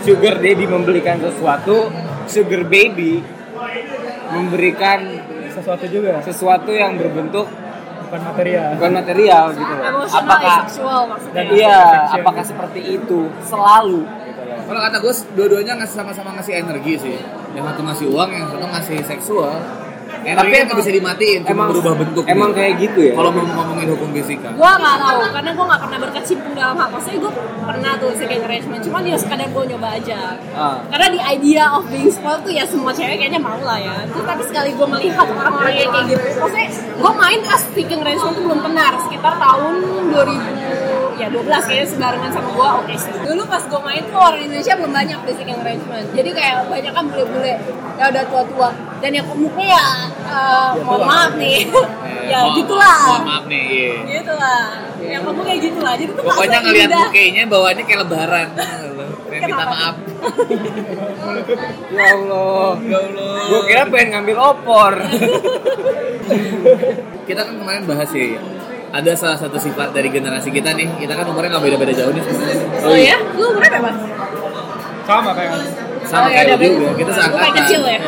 sugar 0.00 0.36
daddy 0.36 0.64
membelikan 0.64 1.16
sesuatu 1.18 1.88
sugar 2.26 2.62
baby 2.64 3.24
memberikan 4.28 5.00
Sesuatu 5.48 5.88
juga, 5.88 6.20
sesuatu 6.20 6.68
yang 6.68 7.00
berbentuk 7.00 7.48
bukan 8.06 8.20
material. 8.22 8.68
bukan 8.78 8.92
material 8.94 9.44
gitu 9.52 9.72
loh 9.72 9.84
apakah 10.06 10.56
seksual 10.62 11.00
maksudnya 11.06 11.42
Dan- 11.42 11.52
iya 11.52 11.78
Affection. 11.82 12.18
apakah 12.22 12.44
seperti 12.46 12.80
itu 12.94 13.20
selalu 13.42 14.00
gitu 14.02 14.40
loh 14.42 14.58
Kalau 14.66 14.80
kata 14.82 14.96
gue, 14.98 15.14
dua-duanya 15.34 15.72
ngasih 15.78 15.96
sama-sama 15.96 16.30
ngasih 16.34 16.54
energi 16.58 16.94
sih. 16.98 17.16
Yang 17.54 17.64
satu 17.70 17.80
ngasih 17.86 18.06
uang, 18.10 18.30
yang 18.30 18.46
satu 18.50 18.66
ngasih 18.66 18.98
seksual. 19.06 19.54
Energi 20.26 20.34
Tapi 20.36 20.50
emang- 20.50 20.66
nggak 20.66 20.78
bisa 20.80 20.90
dimatiin, 20.92 21.40
cuma 21.40 21.52
emang 21.54 21.68
berubah 21.70 21.94
bentuk. 21.96 22.22
emang 22.26 22.50
gitu. 22.50 22.58
kayak 22.58 22.72
gitu 22.80 22.98
ya 23.00 23.12
Kalau 23.14 23.30
mau 23.30 23.44
ngomongin 23.46 23.88
hukum 23.88 24.08
fisika. 24.12 24.48
gue 24.50 24.70
nggak 24.76 24.96
tahu 24.98 25.18
karena 25.30 25.50
gue 25.52 25.64
nggak 25.64 25.80
pernah 25.80 25.98
berkecimpung 26.00 26.52
dalam 26.52 26.74
hal 26.74 26.88
maksudnya 26.88 27.18
gue 27.20 27.32
pernah 27.62 27.92
tuh 27.96 28.10
second 28.12 28.42
arrangement 28.42 28.80
cuman 28.80 29.00
dia 29.02 29.16
sekadar 29.16 29.48
gue 29.48 29.62
nyoba 29.66 29.88
aja 29.92 30.20
Ah. 30.52 30.76
karena 30.88 31.06
di 31.08 31.20
idea 31.22 31.64
of 31.70 31.86
being 31.86 32.08
spoiled 32.08 32.42
tuh 32.42 32.50
ya 32.50 32.64
semua 32.64 32.90
cewek 32.90 33.16
kayaknya 33.16 33.38
mau 33.38 33.58
lah 33.60 33.78
ya 33.78 34.02
terus 34.04 34.24
tapi 34.24 34.42
sekali 34.44 34.70
gue 34.72 34.86
melihat 34.88 35.26
orang-orang 35.28 35.74
yang 35.76 35.90
kayak 35.90 36.06
gitu 36.08 36.22
maksudnya 36.36 36.68
gue 36.74 37.12
main 37.14 37.40
pas 37.42 37.62
second 37.62 38.00
arrangement 38.00 38.34
tuh 38.34 38.42
belum 38.42 38.60
benar 38.64 38.92
sekitar 39.00 39.34
tahun 39.36 39.72
2000 40.10 40.55
ya 41.16 41.26
12 41.32 41.68
kayaknya 41.68 41.86
sebarengan 41.88 42.30
sama 42.32 42.48
gue 42.52 42.68
oke 42.84 42.94
sih. 42.96 43.12
Dulu 43.24 43.42
pas 43.48 43.62
gue 43.64 43.80
main 43.80 44.02
tuh 44.06 44.20
orang 44.20 44.40
Indonesia 44.44 44.72
belum 44.76 44.92
banyak 44.92 45.18
di 45.24 45.32
second 45.34 45.58
arrangement 45.64 46.06
jadi 46.12 46.30
kayak 46.32 46.56
banyak 46.68 46.92
kan 46.92 47.04
bule-bule. 47.08 47.54
Ya 47.96 48.04
udah 48.12 48.22
tua-tua. 48.28 48.70
Dan 49.00 49.10
yang 49.12 49.26
gemuknya 49.28 49.66
ya 49.76 49.86
eh, 50.24 50.70
mohon 50.84 51.02
maaf 51.04 51.32
nih. 51.36 51.68
Eh, 51.68 52.24
ya 52.32 52.38
mo- 52.44 52.54
gitulah. 52.56 53.00
Mohon 53.08 53.26
maaf 53.28 53.44
nih, 53.48 53.64
iya. 53.66 53.92
gitu 54.20 54.32
lah 54.36 54.86
yang 55.06 55.22
ngomong 55.22 55.44
kayak 55.46 55.60
gitu 55.62 55.80
lah 55.80 55.94
jadi 55.94 56.12
tuh 56.12 56.24
Pokoknya 56.24 56.58
ngelihat 56.64 56.90
mukanya 56.90 57.42
bawaannya 57.46 57.84
kayak 57.86 58.00
lebaran. 58.06 58.48
Kayak 59.26 59.52
minta 59.52 59.66
maaf. 59.68 59.94
ya 61.98 62.04
Allah. 62.14 62.70
Ya 62.80 62.98
Allah. 63.04 63.34
gue 63.50 63.60
kira 63.68 63.82
pengen 63.90 64.08
ngambil 64.16 64.36
opor. 64.38 64.92
Kita 67.26 67.40
kan 67.42 67.54
kemarin 67.58 67.82
bahas 67.84 68.10
ya. 68.16 68.40
Ada 68.96 69.12
salah 69.12 69.36
satu 69.36 69.58
sifat 69.58 69.92
dari 69.92 70.08
generasi 70.08 70.48
kita 70.48 70.72
nih. 70.72 70.88
Kita 70.96 71.12
kan 71.12 71.26
umurnya 71.26 71.52
nggak 71.52 71.64
beda-beda 71.66 71.92
jauh 71.92 72.10
nih 72.10 72.22
sebenarnya. 72.22 72.64
oh 72.82 72.96
ya 72.96 73.16
lu 73.34 73.44
umurnya 73.50 73.70
berapa 73.70 73.90
Sama 75.04 75.30
kayak 75.32 75.50
Sama 76.02 76.22
Oh, 76.22 76.30
iya, 76.30 76.42
kayak 76.46 76.56
lu 76.56 76.66
juga. 76.72 76.92
Kita 76.94 77.10
seangkatan. 77.12 77.42
kayak 77.42 77.54
kecil 77.60 77.80
ya? 77.84 77.98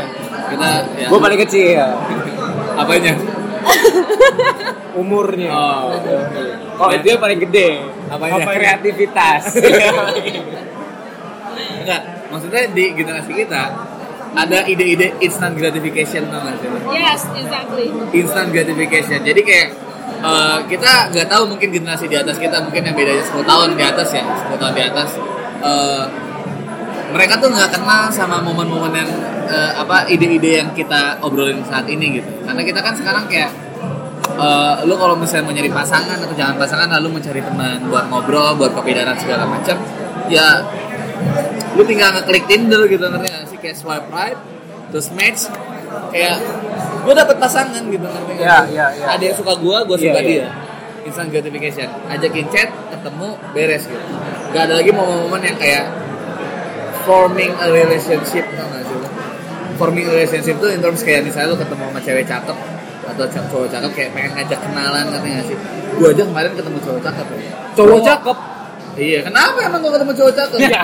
Kita 0.49 0.67
ya. 0.97 1.07
gue 1.07 1.19
paling 1.21 1.41
kecil 1.45 1.79
Apanya? 2.75 3.13
umurnya 4.99 5.51
Oh. 5.51 5.93
kalau 6.79 6.97
dia 6.97 7.15
paling 7.17 7.39
gede 7.39 7.69
Apanya? 8.09 8.41
Apa 8.41 8.51
kreativitas 8.51 9.43
Enggak, 11.79 12.01
maksudnya 12.29 12.63
di 12.69 12.85
generasi 12.93 13.33
kita 13.35 13.63
ada 14.31 14.59
ide-ide 14.65 15.17
instant 15.19 15.53
gratification 15.53 16.29
tau 16.29 16.41
gak 16.43 16.57
sih? 16.59 16.69
yes 16.93 17.21
exactly 17.35 17.89
Instant 18.13 18.49
gratification. 18.51 19.21
Jadi 19.23 19.41
kayak 19.41 19.69
eh, 20.23 20.59
kita 20.71 21.13
nggak 21.13 21.29
tahu 21.29 21.43
mungkin 21.55 21.69
generasi 21.73 22.07
di 22.11 22.17
atas 22.19 22.37
kita 22.37 22.63
mungkin 22.65 22.83
yang 22.85 22.97
bedanya 22.97 23.25
10 23.25 23.45
tahun 23.45 23.69
di 23.77 23.85
atas 23.85 24.09
ya, 24.15 24.25
10 24.25 24.61
tahun 24.61 24.75
di 24.75 24.85
atas. 24.85 25.11
eh, 25.59 26.05
mereka 27.09 27.41
tuh 27.41 27.49
nggak 27.49 27.73
kenal 27.73 28.13
sama 28.13 28.37
momen-momen 28.45 28.93
yang 28.93 29.11
eh, 29.49 29.73
apa 29.81 30.05
ide-ide 30.13 30.61
yang 30.61 30.71
kita 30.77 31.19
obrolin 31.25 31.65
saat 31.65 31.89
ini 31.89 32.21
gitu. 32.21 32.31
Karena 32.45 32.63
kita 32.63 32.81
kan 32.85 32.95
sekarang 32.95 33.25
kayak 33.27 33.51
eh, 34.39 34.75
lu 34.85 34.95
kalau 34.95 35.17
misalnya 35.17 35.45
mau 35.49 35.55
nyari 35.57 35.71
pasangan 35.73 36.19
atau 36.21 36.35
jangan 36.37 36.55
pasangan 36.61 36.89
lalu 37.01 37.19
mencari 37.19 37.41
teman 37.41 37.81
buat 37.89 38.07
ngobrol 38.13 38.55
buat 38.61 38.73
kopi 38.77 38.93
dan 38.93 39.17
segala 39.17 39.49
macam 39.49 39.77
ya 40.29 40.63
lu 41.75 41.83
tinggal 41.87 42.11
ngeklik 42.21 42.45
Tinder 42.47 42.85
gitu 42.87 43.01
ngerti 43.01 43.29
sih 43.49 43.59
kayak 43.59 43.77
swipe 43.79 44.09
right 44.13 44.39
terus 44.93 45.09
match 45.15 45.49
kayak 46.13 46.41
gue 47.09 47.15
dapet 47.17 47.37
pasangan 47.41 47.83
gitu 47.89 48.05
ngerti 48.05 48.33
gak 48.37 48.45
Iya, 48.45 48.59
sih? 48.61 48.73
iya, 48.77 48.87
iya. 48.93 49.07
ada 49.09 49.23
yang 49.25 49.37
suka 49.37 49.53
gue 49.57 49.77
gue 49.81 49.97
Iya, 49.97 50.05
suka 50.05 50.21
iya. 50.21 50.29
dia 50.29 50.47
instant 51.09 51.29
gratification 51.33 51.89
ajakin 52.07 52.47
chat 52.53 52.69
ketemu 52.69 53.29
beres 53.57 53.83
gitu 53.89 54.05
gak 54.53 54.63
ada 54.69 54.75
lagi 54.77 54.91
momen-momen 54.93 55.41
yang 55.41 55.57
kayak 55.57 55.85
forming 57.03 57.53
a 57.57 57.67
relationship 57.73 58.45
tau 58.53 58.69
gak 58.69 58.85
sih 58.85 58.99
forming 59.81 60.05
a 60.05 60.13
relationship 60.13 60.61
tuh 60.61 60.69
in 60.69 60.85
terms 60.85 61.01
kayak 61.01 61.25
misalnya 61.25 61.55
lu 61.55 61.57
ketemu 61.57 61.83
sama 61.89 62.01
cewek 62.05 62.25
cakep 62.29 62.59
atau 63.09 63.25
cowok 63.25 63.69
cakep 63.73 63.91
kayak 63.97 64.11
pengen 64.13 64.31
ngajak 64.37 64.59
kenalan 64.61 65.05
ngerti 65.09 65.29
gak 65.33 65.47
sih 65.49 65.57
gue 65.97 66.09
aja 66.13 66.23
kemarin 66.29 66.53
ketemu 66.53 66.79
cowok 66.85 67.01
cakep 67.03 67.27
ya. 67.35 67.53
Cowok 67.75 68.01
cakep. 68.05 68.37
Iya 68.99 69.19
kenapa 69.23 69.59
emang 69.63 69.81
gue 69.81 69.93
ketemu 69.95 70.13
cowok 70.13 70.33
cakep 70.35 70.59
Ya. 70.59 70.83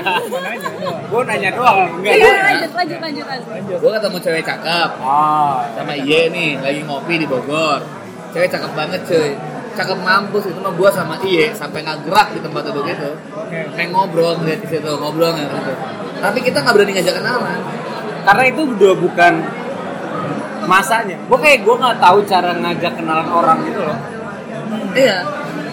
Gue 1.05 1.21
nanya 1.25 1.51
doang. 1.53 1.79
Enggak. 1.95 2.15
Iya, 2.15 2.31
lanjut, 2.41 2.73
lanjut, 2.73 2.99
lanjut, 2.99 3.27
lanjut. 3.27 3.77
gue 3.79 3.91
ketemu 3.93 4.17
cewek 4.21 4.43
cakep 4.43 4.91
Ah. 4.99 5.67
sama 5.75 5.93
Iye 5.95 6.21
nih 6.31 6.51
lagi 6.59 6.81
ngopi 6.83 7.15
di 7.19 7.27
Bogor 7.27 7.83
cewek 8.31 8.49
cakep 8.49 8.73
banget 8.73 9.01
cuy 9.05 9.31
cakep 9.75 9.99
mampus 10.01 10.47
itu 10.47 10.59
mah 10.59 10.71
gue 10.71 10.91
sama 10.91 11.15
Iye 11.21 11.51
sampai 11.53 11.83
nggak 11.83 12.07
gerak 12.07 12.29
di 12.31 12.41
tempat 12.41 12.63
duduk 12.65 12.87
itu 12.87 13.11
kayak 13.75 13.89
ngobrol 13.91 14.39
ngeliat 14.39 14.59
di 14.59 14.69
situ 14.69 14.87
ngobrol 14.87 15.31
ngeliat 15.31 15.51
gitu 15.53 15.73
tapi 16.19 16.39
kita 16.41 16.59
nggak 16.63 16.75
berani 16.75 16.93
ngajak 16.95 17.15
kenalan 17.19 17.61
Karena 18.25 18.45
itu 18.49 18.61
udah 18.65 18.93
bukan 18.97 19.33
masanya. 20.65 21.21
Gue 21.29 21.37
kayak 21.37 21.61
gue 21.61 21.75
nggak 21.77 22.01
tahu 22.01 22.19
cara 22.25 22.57
ngajak 22.57 22.93
kenalan 22.97 23.29
orang 23.29 23.59
gitu 23.69 23.85
loh. 23.85 23.99
iya 24.97 25.21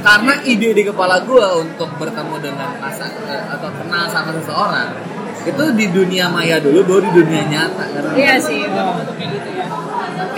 karena 0.01 0.33
ide 0.45 0.69
di 0.73 0.83
kepala 0.85 1.21
gue 1.23 1.45
untuk 1.61 1.89
bertemu 1.97 2.35
dengan 2.41 2.69
pasangan 2.81 3.23
eh, 3.29 3.43
atau 3.53 3.69
kenal 3.77 4.05
sama 4.09 4.31
seseorang 4.37 4.89
itu 5.41 5.63
di 5.73 5.85
dunia 5.89 6.29
maya 6.29 6.61
dulu 6.61 6.85
baru 6.85 7.01
di 7.09 7.11
dunia 7.25 7.43
nyata 7.49 7.85
karena 7.89 8.11
Iya 8.13 8.35
sih, 8.37 8.61
gitu 8.61 9.49
ya. 9.57 9.65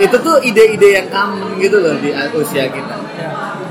itu 0.00 0.16
tuh 0.16 0.36
ide-ide 0.40 0.88
yang 0.96 1.08
common 1.12 1.60
gitu 1.60 1.76
loh 1.76 1.92
di 2.00 2.08
usia 2.40 2.72
kita. 2.72 2.96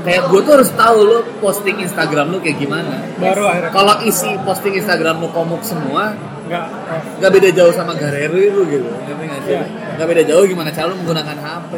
Kayak 0.06 0.30
gue 0.30 0.40
tuh 0.46 0.52
harus 0.60 0.70
tahu 0.78 0.98
lo 1.02 1.18
posting 1.42 1.82
Instagram 1.82 2.30
lu 2.30 2.38
kayak 2.38 2.60
gimana. 2.62 3.02
Baru 3.18 3.50
akhirnya. 3.50 3.74
Kalau 3.74 3.94
isi 4.06 4.30
posting 4.46 4.78
Instagram 4.78 5.18
lu 5.18 5.28
komuk 5.34 5.66
semua 5.66 6.14
nggak 6.44 6.64
oh, 6.68 7.00
nggak 7.24 7.30
beda 7.40 7.48
jauh 7.56 7.72
sama 7.72 7.96
Gareru 7.96 8.36
itu 8.36 8.60
gitu 8.68 8.84
ngerti 8.84 9.24
nggak 9.24 9.40
sih? 9.48 9.52
Iya. 9.56 9.64
nggak 9.96 10.08
beda 10.12 10.22
jauh 10.28 10.44
gimana 10.44 10.68
cara 10.76 10.86
lu 10.92 10.96
menggunakan 11.00 11.36
HP 11.40 11.72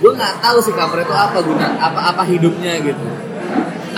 gue 0.00 0.12
nggak 0.16 0.34
tahu 0.40 0.58
sih 0.64 0.72
kampret 0.72 1.04
itu 1.04 1.12
apa 1.12 1.38
guna 1.44 1.66
apa 1.76 2.00
apa 2.08 2.22
hidupnya 2.24 2.80
gitu 2.80 3.04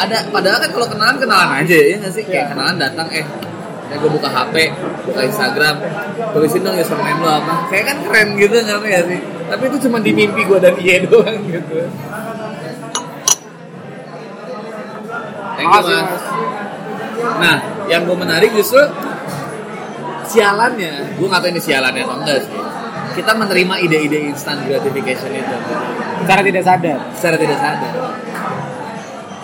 ada 0.02 0.16
padahal 0.28 0.58
kan 0.58 0.70
kalau 0.70 0.86
kenalan 0.86 1.16
kenalan 1.16 1.50
aja 1.58 1.76
ya 1.76 1.94
nggak 1.96 2.12
sih 2.12 2.24
kayak 2.24 2.36
Iya. 2.38 2.50
kenalan 2.50 2.76
datang 2.76 3.08
eh 3.10 3.26
ya 3.86 3.94
gue 3.96 4.10
buka 4.10 4.24
HP 4.26 4.54
buka 5.04 5.20
Instagram 5.22 5.74
tulisin 6.32 6.62
dong 6.62 6.74
username 6.74 7.18
lu 7.18 7.28
apa 7.28 7.54
kayak 7.68 7.84
kan 7.86 7.96
keren 8.02 8.28
gitu 8.34 8.56
ngerti 8.58 8.86
nggak 8.88 9.04
sih 9.06 9.20
tapi 9.46 9.62
itu 9.68 9.76
cuma 9.84 9.98
di 9.98 10.12
mimpi 10.12 10.42
gue 10.42 10.58
dan 10.58 10.74
Iye 10.76 10.96
doang 11.04 11.38
gitu 11.44 11.76
Thank 15.52 15.68
you 15.68 15.84
mas. 15.84 16.24
Nah, 17.38 17.56
yang 17.86 18.02
gue 18.02 18.16
menarik 18.16 18.50
justru 18.50 18.82
sialannya, 20.24 21.14
gue 21.14 21.26
nggak 21.28 21.38
tahu 21.38 21.50
ini 21.52 21.60
sialannya 21.60 22.02
atau 22.02 22.16
enggak 22.18 22.38
sih. 22.42 22.60
Kita 23.12 23.36
menerima 23.36 23.74
ide-ide 23.78 24.18
instant 24.26 24.64
gratification 24.64 25.28
itu 25.30 25.54
Secara 26.24 26.40
tidak 26.40 26.62
sadar. 26.64 26.98
secara 27.12 27.36
tidak 27.36 27.58
sadar. 27.60 27.92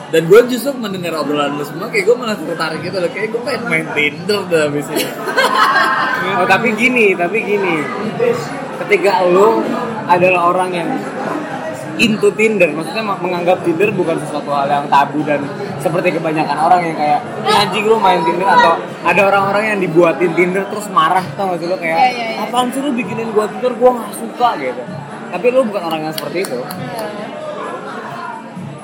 Dan 0.09 0.25
gue 0.25 0.41
justru 0.49 0.73
mendengar 0.75 1.13
obrolan 1.17 1.53
lu 1.53 1.63
semua, 1.63 1.87
kayak 1.87 2.05
gue 2.05 2.17
malah 2.17 2.33
tertarik 2.35 2.81
gitu 2.81 2.97
loh. 2.97 3.11
Kayak 3.11 3.29
gue 3.29 3.41
pengen 3.43 3.63
main 3.67 3.87
Tinder 3.93 4.41
dah 4.47 4.63
abis 4.67 4.87
ini. 4.89 5.05
Oh 6.35 6.47
tapi 6.47 6.69
gini, 6.73 7.13
tapi 7.13 7.39
gini. 7.41 7.75
Ketika 8.79 9.21
lu 9.25 9.61
adalah 10.07 10.49
orang 10.49 10.71
yang 10.73 10.89
into 11.99 12.31
Tinder, 12.31 12.71
maksudnya 12.71 13.03
mak- 13.03 13.19
menganggap 13.19 13.61
Tinder 13.61 13.91
bukan 13.91 14.17
sesuatu 14.19 14.49
hal 14.49 14.67
yang 14.67 14.87
tabu 14.87 15.21
dan 15.23 15.43
seperti 15.79 16.15
kebanyakan 16.15 16.57
orang 16.57 16.81
yang 16.85 16.97
kayak 16.97 17.21
"Ih, 17.43 17.59
anjing 17.59 17.85
lu 17.85 17.99
main 17.99 18.23
Tinder 18.23 18.47
atau 18.47 18.79
ada 19.03 19.21
orang-orang 19.27 19.65
yang 19.69 19.79
dibuatin 19.79 20.31
Tinder 20.33 20.63
terus 20.65 20.87
marah 20.89 21.27
tau 21.35 21.53
gak 21.53 21.59
sih 21.59 21.67
lu 21.67 21.75
kayak 21.75 21.99
Iya, 21.99 22.09
iya, 22.09 22.27
iya. 22.33 22.45
apaan 22.45 22.71
sih 22.71 22.81
lu 22.81 22.95
bikinin 22.95 23.29
gua 23.29 23.45
Tinder 23.47 23.75
gua 23.75 23.99
gak 23.99 24.15
suka 24.15 24.49
gitu. 24.57 24.83
Tapi 25.29 25.47
lu 25.51 25.61
bukan 25.67 25.83
orang 25.85 26.01
yang 26.01 26.15
seperti 26.15 26.39
itu. 26.41 26.59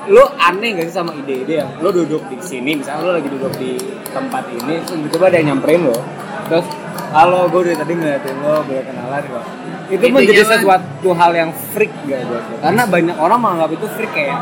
Lu 0.05 0.21
aneh 0.37 0.77
gak 0.77 0.85
sih 0.89 0.95
sama 0.95 1.11
ide-ide 1.17 1.65
yang 1.65 1.69
lu 1.81 1.89
duduk 1.89 2.21
di 2.29 2.37
sini, 2.37 2.77
misalnya 2.77 3.01
lu 3.09 3.11
lagi 3.17 3.29
duduk 3.29 3.53
di 3.57 3.73
tempat 4.13 4.45
ini, 4.53 4.77
terus 4.85 5.01
tiba-tiba 5.01 5.25
ada 5.33 5.37
yang 5.41 5.47
nyamperin 5.57 5.81
lo, 5.89 5.97
terus 6.45 6.67
halo 7.09 7.49
gue 7.49 7.61
dari 7.73 7.77
tadi 7.77 7.93
ngeliatin 7.97 8.35
lo, 8.37 8.61
boleh 8.61 8.83
kenalan 8.85 9.23
gak? 9.25 9.45
Itu 9.85 10.01
Intinya 10.01 10.13
menjadi 10.21 10.43
sesuatu 10.45 11.09
hal 11.17 11.31
yang 11.33 11.51
freak 11.73 11.93
gak 12.05 12.21
buat 12.21 12.43
lo? 12.45 12.55
Karena 12.61 12.83
banyak 12.85 13.17
orang 13.17 13.39
menganggap 13.41 13.69
itu 13.73 13.85
freak 13.97 14.11
kayak 14.13 14.39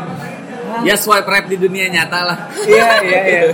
ya 0.84 0.94
swipe 1.00 1.28
right 1.28 1.46
di 1.48 1.56
dunia 1.56 1.86
nyata 1.88 2.18
lah. 2.28 2.38
Iya 2.68 2.86
iya 3.00 3.20
iya. 3.24 3.42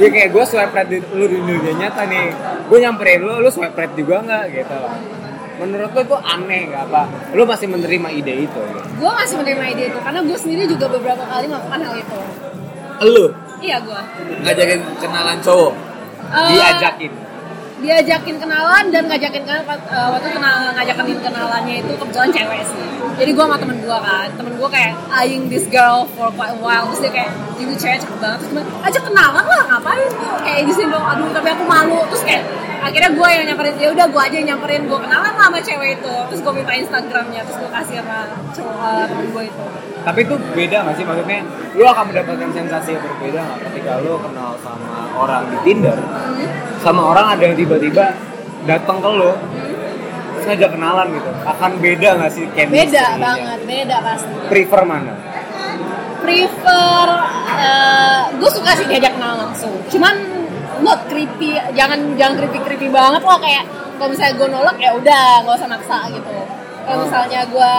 Iya 0.00 0.08
kayak 0.08 0.28
gue 0.32 0.44
swipe 0.48 0.72
right 0.72 0.88
di, 0.88 0.98
lu 1.12 1.24
di 1.26 1.38
dunia 1.42 1.74
nyata 1.76 2.06
nih. 2.06 2.30
Gue 2.70 2.78
nyamperin 2.78 3.20
lu, 3.26 3.42
lu 3.42 3.50
swipe 3.50 3.74
right 3.74 3.92
juga 3.98 4.22
nggak? 4.22 4.44
Gitu 4.54 4.74
loh 4.76 5.19
Menurut 5.60 5.90
lo 5.92 6.00
itu 6.00 6.16
aneh 6.16 6.72
gak 6.72 6.82
apa? 6.88 7.02
Lu 7.36 7.44
masih 7.44 7.68
menerima 7.68 8.08
ide 8.10 8.48
itu 8.48 8.58
gitu? 8.58 8.80
Gue 8.96 9.12
masih 9.12 9.36
menerima 9.36 9.64
ide 9.70 9.82
itu 9.92 9.98
karena 10.00 10.20
gue 10.24 10.38
sendiri 10.40 10.64
juga 10.64 10.88
beberapa 10.88 11.20
kali 11.20 11.44
melakukan 11.46 11.80
hal 11.84 11.94
itu. 11.94 12.18
Lu 13.06 13.26
Iya 13.60 13.76
gue. 13.84 14.00
ngajakin 14.40 14.80
kenalan 14.96 15.38
cowok. 15.44 15.72
Diajakin 16.30 17.12
diajakin 17.80 18.36
kenalan 18.36 18.84
dan 18.92 19.02
ngajakin 19.08 19.42
kenalan 19.44 19.80
eh, 19.88 20.08
waktu 20.12 20.28
kenal, 20.30 20.56
ngajakin 20.76 21.18
kenalannya 21.24 21.74
itu 21.80 21.92
kebetulan 21.96 22.30
cewek 22.30 22.62
sih. 22.68 22.84
Jadi 23.20 23.30
gue 23.36 23.44
sama 23.44 23.56
temen 23.60 23.76
gue 23.80 23.98
kan 24.00 24.28
temen 24.36 24.52
gue 24.56 24.68
kayak 24.68 24.92
eyeing 25.12 25.48
this 25.52 25.66
girl 25.68 26.08
for 26.16 26.28
quite 26.32 26.52
a 26.52 26.60
while 26.60 26.88
terus 26.92 27.00
dia 27.04 27.12
kayak 27.12 27.32
ini 27.60 27.74
cewek 27.76 27.98
cakep 28.04 28.18
banget. 28.20 28.38
Terus 28.44 28.52
aja 28.84 28.98
kenalan 29.00 29.44
lah 29.44 29.62
ngapain 29.68 30.08
kayak 30.44 30.60
di 30.68 30.72
sini 30.72 30.88
dong 30.92 31.04
aduh 31.04 31.28
tapi 31.32 31.48
aku 31.52 31.64
malu. 31.64 32.00
Terus 32.12 32.22
kayak 32.24 32.44
akhirnya 32.80 33.10
gue 33.12 33.28
yang 33.28 33.44
nyamperin 33.52 33.74
ya 33.76 33.88
udah 33.92 34.06
gue 34.08 34.22
aja 34.22 34.36
yang 34.36 34.48
nyamperin. 34.56 34.82
Gue 34.88 34.98
kenalan 35.00 35.32
lah 35.32 35.46
sama 35.48 35.58
cewek 35.60 35.90
itu. 36.00 36.14
Terus 36.32 36.40
gue 36.40 36.52
minta 36.52 36.72
instagramnya 36.76 37.40
terus 37.48 37.58
gue 37.60 37.70
kasih 37.72 37.94
sama 38.04 38.18
cowok 38.56 38.76
temen 39.08 39.26
gue 39.32 39.44
itu 39.48 39.64
Tapi 40.00 40.18
itu 40.24 40.34
beda 40.56 40.76
gak 40.88 40.94
sih? 40.96 41.04
Maksudnya 41.04 41.40
lu 41.76 41.84
akan 41.84 42.04
mendapatkan 42.08 42.50
sensasi 42.56 42.96
yang 42.96 43.02
berbeda 43.04 43.40
gak 43.44 43.58
ketika 43.68 43.92
lu 44.00 44.16
kenal 44.18 44.56
sama 44.64 44.92
orang 45.20 45.42
di 45.52 45.58
Tinder 45.62 45.98
Sama 46.80 47.02
orang 47.12 47.36
ada 47.36 47.42
yang 47.44 47.56
tiba-tiba 47.56 48.16
datang 48.64 48.98
ke 49.04 49.10
lu 49.12 49.32
terus 50.40 50.44
ngajak 50.56 50.70
kenalan 50.72 51.06
gitu. 51.12 51.30
Akan 51.44 51.70
beda 51.84 52.08
gak 52.16 52.30
sih 52.32 52.44
chemistry-nya? 52.56 52.84
beda 52.88 53.06
banget 53.20 53.60
beda 53.68 53.96
pasti. 54.00 54.32
Prefer 54.48 54.82
mana? 54.88 55.14
prefer 56.20 57.08
gue 58.40 58.50
suka 58.52 58.70
sih 58.76 58.86
diajak 58.88 59.12
kenal 59.16 59.36
langsung. 59.36 59.74
Cuman 59.90 60.16
not 60.80 61.04
creepy 61.12 61.56
jangan 61.76 62.16
jangan 62.16 62.40
creepy 62.40 62.58
creepy 62.64 62.88
banget 62.88 63.20
loh 63.20 63.36
kayak 63.36 63.64
kalau 64.00 64.08
misalnya 64.16 64.34
gue 64.40 64.48
nolak 64.48 64.76
ya 64.80 64.90
udah 64.96 65.24
nggak 65.44 65.56
usah 65.60 65.68
maksa 65.68 65.98
gitu. 66.12 66.36
Kalau 66.88 67.04
misalnya 67.04 67.40
gue 67.48 67.74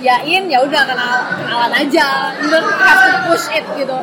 yain 0.00 0.48
ya 0.48 0.58
udah 0.64 0.82
kenal 0.88 1.16
kenalan 1.36 1.72
aja. 1.76 2.34
You 2.40 2.48
don't 2.48 2.66
have 2.80 3.28
push 3.28 3.46
it 3.52 3.64
gitu. 3.76 3.98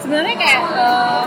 Sebenarnya 0.00 0.34
kayak 0.38 0.62
eh, 0.74 1.24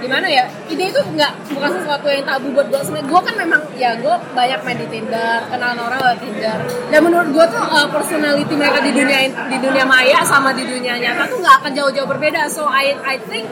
gimana 0.00 0.26
ya 0.32 0.48
ide 0.72 0.88
itu 0.88 1.00
nggak 1.12 1.52
bukan 1.52 1.70
sesuatu 1.76 2.08
yang 2.08 2.24
tabu 2.24 2.48
buat 2.56 2.72
gue 2.72 2.80
sebenarnya 2.80 3.08
gue 3.12 3.20
kan 3.20 3.34
memang 3.36 3.60
ya 3.76 3.90
gue 4.00 4.14
banyak 4.32 4.60
main 4.64 4.78
di 4.80 4.86
Tinder 4.88 5.44
kenalan 5.52 5.76
orang 5.76 5.98
lewat 6.00 6.18
Tinder. 6.24 6.58
Dan 6.88 7.00
menurut 7.04 7.28
gue 7.36 7.44
tuh 7.52 7.60
uh, 7.60 7.86
personality 7.92 8.54
mereka 8.56 8.80
di 8.80 8.92
dunia 8.96 9.18
di 9.28 9.58
dunia 9.60 9.84
maya 9.84 10.24
sama 10.24 10.56
di 10.56 10.64
dunia 10.64 10.96
nyata 10.96 11.28
tuh 11.28 11.38
nggak 11.44 11.56
akan 11.62 11.72
jauh-jauh 11.76 12.08
berbeda. 12.08 12.48
So 12.48 12.64
I 12.64 12.96
I 13.04 13.20
think 13.28 13.44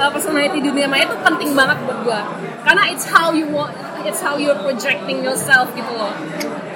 uh, 0.00 0.08
personality 0.08 0.64
dunia 0.64 0.88
maya 0.88 1.04
tuh 1.06 1.20
penting 1.20 1.52
banget 1.52 1.76
buat 1.84 1.98
gue 2.08 2.20
karena 2.64 2.82
it's 2.88 3.04
how 3.04 3.34
you 3.36 3.46
want 3.52 3.76
it's 4.08 4.24
how 4.24 4.40
you're 4.40 4.58
projecting 4.64 5.20
yourself 5.20 5.68
gitu 5.76 5.92
loh. 5.92 6.10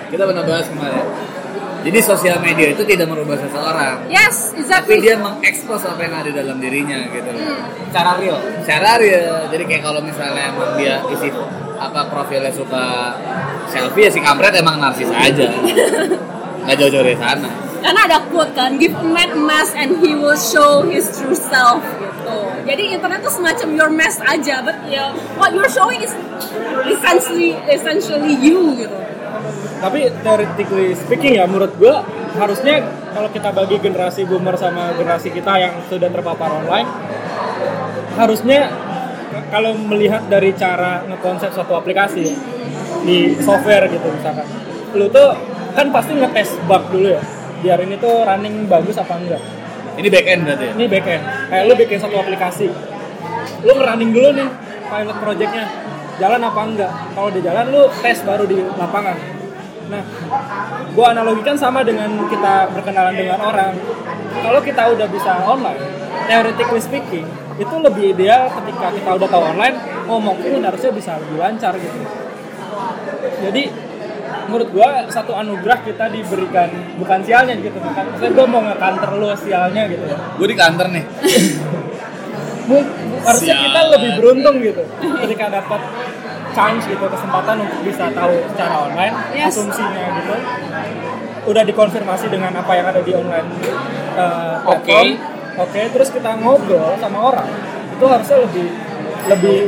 Kita 0.06 0.22
pernah 0.22 0.44
bahas 0.46 0.68
kemarin. 0.70 1.02
Jadi 1.86 1.98
sosial 2.02 2.42
media 2.42 2.74
itu 2.74 2.82
tidak 2.82 3.06
merubah 3.06 3.38
seseorang, 3.38 4.10
yes 4.10 4.50
tapi 4.50 4.58
exactly 4.58 4.96
dia 4.98 5.14
mengekspos 5.14 5.86
apa 5.86 6.00
yang 6.02 6.14
ada 6.18 6.30
dalam 6.34 6.58
dirinya 6.58 6.98
gitu. 7.14 7.30
Cara 7.94 8.18
real 8.18 8.42
Secara 8.66 8.98
real. 8.98 9.46
Jadi 9.54 9.62
kayak 9.70 9.82
kalau 9.86 10.02
misalnya 10.02 10.50
emang 10.50 10.74
dia 10.74 10.98
isi 11.14 11.30
apa 11.78 12.10
profilnya 12.10 12.50
suka 12.50 13.14
selfie 13.70 14.08
ya 14.08 14.10
si 14.10 14.18
kampret 14.18 14.58
emang 14.58 14.82
narsis 14.82 15.06
aja. 15.14 15.46
Nggak 16.66 16.76
jauh-jauh 16.82 17.06
dari 17.06 17.18
sana. 17.22 17.66
karena 17.86 18.00
ada 18.02 18.18
quote 18.34 18.50
kan 18.58 18.82
give 18.82 18.90
a 18.98 19.06
man 19.06 19.30
a 19.30 19.38
mask 19.38 19.78
and 19.78 20.02
he 20.02 20.10
will 20.10 20.34
show 20.34 20.82
his 20.82 21.06
true 21.14 21.38
self 21.38 21.78
gitu 22.02 22.38
jadi 22.66 22.98
internet 22.98 23.22
tuh 23.22 23.30
semacam 23.30 23.68
your 23.78 23.90
mask 23.94 24.18
aja 24.26 24.58
but 24.58 24.74
ya 24.90 25.14
what 25.38 25.54
you're 25.54 25.70
showing 25.70 26.02
is 26.02 26.10
essentially 26.90 27.54
essentially 27.70 28.34
you 28.42 28.74
gitu 28.74 28.98
tapi 29.82 30.10
theoretically 30.22 30.92
speaking 30.96 31.38
ya 31.38 31.44
menurut 31.48 31.72
gue 31.76 31.94
harusnya 32.36 32.84
kalau 33.12 33.28
kita 33.32 33.48
bagi 33.52 33.76
generasi 33.80 34.28
boomer 34.28 34.56
sama 34.60 34.92
generasi 34.96 35.32
kita 35.32 35.52
yang 35.56 35.74
sudah 35.88 36.08
terpapar 36.12 36.50
online 36.52 36.88
harusnya 38.16 38.72
kalau 39.52 39.76
melihat 39.76 40.24
dari 40.26 40.52
cara 40.56 41.04
ngekonsep 41.06 41.52
suatu 41.52 41.76
aplikasi 41.76 42.34
di 43.06 43.36
software 43.40 43.88
gitu 43.88 44.08
misalkan 44.10 44.46
lu 44.96 45.06
tuh 45.12 45.36
kan 45.76 45.92
pasti 45.92 46.16
ngetes 46.16 46.56
bug 46.64 46.88
dulu 46.88 47.12
ya 47.12 47.22
biar 47.60 47.78
ini 47.82 47.96
tuh 47.96 48.22
running 48.22 48.68
bagus 48.68 49.00
apa 49.00 49.16
enggak. 49.16 49.40
Ini 49.96 50.12
back 50.12 50.26
end 50.28 50.40
berarti 50.44 50.64
ya? 50.68 50.72
ini 50.76 50.84
backend. 50.92 51.22
Kayak 51.48 51.62
lu 51.64 51.72
bikin 51.72 51.98
satu 52.04 52.16
aplikasi 52.20 52.68
lu 53.64 53.72
ngerunning 53.74 54.10
dulu 54.12 54.28
nih 54.36 54.48
pilot 54.86 55.16
projectnya 55.18 55.64
jalan 56.16 56.40
apa 56.40 56.60
enggak. 56.64 56.92
Kalau 57.12 57.28
udah 57.28 57.42
jalan 57.42 57.64
lu 57.72 57.82
tes 58.00 58.18
baru 58.24 58.44
di 58.48 58.58
lapangan. 58.64 59.16
Nah 59.86 60.02
gua 60.96 61.06
analogikan 61.14 61.54
sama 61.54 61.86
dengan 61.86 62.10
kita 62.26 62.72
berkenalan 62.74 63.14
dengan 63.14 63.38
orang. 63.40 63.72
Kalau 64.42 64.60
kita 64.60 64.82
udah 64.92 65.06
bisa 65.08 65.32
online 65.44 65.82
theoretically 66.26 66.82
speaking 66.82 67.26
itu 67.56 67.74
lebih 67.80 68.12
ideal 68.12 68.52
ketika 68.52 68.92
kita 68.92 69.10
udah 69.16 69.28
tahu 69.32 69.42
online 69.56 69.76
ngomong 70.04 70.36
pun 70.36 70.60
harusnya 70.60 70.92
bisa 70.92 71.16
lebih 71.16 71.38
lancar 71.40 71.72
gitu. 71.80 71.98
Jadi 73.46 73.62
menurut 74.46 74.68
gua 74.70 75.06
satu 75.10 75.34
anugerah 75.34 75.82
kita 75.82 76.06
diberikan 76.12 76.70
bukan 77.02 77.18
sialnya 77.26 77.58
gitu 77.58 77.78
bukan 77.82 78.04
maksudnya 78.14 78.32
gua 78.34 78.46
mau 78.46 78.62
ngekanter 78.62 79.10
lu 79.16 79.28
sialnya 79.38 79.82
gitu. 79.90 80.04
Gue 80.36 80.48
di 80.50 80.56
kantor 80.56 80.86
nih. 80.92 81.04
Harusnya 83.26 83.54
Sial. 83.58 83.64
kita 83.66 83.80
lebih 83.90 84.10
beruntung 84.22 84.56
gitu 84.62 84.82
ketika 85.26 85.44
dapat 85.50 85.80
chance 86.54 86.84
gitu 86.86 87.04
kesempatan 87.04 87.56
untuk 87.60 87.80
bisa 87.84 88.04
tahu 88.14 88.34
secara 88.54 88.74
online 88.86 89.14
Yes. 89.34 89.52
asumsinya 89.52 90.04
gitu 90.16 90.34
udah 91.46 91.62
dikonfirmasi 91.62 92.26
dengan 92.26 92.50
apa 92.54 92.72
yang 92.74 92.86
ada 92.90 93.00
di 93.02 93.12
online 93.12 93.48
uh, 94.16 94.62
platform 94.64 95.08
oke 95.58 95.80
terus 95.92 96.08
kita 96.10 96.30
ngobrol 96.40 96.96
sama 96.98 97.18
orang 97.22 97.48
itu 97.92 98.04
harusnya 98.04 98.38
lebih 98.42 98.66
lebih 99.26 99.58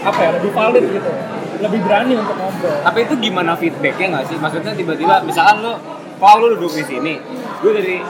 apa 0.00 0.18
ya 0.22 0.30
lebih 0.38 0.50
valid 0.52 0.84
gitu 0.86 1.12
lebih 1.60 1.80
berani 1.84 2.14
untuk 2.16 2.36
ngobrol 2.36 2.76
Tapi 2.80 2.98
itu 3.04 3.14
gimana 3.20 3.52
feedbacknya 3.52 4.06
nggak 4.16 4.24
sih? 4.32 4.36
Maksudnya 4.40 4.72
tiba-tiba 4.72 5.20
misalkan 5.20 5.60
lu, 5.60 5.76
kalau 6.16 6.48
lu 6.48 6.56
duduk 6.56 6.72
di 6.72 6.84
sini, 6.88 7.20
gue 7.60 7.72
dari 7.76 8.00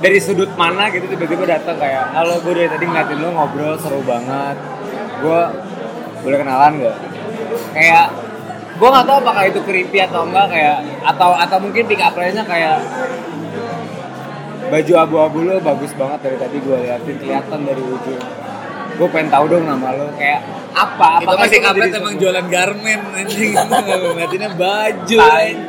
dari 0.00 0.18
sudut 0.18 0.48
mana 0.56 0.88
gitu 0.88 1.04
tiba-tiba 1.04 1.44
datang 1.44 1.76
kayak, 1.76 2.16
halo 2.16 2.40
gue 2.40 2.52
dari 2.56 2.68
tadi 2.72 2.84
ngeliatin 2.88 3.16
lu 3.20 3.28
ngobrol 3.36 3.76
seru 3.76 4.00
banget, 4.02 4.56
gue 5.20 5.40
boleh 6.24 6.38
kenalan 6.40 6.72
gak? 6.80 6.96
Kayak 7.76 8.06
gue 8.80 8.88
nggak 8.88 9.06
tahu 9.06 9.16
apakah 9.20 9.44
itu 9.44 9.60
creepy 9.60 9.98
atau 10.00 10.24
enggak 10.24 10.48
kayak 10.48 10.80
atau 11.04 11.36
atau 11.36 11.58
mungkin 11.60 11.84
pick 11.84 12.00
up 12.00 12.16
line-nya 12.16 12.48
kayak 12.48 12.80
baju 14.72 14.92
abu-abu 14.96 15.38
lo 15.44 15.60
bagus 15.60 15.92
banget 15.92 16.18
dari 16.24 16.36
tadi 16.40 16.56
gue 16.64 16.76
liatin 16.88 17.16
kelihatan 17.20 17.60
dari 17.68 17.82
ujung 17.84 18.22
gue 19.00 19.08
pengen 19.08 19.32
tahu 19.32 19.44
dong 19.48 19.64
nama 19.64 19.96
lo 19.96 20.12
kayak 20.12 20.44
apa 20.76 21.24
Itu 21.24 21.32
apakah 21.32 21.40
masih 21.48 21.58
menjadi 21.64 21.98
emang 21.98 22.16
jualan 22.20 22.46
garmen 22.52 23.00
anjing. 23.16 23.50
Ngeliatinnya 24.12 24.50
baju. 24.54 25.18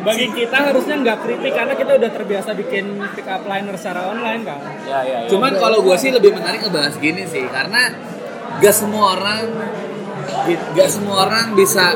Bagi 0.04 0.28
kita 0.36 0.58
harusnya 0.68 0.96
nggak 1.00 1.18
creepy 1.24 1.50
karena 1.56 1.74
kita 1.80 1.92
udah 1.96 2.10
terbiasa 2.12 2.50
bikin 2.60 3.00
pick 3.16 3.28
up 3.32 3.48
liner 3.48 3.76
secara 3.80 4.12
online 4.12 4.44
kan 4.44 4.60
ya 4.84 5.00
ya, 5.08 5.18
ya. 5.26 5.30
Cuman 5.32 5.56
kalau 5.56 5.80
gue 5.80 5.96
sih 5.96 6.12
lebih 6.12 6.36
menarik 6.36 6.60
ngebahas 6.68 7.00
gini 7.00 7.24
sih, 7.24 7.48
karena 7.48 7.96
gak 8.60 8.76
semua 8.76 9.16
orang, 9.16 9.48
gak 10.76 10.90
semua 10.92 11.16
orang 11.26 11.56
bisa 11.56 11.96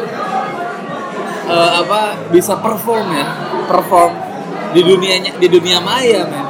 eh, 1.51 1.71
apa 1.83 2.31
bisa 2.31 2.57
perform 2.63 3.11
ya, 3.11 3.27
perform 3.67 4.11
di 4.71 4.81
dunianya 4.81 5.36
di 5.36 5.47
dunia 5.51 5.83
maya 5.83 6.23
men, 6.25 6.47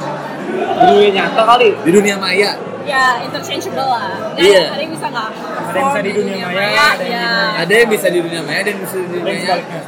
di 0.78 0.86
dunia 0.94 1.12
nyata 1.26 1.42
kali 1.42 1.70
di 1.82 1.90
dunia 1.90 2.16
maya. 2.22 2.75
Ya 2.86 3.06
interchangeable 3.26 3.90
lah. 3.90 4.10
Dan 4.38 4.46
Iya. 4.46 4.64
ada 4.72 4.82
yang 4.82 4.94
bisa 4.94 5.08
nggak 5.10 5.30
Ada 5.36 5.78
yang 5.78 5.88
bisa 5.90 6.02
di 6.02 6.12
dunia 6.14 6.46
maya, 6.46 6.62
ada 6.70 7.04
yang 7.04 7.12
ya. 7.12 7.28
Ada 7.62 7.74
yang 7.74 7.90
bisa 7.90 8.08
di 8.10 8.20
dunia 8.22 8.42
maya 8.46 8.62
dan 8.64 8.76
bisa 8.80 8.96
di 8.96 9.08
dunia 9.10 9.36
sebaliknya 9.42 9.82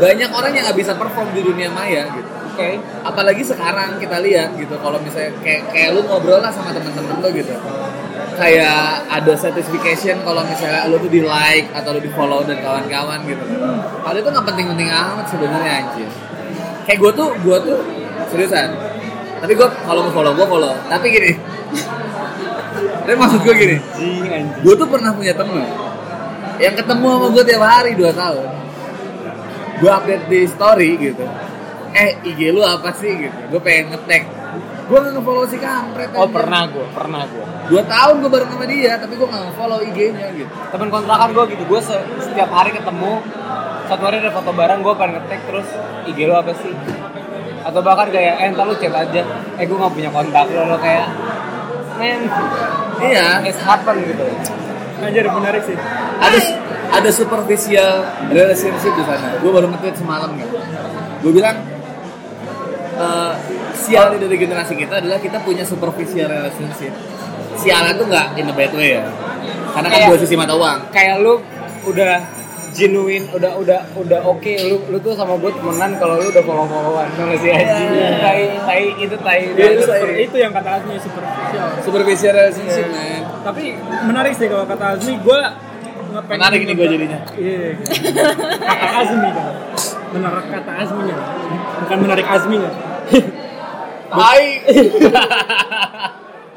Banyak 0.00 0.30
orang 0.32 0.52
yang 0.56 0.64
nggak 0.64 0.78
bisa 0.80 0.92
perform 0.96 1.28
di 1.36 1.42
dunia 1.44 1.68
maya 1.70 2.02
gitu. 2.08 2.30
oke. 2.50 2.68
Apalagi 3.04 3.42
sekarang 3.44 3.90
kita 4.00 4.16
lihat 4.24 4.48
gitu 4.56 4.74
kalau 4.80 4.98
misalnya 5.00 5.32
kayak 5.44 5.62
kayak 5.70 5.88
lu 5.94 6.00
ngobrol 6.08 6.40
lah 6.40 6.48
sama 6.50 6.72
temen-temen 6.72 7.16
lu 7.20 7.28
gitu. 7.36 7.52
Kayak 8.40 9.04
ada 9.12 9.32
certification 9.36 10.24
kalau 10.24 10.40
misalnya 10.48 10.88
lu 10.88 10.96
tuh 10.96 11.12
di 11.12 11.20
like 11.20 11.68
atau 11.76 11.92
lu 11.92 12.00
di 12.00 12.08
follow 12.16 12.40
dan 12.48 12.56
kawan-kawan 12.64 13.20
gitu. 13.28 13.44
Kalau 14.00 14.16
itu 14.16 14.28
nggak 14.32 14.46
penting-penting 14.48 14.88
amat 14.88 15.26
sebenarnya 15.28 15.72
anjir 15.84 16.08
kayak 16.90 17.06
gue 17.06 17.12
tuh 17.14 17.28
gue 17.46 17.56
tuh 17.70 17.78
seriusan 18.34 18.68
tapi 19.40 19.52
gue 19.56 19.68
kalau 19.88 20.00
mau 20.04 20.12
follow 20.12 20.32
gue 20.36 20.46
follow. 20.46 20.72
Tapi 20.86 21.06
gini. 21.08 21.32
Tapi 23.08 23.16
maksud 23.16 23.40
gue 23.40 23.54
gini. 23.56 23.76
Gue 24.60 24.74
tuh 24.76 24.88
pernah 24.88 25.10
punya 25.16 25.32
temen 25.32 25.64
yang 26.60 26.76
ketemu 26.76 27.06
sama 27.08 27.26
gue 27.32 27.44
tiap 27.48 27.64
hari 27.64 27.92
2 27.96 28.12
tahun. 28.12 28.46
Gue 29.80 29.90
update 29.90 30.24
di 30.28 30.40
story 30.44 30.90
gitu. 31.00 31.24
Eh 31.96 32.20
IG 32.22 32.52
lu 32.52 32.60
apa 32.60 32.92
sih 32.92 33.12
gitu. 33.16 33.38
Gue 33.56 33.60
pengen 33.64 33.96
ngetek 33.96 34.40
gue 34.90 34.98
nggak 34.98 35.22
nge-follow 35.22 35.46
si 35.46 35.54
kampret 35.62 36.10
oh 36.18 36.26
pernah 36.26 36.66
gue 36.66 36.82
pernah 36.90 37.22
gue 37.22 37.46
dua 37.70 37.82
tahun 37.86 38.26
gue 38.26 38.30
bareng 38.34 38.50
sama 38.50 38.66
dia 38.66 38.98
tapi 38.98 39.14
gue 39.14 39.28
nggak 39.30 39.42
nge-follow 39.46 39.78
IG-nya 39.86 40.28
gitu. 40.34 40.50
Temen 40.50 40.88
kontrakan 40.90 41.30
gue 41.30 41.44
gitu 41.54 41.62
gue 41.62 41.80
setiap 42.18 42.50
hari 42.50 42.74
ketemu. 42.74 43.22
Satu 43.86 44.02
hari 44.02 44.18
ada 44.18 44.34
foto 44.34 44.50
bareng 44.50 44.82
gue 44.82 44.94
pengen 44.98 45.22
ngetek 45.22 45.40
terus 45.46 45.68
IG 46.10 46.18
lo 46.26 46.42
apa 46.42 46.58
sih 46.58 46.74
atau 47.60 47.80
bahkan 47.84 48.08
kayak 48.08 48.34
eh 48.40 48.46
entar 48.48 48.64
lu 48.64 48.74
chat 48.80 48.94
aja. 48.94 49.22
Eh 49.60 49.64
gue 49.68 49.76
gak 49.76 49.92
punya 49.92 50.10
kontak 50.12 50.46
lo 50.52 50.62
lo 50.64 50.76
kayak 50.80 51.06
men 52.00 52.24
iya. 53.04 53.44
it's 53.44 53.60
happen 53.60 53.96
gitu. 54.04 54.24
Anjir 55.00 55.24
menarik 55.28 55.62
sih. 55.64 55.76
Ada 56.20 56.38
ada 56.90 57.10
superficial 57.12 58.04
relationship 58.32 58.92
di 58.96 59.04
sana. 59.04 59.38
Gue 59.40 59.50
baru 59.52 59.68
nge-tweet 59.70 59.96
semalam 59.96 60.30
kan 60.36 60.48
gue 61.20 61.32
bilang 61.36 61.56
eh 63.00 63.32
sial 63.76 64.16
dari 64.16 64.36
generasi 64.36 64.76
kita 64.76 65.00
adalah 65.00 65.20
kita 65.20 65.40
punya 65.44 65.64
superficial 65.64 66.28
relationship. 66.28 66.92
Sialnya 67.60 67.92
tuh 67.96 68.08
nggak 68.08 68.26
in 68.40 68.48
a 68.48 68.54
bad 68.56 68.72
way 68.72 68.96
ya. 68.96 69.04
Karena 69.70 69.88
kan 69.88 69.98
Kayak- 70.00 70.10
dua 70.12 70.18
sisi 70.20 70.34
mata 70.36 70.54
uang. 70.56 70.78
kayak 70.92 71.16
lu 71.20 71.40
udah 71.88 72.39
genuine 72.70 73.24
udah 73.28 73.56
udah 73.56 73.78
udah 73.94 74.18
oke 74.22 74.52
lu 74.64 74.76
lu 74.86 74.96
tuh 74.98 75.12
sama 75.12 75.36
gue 75.36 75.50
temenan 75.50 75.96
kalau 75.96 76.16
lu 76.16 76.28
udah 76.28 76.40
follow 76.40 76.64
followan 76.64 77.06
sama 77.12 77.32
si 77.34 77.46
anjing 77.48 77.88
Iya. 77.90 78.08
tai 78.18 78.40
tai 78.60 78.82
itu 78.96 79.14
tai 79.18 79.38
Iya, 79.42 79.50
banget. 79.50 79.72
itu 79.72 79.82
Super- 79.84 80.20
itu 80.20 80.36
yang 80.36 80.50
kata 80.50 80.68
Azmi 80.72 80.92
superficial. 80.96 81.66
Superficial 81.80 82.32
relationship 82.32 82.86
man. 82.88 83.20
Tapi 83.42 83.62
menarik 84.04 84.32
sih 84.32 84.46
kalau 84.46 84.64
kata 84.64 84.84
Azmi 84.94 85.14
gue 85.18 85.40
Menarik 86.10 86.60
nih 86.64 86.74
gua 86.74 86.86
jadinya. 86.88 87.18
iya 87.32 87.76
kata 88.60 88.86
Azmi 89.00 89.28
kan. 89.30 89.46
Benar 90.10 90.32
kata 90.42 90.70
Azminya. 90.76 91.16
Bukan 91.80 91.96
menarik 92.00 92.26
Azminya. 92.26 92.70
Hai. 94.10 94.42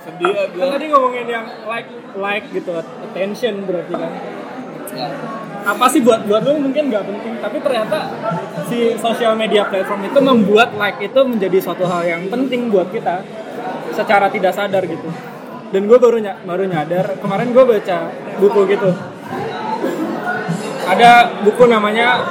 Sedih 0.03 0.27
ya 0.27 0.43
kan 0.51 0.67
tadi 0.69 0.85
ngomongin 0.89 1.27
yang 1.27 1.45
like 1.63 1.89
like 2.13 2.45
gitu 2.49 2.71
attention 2.75 3.63
berarti 3.63 3.93
kan 3.93 4.11
apa 5.63 5.85
sih 5.87 6.03
buat 6.03 6.27
buat 6.27 6.43
lu 6.43 6.59
mungkin 6.59 6.91
nggak 6.91 7.03
penting 7.07 7.33
tapi 7.39 7.57
ternyata 7.63 8.11
si 8.67 8.99
sosial 8.99 9.33
media 9.39 9.63
platform 9.67 10.03
itu 10.07 10.19
membuat 10.19 10.75
like 10.75 10.99
itu 10.99 11.19
menjadi 11.23 11.57
suatu 11.63 11.87
hal 11.87 12.03
yang 12.03 12.27
penting 12.27 12.67
buat 12.67 12.91
kita 12.91 13.23
secara 13.95 14.27
tidak 14.27 14.51
sadar 14.51 14.83
gitu 14.83 15.07
dan 15.71 15.81
gue 15.87 15.97
baru 15.97 16.19
ny- 16.19 16.41
baru 16.43 16.67
nyadar 16.67 17.17
kemarin 17.23 17.55
gue 17.55 17.63
baca 17.63 17.97
buku 18.37 18.61
gitu 18.75 18.91
ada 20.83 21.31
buku 21.47 21.63
namanya 21.65 22.27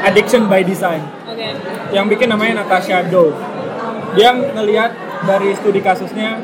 Addiction 0.00 0.48
by 0.48 0.64
Design 0.64 1.04
oke 1.28 1.48
yang 1.90 2.06
bikin 2.06 2.30
namanya 2.30 2.62
Natasha 2.62 3.02
Dow. 3.10 3.34
Dia 4.14 4.34
ngelihat 4.34 5.22
dari 5.26 5.54
studi 5.54 5.82
kasusnya 5.82 6.42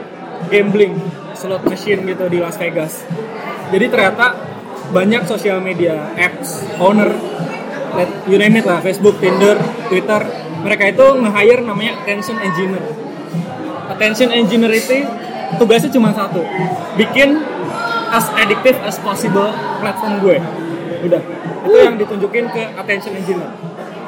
gambling 0.51 0.99
slot 1.34 1.62
machine 1.66 2.07
gitu 2.07 2.26
di 2.30 2.39
Las 2.39 2.59
Vegas. 2.59 3.03
Jadi 3.74 3.87
ternyata 3.91 4.34
banyak 4.89 5.22
sosial 5.24 5.59
media 5.59 6.14
apps 6.14 6.62
owner 6.78 7.11
let- 7.95 8.16
you 8.26 8.37
name 8.37 8.55
it 8.55 8.64
lah 8.64 8.78
Facebook, 8.78 9.16
Tinder, 9.18 9.57
Twitter. 9.89 10.20
Mereka 10.61 10.93
itu 10.93 11.07
nge-hire 11.16 11.62
namanya 11.62 12.03
attention 12.03 12.37
engineer. 12.39 12.82
Attention 13.89 14.28
engineer 14.30 14.72
itu 14.74 15.07
tugasnya 15.57 15.89
cuma 15.89 16.11
satu, 16.11 16.43
bikin 16.95 17.39
as 18.11 18.26
addictive 18.34 18.76
as 18.82 18.99
possible 18.99 19.49
platform 19.80 20.18
gue. 20.20 20.39
Udah, 21.07 21.22
itu 21.62 21.76
yang 21.78 21.97
ditunjukin 21.97 22.51
ke 22.51 22.62
attention 22.74 23.14
engineer. 23.14 23.49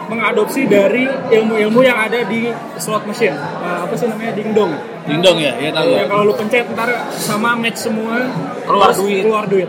Mengadopsi 0.08 0.64
dari 0.64 1.04
ilmu-ilmu 1.06 1.84
yang 1.84 2.00
ada 2.00 2.24
di 2.24 2.48
slot 2.76 3.04
machine. 3.04 3.36
Eh, 3.36 3.78
apa 3.84 3.92
sih 3.92 4.08
namanya? 4.08 4.32
Dingdong 4.34 4.72
dingdong 5.04 5.36
ya 5.40 5.52
ya 5.56 5.70
tahu. 5.72 5.88
Yang 5.88 6.08
kalau 6.08 6.22
lu 6.22 6.34
pencet 6.36 6.64
ntar 6.68 6.90
sama 7.12 7.56
match 7.56 7.80
semua 7.80 8.28
Keluar 8.68 8.92
duit. 8.92 9.22
keluar 9.24 9.44
duit 9.48 9.68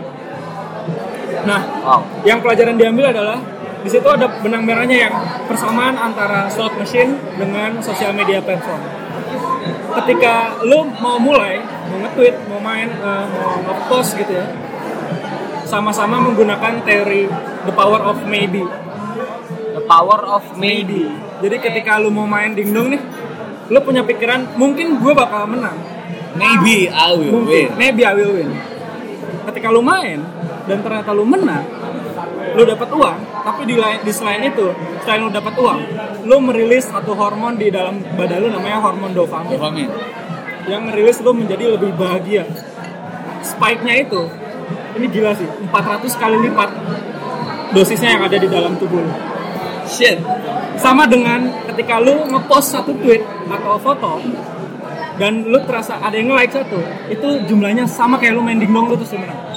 nah 1.46 1.60
wow 1.82 2.00
yang 2.26 2.38
pelajaran 2.44 2.76
diambil 2.76 3.10
adalah 3.12 3.38
di 3.80 3.88
situ 3.88 4.04
ada 4.04 4.28
benang 4.44 4.68
merahnya 4.68 5.08
yang 5.08 5.14
persamaan 5.48 5.96
antara 5.96 6.44
slot 6.52 6.76
machine 6.76 7.16
dengan 7.40 7.80
sosial 7.80 8.12
media 8.12 8.44
platform. 8.44 8.76
Ketika 9.96 10.60
lu 10.68 10.84
mau 11.00 11.16
mulai, 11.16 11.64
mau 11.88 11.96
nge-tweet, 12.04 12.44
mau 12.44 12.60
main, 12.60 12.92
eh, 12.92 13.24
mau 13.24 13.56
nge-post 13.64 14.20
gitu 14.20 14.36
ya, 14.36 14.44
sama-sama 15.64 16.20
menggunakan 16.20 16.84
teori 16.84 17.24
the 17.64 17.72
power 17.72 18.04
of 18.04 18.20
maybe. 18.28 18.62
The 19.72 19.82
power 19.88 20.28
of 20.28 20.44
maybe. 20.60 21.08
Jadi 21.40 21.56
ketika 21.56 21.96
lu 21.96 22.12
mau 22.12 22.28
main 22.28 22.52
dingdong 22.52 22.92
nih, 22.92 23.02
lu 23.72 23.80
punya 23.80 24.04
pikiran 24.04 24.44
mungkin 24.60 25.00
gue 25.00 25.12
bakal 25.16 25.48
menang. 25.48 25.78
Maybe 26.36 26.86
I 26.86 27.16
will 27.16 27.42
Mungkin, 27.42 27.74
win. 27.74 27.80
maybe 27.80 28.04
I 28.04 28.12
will 28.12 28.36
win. 28.36 28.50
Ketika 29.50 29.72
lu 29.72 29.80
main 29.80 30.20
dan 30.70 30.78
ternyata 30.86 31.10
lu 31.10 31.26
menang, 31.26 31.66
lu 32.54 32.62
dapat 32.62 32.88
uang, 32.94 33.18
tapi 33.42 33.66
di 33.66 33.74
lain 33.74 33.98
di 34.06 34.12
selain 34.14 34.46
itu, 34.46 34.70
selain 35.02 35.26
lu 35.26 35.30
dapat 35.34 35.54
uang, 35.58 35.80
lu 36.30 36.36
merilis 36.38 36.86
satu 36.86 37.10
hormon 37.18 37.58
di 37.58 37.74
dalam 37.74 37.98
badan 38.14 38.38
lu 38.38 38.48
namanya 38.54 38.78
hormon 38.78 39.10
dopamin 39.10 39.58
Dopamin. 39.58 39.90
yang 40.70 40.86
merilis 40.86 41.18
lu 41.18 41.34
menjadi 41.34 41.74
lebih 41.74 41.90
bahagia. 41.98 42.46
Spike-nya 43.42 44.06
itu 44.06 44.30
ini 44.94 45.06
gila 45.10 45.34
sih, 45.34 45.50
400 45.74 46.06
kali 46.22 46.36
lipat 46.46 46.70
dosisnya 47.74 48.14
yang 48.14 48.22
ada 48.30 48.38
di 48.38 48.46
dalam 48.46 48.78
tubuh 48.78 49.02
lu. 49.02 49.12
Shit. 49.90 50.22
Sama 50.78 51.04
dengan 51.10 51.50
ketika 51.66 51.98
lu 51.98 52.30
ngepost 52.30 52.78
satu 52.78 52.94
tweet 52.94 53.26
atau 53.50 53.74
foto 53.82 54.22
dan 55.18 55.44
lu 55.44 55.58
terasa 55.66 55.98
ada 55.98 56.14
yang 56.14 56.30
nge-like 56.30 56.54
satu, 56.54 56.78
itu 57.10 57.28
jumlahnya 57.50 57.84
sama 57.90 58.16
kayak 58.22 58.38
lu 58.38 58.42
main 58.42 58.56
dingdong 58.56 58.86
lu 58.86 58.94
terus 58.94 59.12
lu 59.18 59.26
menang. 59.26 59.49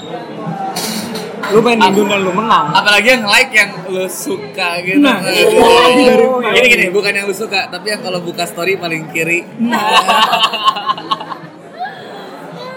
Lu 1.53 1.61
main 1.61 1.77
dingdong 1.77 2.09
dan 2.09 2.19
lu 2.25 2.33
menang. 2.33 2.65
Apalagi 2.73 3.07
yang 3.13 3.23
like 3.29 3.51
yang 3.53 3.69
lu 3.87 4.09
suka 4.09 4.81
gitu. 4.81 5.05
Nah, 5.05 5.21
itu 5.29 5.53
lagi 5.61 6.03
dari- 6.09 6.27
gini 6.57 6.67
gini, 6.67 6.85
bukan 6.89 7.13
yang 7.13 7.25
lu 7.29 7.35
suka, 7.35 7.69
tapi 7.69 7.93
yang 7.93 8.01
kalau 8.01 8.19
buka 8.19 8.43
story 8.49 8.73
paling 8.75 9.05
kiri. 9.13 9.45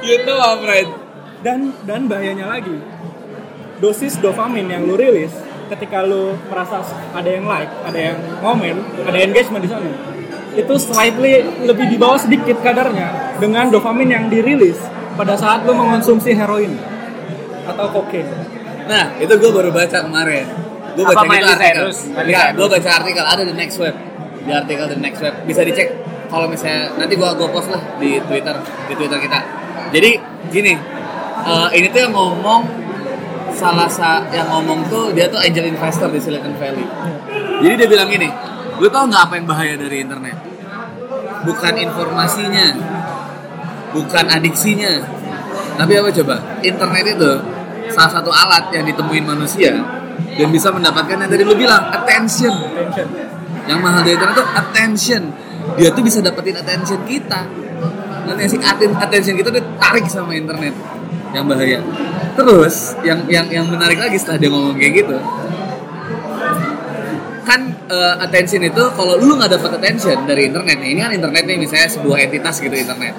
you 0.06 0.16
know, 0.28 0.36
my 0.38 0.56
friend. 0.62 0.90
Dan 1.40 1.70
dan 1.86 2.10
bahayanya 2.10 2.48
lagi, 2.48 2.74
dosis 3.78 4.18
dopamin 4.18 4.66
yang 4.66 4.82
lu 4.88 4.98
rilis 4.98 5.30
ketika 5.68 6.02
lu 6.02 6.34
merasa 6.50 6.82
ada 7.12 7.28
yang 7.28 7.46
like, 7.46 7.70
ada 7.86 7.98
yang 8.12 8.18
komen, 8.42 8.76
ada 9.06 9.18
engagement 9.20 9.62
di 9.62 9.70
sana, 9.70 9.90
itu 10.56 10.74
slightly 10.80 11.44
lebih 11.62 11.86
di 11.92 11.96
bawah 12.00 12.18
sedikit 12.18 12.58
kadarnya 12.64 13.36
dengan 13.38 13.68
dopamin 13.70 14.08
yang 14.10 14.24
dirilis 14.26 14.80
pada 15.14 15.36
saat 15.36 15.68
lu 15.68 15.76
mengonsumsi 15.76 16.32
heroin 16.34 16.72
atau 17.68 17.86
kokain. 17.92 18.26
Nah, 18.87 19.05
itu 19.18 19.32
gue 19.34 19.51
baru 19.51 19.70
baca 19.74 19.99
kemarin. 20.07 20.47
Gue 20.97 21.05
Apa 21.05 21.12
baca 21.12 21.26
main 21.28 21.43
itu 21.43 21.47
di 21.47 21.53
artikel. 21.53 21.87
Di 21.93 22.20
Enggak, 22.32 22.49
gue 22.57 22.66
baca 22.70 22.91
artikel 23.03 23.24
ada 23.26 23.43
di 23.45 23.55
next 23.55 23.76
web. 23.82 23.95
Di 24.47 24.53
artikel 24.55 24.84
the 24.89 24.99
next 24.99 25.20
web 25.20 25.34
bisa 25.45 25.61
dicek. 25.66 25.89
Kalau 26.26 26.47
misalnya 26.51 26.91
nanti 26.99 27.14
gue 27.14 27.28
gue 27.39 27.49
post 27.51 27.68
lah 27.70 27.82
di 27.99 28.18
Twitter 28.24 28.57
di 28.91 28.95
Twitter 28.95 29.18
kita. 29.20 29.39
Jadi 29.95 30.11
gini, 30.51 30.72
eh, 31.47 31.68
ini 31.78 31.87
tuh 31.91 32.01
yang 32.07 32.14
ngomong 32.14 32.62
salah 33.55 33.87
sa 33.87 34.22
yang 34.34 34.51
ngomong 34.51 34.87
tuh 34.91 35.14
dia 35.14 35.30
tuh 35.30 35.39
angel 35.39 35.66
investor 35.70 36.11
di 36.11 36.18
Silicon 36.18 36.55
Valley. 36.59 36.87
Jadi 37.62 37.74
dia 37.78 37.89
bilang 37.89 38.09
gini, 38.11 38.28
lu 38.78 38.87
tau 38.91 39.07
nggak 39.07 39.22
apa 39.30 39.34
yang 39.39 39.47
bahaya 39.47 39.74
dari 39.78 40.03
internet? 40.03 40.37
Bukan 41.47 41.74
informasinya, 41.78 42.74
bukan 43.95 44.24
adiksinya, 44.26 44.99
tapi 45.78 45.93
apa 45.95 46.09
coba? 46.11 46.37
Internet 46.64 47.05
itu 47.16 47.32
salah 47.97 48.12
satu 48.20 48.28
alat 48.28 48.68
yang 48.76 48.84
ditemuin 48.84 49.24
manusia 49.24 49.72
dan 50.36 50.49
bisa 50.53 50.68
mendapatkan 50.68 51.16
yang 51.16 51.30
tadi 51.32 51.42
lu 51.49 51.57
bilang 51.57 51.88
attention. 51.88 52.53
Attention. 52.53 53.09
Yang 53.64 53.78
mahal 53.80 54.01
dari 54.05 54.14
internet 54.20 54.36
itu 54.36 54.44
attention. 54.53 55.22
Dia 55.80 55.88
tuh 55.97 56.05
bisa 56.05 56.20
dapetin 56.20 56.61
attention 56.61 57.01
kita. 57.09 57.49
Dan 58.28 58.34
yang 58.36 58.51
si 58.53 58.61
atten- 58.61 59.01
attention 59.01 59.34
kita 59.40 59.49
ditarik 59.49 60.05
sama 60.12 60.36
internet. 60.36 60.76
Yang 61.32 61.44
bahaya. 61.49 61.80
Terus 62.36 63.01
yang 63.01 63.24
yang 63.32 63.49
yang 63.49 63.64
menarik 63.64 63.97
lagi 63.97 64.20
setelah 64.20 64.36
dia 64.36 64.51
ngomong 64.53 64.76
kayak 64.76 64.92
gitu, 65.05 65.16
kan 67.49 67.61
eh, 67.88 68.14
attention 68.20 68.61
itu 68.61 68.82
kalau 68.92 69.16
lu 69.16 69.40
nggak 69.40 69.57
dapat 69.57 69.80
attention 69.80 70.28
dari 70.28 70.53
internet 70.53 70.76
nih, 70.76 70.90
ini 70.92 71.01
kan 71.01 71.12
internet 71.16 71.44
nih 71.49 71.57
misalnya 71.57 71.88
sebuah 71.88 72.28
entitas 72.28 72.61
gitu 72.61 72.76
internet 72.76 73.16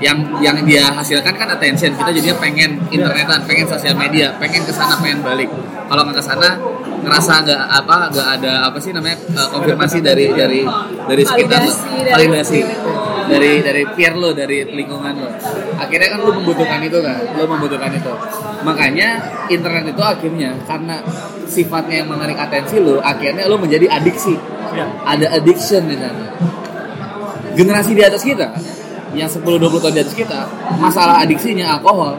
yang 0.00 0.16
yang 0.40 0.56
dia 0.64 0.88
hasilkan 0.90 1.36
kan 1.36 1.48
attention. 1.52 1.92
Kita 1.92 2.10
jadinya 2.10 2.36
pengen 2.40 2.80
internetan 2.88 3.44
pengen 3.44 3.68
sosial 3.68 3.94
media 3.94 4.32
pengen 4.40 4.64
ke 4.64 4.72
sana 4.72 4.96
pengen 4.98 5.20
balik. 5.20 5.48
Kalau 5.86 6.02
nggak 6.08 6.16
ke 6.18 6.24
sana 6.24 6.56
ngerasa 7.00 7.32
nggak 7.44 7.62
apa 7.84 7.96
nggak 8.12 8.28
ada 8.40 8.52
apa 8.68 8.78
sih 8.80 8.92
namanya 8.92 9.16
eh, 9.20 9.48
konfirmasi 9.52 9.98
dari 10.00 10.26
dari 10.32 10.60
dari 11.04 11.22
sekitar 11.22 11.60
lo. 11.68 11.72
Validasi 12.16 12.60
dari 13.28 13.52
lo. 13.60 13.62
dari 13.62 13.82
peer 13.92 14.14
lo 14.16 14.30
dari 14.32 14.58
lingkungan 14.72 15.14
lo. 15.20 15.28
Akhirnya 15.76 16.08
kan 16.16 16.20
lu 16.24 16.32
membutuhkan 16.40 16.80
itu 16.80 16.98
kan 17.04 17.20
lu 17.36 17.44
membutuhkan 17.44 17.92
itu. 17.92 18.12
Makanya 18.64 19.08
internet 19.52 19.84
itu 19.92 20.02
akhirnya 20.02 20.50
karena 20.64 20.96
sifatnya 21.44 22.04
yang 22.04 22.08
menarik 22.08 22.40
atensi 22.40 22.80
lo 22.80 23.04
akhirnya 23.04 23.44
lo 23.44 23.60
menjadi 23.60 23.86
adiksi. 23.86 24.36
Ya. 24.70 24.86
ada 25.02 25.34
addiction 25.34 25.82
di 25.90 25.98
sana. 25.98 26.30
Generasi 27.58 27.90
di 27.90 28.06
atas 28.06 28.22
kita 28.22 28.54
yang 29.12 29.26
10-20 29.26 29.82
tahun 29.82 29.94
di 29.96 30.00
atas 30.02 30.14
kita 30.14 30.40
masalah 30.78 31.18
adiksinya 31.22 31.78
alkohol 31.78 32.18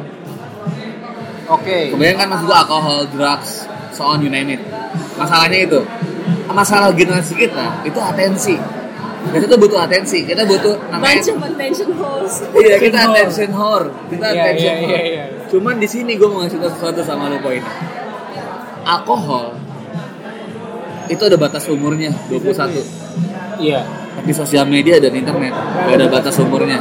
Oke. 1.48 1.92
kebanyakan 1.92 2.18
kan 2.20 2.28
maksud 2.32 2.46
gua 2.48 2.58
alkohol 2.64 3.00
drugs 3.12 3.68
so 3.92 4.08
on 4.08 4.24
you 4.24 4.32
name 4.32 4.48
it 4.52 4.62
masalahnya 5.16 5.68
itu 5.68 5.80
masalah 6.52 6.92
generasi 6.92 7.36
kita 7.36 7.84
itu 7.84 8.00
atensi 8.00 8.56
kita 9.22 9.46
tuh 9.46 9.60
butuh 9.60 9.80
atensi 9.86 10.26
kita 10.26 10.44
butuh 10.44 10.76
namanya 10.90 11.22
Bunch 11.22 11.30
of 11.30 11.46
attention 11.46 11.90
holes. 11.94 12.34
Iya 12.58 12.76
kita 12.82 12.98
attention 13.06 13.50
whore, 13.54 13.88
kita 14.10 14.26
Iya, 14.26 14.42
attention 14.42 14.74
iya, 14.74 14.82
whore. 14.82 14.98
iya, 14.98 15.02
iya. 15.06 15.24
Cuman 15.46 15.76
di 15.78 15.86
sini 15.86 16.18
gue 16.18 16.26
mau 16.26 16.42
ngasih 16.42 16.58
tau 16.58 16.74
sesuatu 16.74 17.06
sama 17.06 17.30
lo 17.30 17.38
poin. 17.38 17.62
Alkohol 18.82 19.54
itu 21.06 21.22
ada 21.22 21.38
batas 21.38 21.70
umurnya 21.70 22.10
21 22.34 22.82
Iya. 23.62 23.86
Tapi 24.12 24.32
sosial 24.32 24.66
media 24.66 24.98
dan 24.98 25.12
internet 25.12 25.54
gak 25.54 25.96
ada 25.96 26.08
batas 26.08 26.36
umurnya. 26.38 26.80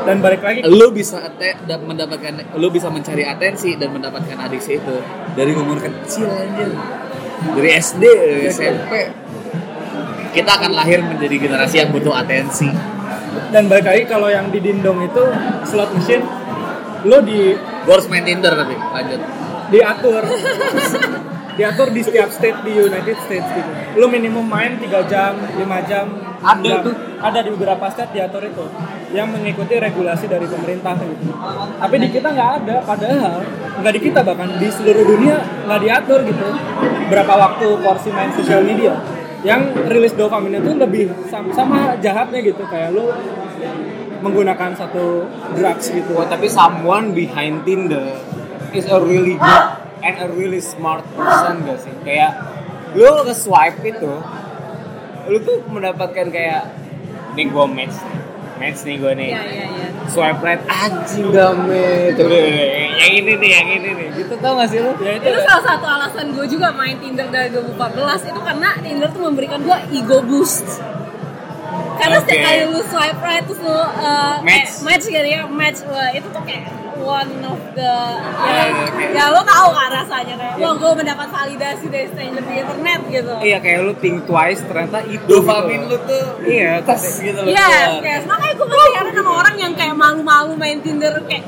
Dan 0.00 0.18
balik 0.18 0.40
lagi 0.40 0.64
Lo 0.64 0.88
bisa 0.88 1.20
ate- 1.20 1.60
da- 1.62 1.76
mendapatkan, 1.78 2.32
lo 2.54 2.68
bisa 2.68 2.88
mencari 2.88 3.22
atensi 3.22 3.76
dan 3.76 3.90
mendapatkan 3.90 4.36
adiksi 4.38 4.76
itu 4.76 4.96
dari 5.32 5.52
umur 5.52 5.76
kecil 5.78 6.24
aja, 6.26 6.64
dari 7.50 7.70
SD, 7.74 8.02
dari 8.02 8.42
SMP. 8.48 8.92
Kita 10.30 10.50
akan 10.54 10.72
lahir 10.72 11.00
menjadi 11.00 11.36
generasi 11.38 11.76
yang 11.78 11.90
butuh 11.90 12.14
atensi. 12.14 12.68
dan 13.48 13.64
balik 13.64 13.86
lagi 13.86 14.04
kalau 14.04 14.26
yang 14.26 14.48
di 14.48 14.58
dindong 14.58 14.98
itu 15.02 15.24
slot 15.64 15.88
machine 15.90 16.24
lo 17.02 17.20
di 17.20 17.54
Gue 17.54 17.92
harus 17.94 18.04
main 18.06 18.20
Tinder 18.20 18.50
tapi 18.50 18.74
lanjut. 18.74 19.20
diatur 19.68 20.22
diatur 21.58 21.90
di 21.90 22.00
setiap 22.06 22.30
state 22.30 22.62
di 22.62 22.72
United 22.78 23.18
States 23.26 23.48
gitu. 23.50 23.70
Lu 23.98 24.06
minimum 24.06 24.46
main 24.46 24.78
3 24.78 25.10
jam, 25.10 25.34
5 25.34 25.90
jam. 25.90 26.06
Ada 26.38 26.86
tuh. 26.86 26.94
Ada 27.18 27.38
di 27.42 27.50
beberapa 27.50 27.90
state 27.90 28.14
diatur 28.14 28.46
itu 28.46 28.64
yang 29.10 29.26
mengikuti 29.34 29.74
regulasi 29.74 30.30
dari 30.30 30.46
pemerintah 30.46 30.94
gitu. 31.02 31.34
Tapi 31.82 31.94
di 31.98 32.08
kita 32.14 32.30
nggak 32.30 32.50
ada, 32.62 32.76
padahal 32.86 33.42
nggak 33.82 33.92
di 33.98 34.00
kita 34.06 34.20
bahkan 34.22 34.54
di 34.54 34.68
seluruh 34.70 35.02
dunia 35.02 35.42
nggak 35.66 35.80
diatur 35.82 36.22
gitu. 36.22 36.48
Berapa 37.10 37.34
waktu 37.34 37.66
porsi 37.82 38.14
main 38.14 38.30
sosial 38.30 38.62
media 38.62 38.94
yang 39.42 39.74
rilis 39.90 40.14
dopamin 40.14 40.62
itu 40.62 40.78
lebih 40.78 41.10
sama, 41.26 41.50
sama 41.54 41.78
jahatnya 41.98 42.38
gitu 42.42 42.62
kayak 42.70 42.94
lu 42.94 43.10
menggunakan 44.22 44.78
satu 44.78 45.26
drugs 45.58 45.90
gitu. 45.90 46.14
Wah, 46.14 46.26
tapi 46.30 46.46
someone 46.46 47.14
behind 47.14 47.66
Tinder 47.66 48.14
is 48.70 48.86
a 48.86 48.98
really 49.02 49.34
good 49.34 49.87
and 50.00 50.14
a 50.18 50.28
really 50.30 50.60
smart 50.60 51.02
person 51.12 51.64
gak 51.64 51.78
sih? 51.82 51.94
Kayak 52.02 52.32
lu 52.94 53.04
ke 53.22 53.34
swipe 53.34 53.80
itu, 53.82 54.12
lu 55.28 55.36
tuh 55.42 55.60
mendapatkan 55.68 56.26
kayak 56.28 56.72
nih 57.34 57.46
gue 57.46 57.66
match, 57.68 57.96
match 58.56 58.80
nih 58.82 58.96
gue 58.96 59.12
nih. 59.14 59.30
Iya 59.34 59.42
iya 59.44 59.66
iya. 59.68 59.88
Swipe 60.08 60.40
right 60.40 60.62
anjing 60.64 61.28
gak 61.30 61.52
match. 61.68 62.16
Yang 62.98 63.12
ini 63.14 63.32
nih, 63.36 63.50
yang 63.52 63.68
ini 63.68 63.90
nih. 63.92 64.08
Gitu 64.16 64.34
tau 64.40 64.56
gak 64.56 64.68
sih 64.72 64.80
lu? 64.80 64.92
Ya 65.04 65.20
Itu 65.20 65.40
salah 65.44 65.64
satu 65.64 65.86
alasan 65.86 66.32
gue 66.32 66.46
juga 66.48 66.72
main 66.72 66.96
Tinder 66.96 67.28
dari 67.28 67.52
2014 67.52 68.30
itu 68.32 68.40
karena 68.40 68.68
Tinder 68.80 69.08
tuh 69.12 69.22
memberikan 69.22 69.60
gue 69.60 69.76
ego 69.92 70.18
boost. 70.24 70.66
Karena 71.98 72.22
setiap 72.22 72.38
Oke. 72.38 72.46
kali 72.46 72.62
lu 72.70 72.80
swipe 72.86 73.20
right 73.20 73.42
terus 73.42 73.58
lu 73.58 73.74
uh, 73.74 74.38
Match. 74.40 74.70
eh, 74.70 74.86
match 74.86 75.04
gitu 75.10 75.28
ya, 75.28 75.40
match 75.50 75.82
wah, 75.84 76.08
itu 76.14 76.30
tuh 76.30 76.42
kayak 76.46 76.70
one 77.00 77.32
of 77.42 77.60
the 77.72 77.92
ya, 78.20 78.62
Ah, 78.64 78.66
oke. 78.84 79.04
ya 79.10 79.24
lo 79.28 79.40
tahu 79.42 79.68
kan 79.70 79.88
rasanya 79.94 80.34
kayak 80.34 80.54
wah 80.58 80.74
gue 80.74 80.92
mendapat 80.94 81.28
validasi 81.28 81.86
dari 81.86 82.06
stranger 82.08 82.42
di 82.42 82.54
internet 82.56 83.00
gitu. 83.08 83.32
Iya 83.38 83.58
kayak 83.58 83.78
lu 83.80 83.92
think 83.96 84.24
twice 84.24 84.60
ternyata 84.62 85.02
itu. 85.04 85.24
Dopamin 85.24 85.80
gitu. 85.82 85.90
lu 85.90 85.98
tuh 86.04 86.24
Iya, 86.42 86.82
tes 86.82 87.02
gitu 87.18 87.38
loh. 87.38 87.48
Yes, 87.48 87.90
yes. 88.00 88.22
Makanya 88.24 88.54
gue 88.54 88.66
masih 88.66 88.90
heran 88.92 89.12
sama 89.14 89.32
orang 89.36 89.56
yang 89.56 89.72
kayak 89.72 89.94
malu-malu 89.94 90.52
main 90.54 90.78
Tinder 90.78 91.14
kayak 91.24 91.44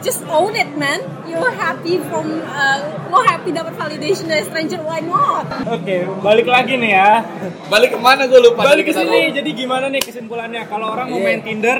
just 0.00 0.22
own 0.28 0.52
it 0.52 0.70
man. 0.74 0.98
You're 1.24 1.54
happy 1.54 1.96
from 2.02 2.26
uh, 2.44 2.78
lo 3.08 3.22
happy 3.22 3.50
dapat 3.50 3.72
validation 3.72 4.26
dari 4.26 4.42
stranger, 4.42 4.82
why 4.82 5.00
not? 5.00 5.48
Oke, 5.64 6.04
balik 6.20 6.44
lagi 6.44 6.74
nih 6.74 6.92
ya. 6.92 7.24
Balik 7.66 7.94
ke 7.94 7.98
mana 7.98 8.26
gue 8.26 8.36
lupa 8.36 8.66
Balik 8.66 8.84
ke 8.84 8.92
sini. 8.92 9.32
Jadi 9.32 9.50
gimana 9.52 9.88
nih 9.88 10.02
kesimpulannya? 10.02 10.66
Kalau 10.66 10.92
orang 10.92 11.08
mau 11.08 11.16
Iya. 11.16 11.24
main 11.24 11.40
Tinder, 11.40 11.78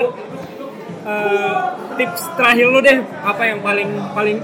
eh, 1.03 1.57
tips 1.99 2.21
terakhir 2.35 2.67
lu 2.71 2.79
deh, 2.79 2.99
apa 3.23 3.43
yang 3.47 3.59
paling 3.59 3.89
paling 4.15 4.37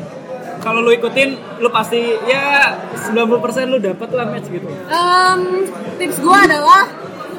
kalau 0.60 0.84
lu 0.84 0.91
ikutin, 0.91 1.39
lu 1.64 1.72
pasti 1.72 2.03
ya 2.28 2.76
90% 3.07 3.72
lu 3.72 3.80
dapet 3.80 4.10
lah 4.12 4.28
match 4.28 4.51
gitu. 4.51 4.68
Um, 4.91 5.64
tips 5.95 6.20
gue 6.20 6.36
adalah 6.36 6.84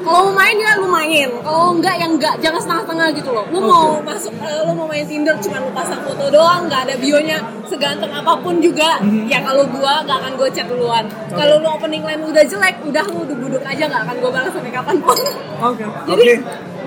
kalau 0.01 0.33
mau 0.33 0.33
main 0.33 0.57
ya 0.57 0.81
lu 0.81 0.89
main. 0.89 1.29
Kalau 1.45 1.77
enggak 1.77 1.95
ya 2.01 2.07
enggak 2.09 2.33
jangan 2.41 2.57
setengah-setengah 2.57 3.07
gitu 3.21 3.29
loh. 3.29 3.45
Lu 3.53 3.61
mau 3.61 4.01
masuk 4.01 4.33
eh, 4.41 4.61
lu 4.65 4.73
mau 4.73 4.89
main 4.89 5.05
Tinder 5.05 5.37
cuma 5.37 5.61
lu 5.61 5.69
pasang 5.69 6.01
foto 6.01 6.25
doang 6.33 6.65
nggak 6.65 6.89
ada 6.89 6.95
bionya 6.97 7.37
seganteng 7.69 8.09
apa 8.09 8.33
pun 8.41 8.57
juga 8.57 8.97
ya 9.29 9.39
kalau 9.45 9.63
gua 9.69 10.01
nggak 10.01 10.17
akan 10.25 10.31
gue 10.41 10.49
chat 10.49 10.65
duluan. 10.65 11.05
Kalau 11.29 11.61
lu 11.61 11.67
opening 11.69 12.01
line 12.01 12.25
udah 12.25 12.43
jelek 12.43 12.81
udah 12.81 13.05
lu 13.13 13.21
duduk 13.29 13.61
aja 13.61 13.83
nggak 13.85 14.01
akan 14.09 14.15
gue 14.17 14.31
balas 14.33 14.51
sampai 14.51 14.73
kapan 14.73 14.95
pun. 14.97 15.17
Oke. 15.61 15.85
jadi 16.09 16.33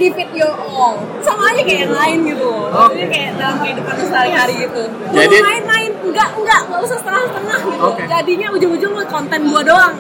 give 0.00 0.16
it 0.18 0.30
your 0.34 0.50
all 0.50 0.98
sama 1.22 1.54
aja 1.54 1.62
kayak 1.62 1.80
yang 1.86 1.94
lain 1.94 2.18
gitu 2.26 2.44
loh 2.44 2.66
Maksudnya 2.70 3.08
kayak 3.10 3.30
dalam 3.38 3.56
kehidupan 3.62 3.94
sehari-hari 4.02 4.54
gitu 4.66 4.82
Jadi- 5.14 5.42
main-main 5.42 5.90
enggak 6.04 6.28
enggak 6.38 6.60
nggak 6.70 6.80
usah 6.82 6.98
setengah-setengah 7.02 7.58
gitu 7.64 7.86
Oke. 7.86 8.02
jadinya 8.06 8.48
ujung-ujung 8.54 8.92
lu 8.94 9.04
konten 9.06 9.40
gua 9.50 9.62
doang 9.62 9.94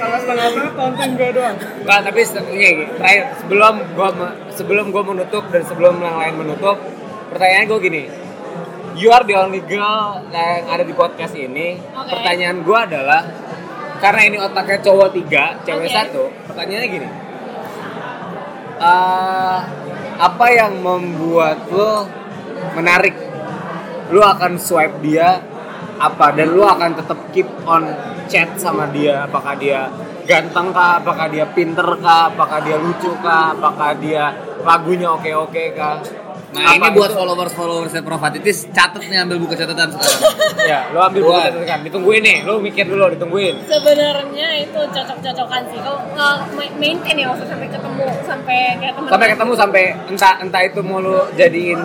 Kalau 0.00 0.18
setengah-setengah 0.20 0.72
konten 0.74 1.08
gue 1.14 1.30
doang. 1.34 1.56
Enggak, 1.84 2.00
tapi 2.08 2.20
ini 2.50 2.68
terakhir 2.96 3.22
sebelum 3.44 3.74
gua 3.94 4.08
sebelum 4.54 4.86
gua 4.90 5.02
menutup 5.04 5.44
dan 5.52 5.62
sebelum 5.68 6.00
yang 6.00 6.16
lain 6.16 6.34
menutup, 6.40 6.76
pertanyaan 7.30 7.64
gue 7.68 7.78
gini. 7.80 8.02
You 8.96 9.14
are 9.14 9.22
the 9.22 9.36
only 9.38 9.62
girl 9.64 10.20
yang 10.32 10.66
ada 10.66 10.82
di 10.82 10.92
podcast 10.92 11.32
ini. 11.36 11.78
Oke. 11.94 12.10
Pertanyaan 12.10 12.64
gua 12.64 12.88
adalah 12.88 13.22
karena 14.00 14.20
ini 14.26 14.36
otaknya 14.40 14.78
cowok 14.80 15.08
tiga, 15.12 15.44
cewek 15.62 15.88
Oke. 15.88 15.94
satu. 15.94 16.22
Pertanyaannya 16.48 16.88
gini. 16.88 17.08
Eh, 18.80 19.58
apa 20.16 20.46
yang 20.48 20.80
membuat 20.80 21.68
lo 21.68 22.08
menarik? 22.72 23.12
Lu 24.08 24.24
akan 24.24 24.56
swipe 24.56 25.04
dia 25.04 25.36
apa? 26.00 26.32
Dan 26.32 26.56
lu 26.56 26.64
akan 26.64 26.96
tetap 26.96 27.28
keep 27.28 27.44
on 27.68 27.84
chat 28.24 28.56
sama 28.56 28.88
dia? 28.88 29.28
Apakah 29.28 29.52
dia 29.60 29.84
ganteng 30.24 30.72
kah? 30.72 30.96
Apakah 30.96 31.28
dia 31.28 31.44
pinter 31.52 31.84
kah? 32.00 32.32
Apakah 32.32 32.64
dia 32.64 32.80
lucu 32.80 33.12
kah? 33.20 33.52
Apakah 33.52 34.00
dia 34.00 34.32
lagunya 34.64 35.12
oke 35.12 35.28
oke 35.28 35.64
kah 35.76 36.00
Nah 36.50 36.74
ini 36.74 36.82
Apa 36.82 36.90
buat 36.90 37.10
itu? 37.10 37.16
followers 37.16 37.54
followersnya 37.54 38.02
Profatitis 38.02 38.66
catet 38.70 39.06
nih 39.06 39.22
ambil 39.22 39.38
buku 39.38 39.54
catatan 39.54 39.86
sekarang. 39.88 40.20
ya 40.70 40.90
lu 40.90 40.98
ambil 40.98 41.20
buku 41.22 41.38
catatan. 41.38 41.78
Ditungguin 41.86 42.20
nih 42.20 42.36
lu 42.42 42.58
mikir 42.58 42.84
dulu 42.84 43.06
ditungguin. 43.14 43.54
Sebenarnya 43.64 44.48
itu 44.58 44.80
cocok-cocokan 44.82 45.62
sih. 45.70 45.78
Kalau 45.78 46.00
uh, 46.10 46.38
ma- 46.50 46.74
maintain 46.74 47.14
ya 47.14 47.30
maksudnya 47.30 47.54
sampai 47.54 47.68
ketemu 47.70 48.06
sampai 48.26 48.58
kayak 48.76 48.92
teman 48.92 49.08
sampai 49.08 49.26
ketemu 49.28 49.52
sampai 49.54 49.82
entah 50.08 50.34
entah 50.40 50.62
itu 50.64 50.80
mau 50.82 50.98
lu 50.98 51.16
jadiin 51.32 51.80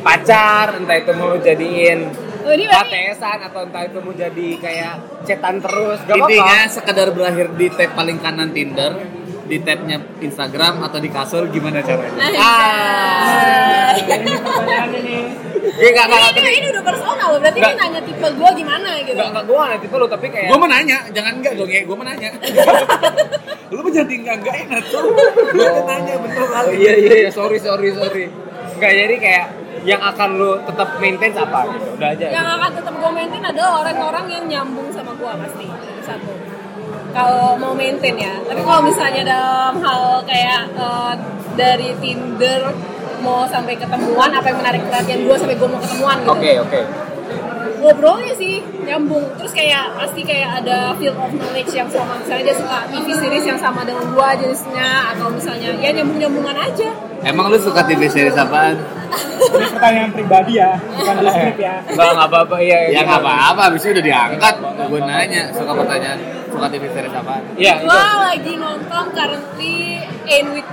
pacar 0.00 0.66
entah 0.76 0.96
itu 0.96 1.10
mau 1.12 1.26
lu 1.28 1.38
jadiin 1.38 2.00
Oh, 2.38 2.54
ini 2.56 2.64
HTSan 2.64 3.44
atau 3.44 3.60
entah 3.60 3.84
itu 3.84 4.00
mau 4.00 4.08
jadi 4.08 4.48
kayak 4.56 4.94
cetan 5.28 5.60
terus. 5.60 6.00
Gak 6.08 6.16
Intinya 6.16 6.64
sekedar 6.64 7.12
berakhir 7.12 7.52
di 7.52 7.68
tab 7.68 7.92
paling 7.92 8.16
kanan 8.16 8.56
Tinder, 8.56 8.96
di 9.48 9.58
tabnya 9.58 9.96
Instagram 10.20 10.84
atau 10.84 10.98
di 10.98 11.08
kasur 11.08 11.48
gimana 11.48 11.80
caranya? 11.80 12.20
Ah. 12.36 13.96
Gue 15.68 15.90
gak 15.90 16.06
ini, 16.06 16.16
gak 16.34 16.34
ini, 16.34 16.58
ini 16.58 16.68
udah 16.70 16.84
personal 16.84 17.28
loh, 17.28 17.38
berarti 17.38 17.58
Nggak. 17.58 17.70
ini 17.70 17.80
nanya 17.80 18.00
tipe 18.02 18.28
gue 18.30 18.50
gimana 18.56 18.88
gitu 18.98 19.14
Gak, 19.14 19.28
gak 19.30 19.44
gue 19.44 19.56
gak 19.58 19.80
tipe 19.80 19.94
lu 19.94 20.06
tapi 20.06 20.26
kayak 20.28 20.48
Gue 20.48 20.58
mau 20.58 20.68
nanya, 20.68 20.98
jangan 21.10 21.32
enggak 21.38 21.52
dong 21.54 21.70
ya, 21.70 21.80
gue 21.82 21.96
mau 21.96 22.06
nanya. 22.06 22.28
Lu 23.68 23.84
mau 23.84 23.92
jadi 23.92 24.08
enggak 24.10 24.36
enggak 24.40 24.56
enak 24.64 24.82
tuh. 24.88 25.02
Gue 25.52 25.68
mau 25.68 25.84
nanya 25.84 26.14
bener 26.16 26.40
Oh, 26.40 26.48
kali. 26.48 26.72
iya 26.78 26.92
iya 26.96 27.14
iya 27.22 27.30
sorry 27.30 27.60
sorry 27.60 27.92
sorry 27.92 28.24
Enggak 28.74 28.92
jadi 28.94 29.14
kayak 29.18 29.46
yang 29.78 30.02
akan 30.02 30.28
lu 30.34 30.50
tetap 30.64 30.88
maintain 30.98 31.30
apa 31.32 31.60
gitu 31.70 31.94
udah 31.94 32.10
aja 32.10 32.26
yang 32.28 32.46
akan 32.50 32.70
tetap 32.74 32.92
gue 32.92 33.10
maintain 33.14 33.40
adalah 33.40 33.72
orang-orang 33.80 34.26
yang 34.28 34.44
nyambung 34.44 34.90
sama 34.90 35.14
gue 35.14 35.30
pasti 35.46 35.66
satu 36.02 36.30
kalau 37.18 37.58
mau 37.58 37.74
maintain 37.74 38.14
ya. 38.14 38.34
Tapi 38.46 38.60
kalau 38.62 38.82
misalnya 38.86 39.22
dalam 39.26 39.74
hal 39.82 40.22
kayak 40.22 40.62
eh, 40.78 41.14
dari 41.58 41.90
Tinder 41.98 42.70
mau 43.18 43.42
sampai 43.50 43.74
ketemuan 43.74 44.30
apa 44.30 44.46
yang 44.46 44.58
menarik 44.62 44.82
perhatian 44.86 45.26
gue 45.26 45.34
sampai 45.34 45.58
gue 45.58 45.68
mau 45.68 45.80
ketemuan 45.82 46.16
gitu. 46.22 46.30
Oke 46.38 46.52
oke. 46.62 46.80
Ngobrolnya 47.78 48.34
sih 48.34 48.62
nyambung. 48.86 49.22
Terus 49.38 49.52
kayak 49.54 49.94
pasti 49.98 50.22
kayak 50.26 50.62
ada 50.62 50.94
field 50.98 51.18
of 51.18 51.30
knowledge 51.34 51.70
yang 51.74 51.90
sama. 51.90 52.18
Misalnya 52.18 52.50
dia 52.50 52.56
suka 52.58 52.78
TV 52.90 53.06
series 53.14 53.46
yang 53.46 53.60
sama 53.60 53.86
dengan 53.86 54.02
gua 54.10 54.34
jenisnya 54.34 55.14
atau 55.14 55.30
misalnya 55.30 55.78
ya 55.78 55.90
nyambung 55.94 56.18
nyambungan 56.18 56.56
aja. 56.58 56.90
Emang 57.22 57.50
lu 57.50 57.58
suka 57.58 57.86
TV 57.86 58.10
series 58.10 58.34
apaan? 58.34 58.78
Ini 59.08 59.66
pertanyaan 59.74 60.10
pribadi 60.10 60.58
ya, 60.58 60.74
bukan 60.74 61.14
di 61.22 61.26
skrip 61.30 61.58
ya. 61.58 61.74
Enggak 61.86 62.08
enggak 62.18 62.28
apa-apa. 62.28 62.56
Iya 62.60 62.78
Ya 62.90 63.00
nggak 63.06 63.20
apa-apa, 63.22 63.60
abis 63.70 63.80
itu 63.86 63.90
udah 63.94 64.04
diangkat. 64.04 64.54
Gue 64.90 65.00
nanya, 65.02 65.42
suka 65.54 65.72
pertanyaan, 65.74 66.18
suka 66.48 66.66
TV 66.68 66.84
series 66.88 67.12
apaan? 67.12 67.42
iya 67.54 67.74
itu 67.78 67.86
gua 67.86 68.04
lagi 68.24 68.52
nonton 68.54 69.04
currently 69.12 69.76
End 70.24 70.48
with 70.52 70.68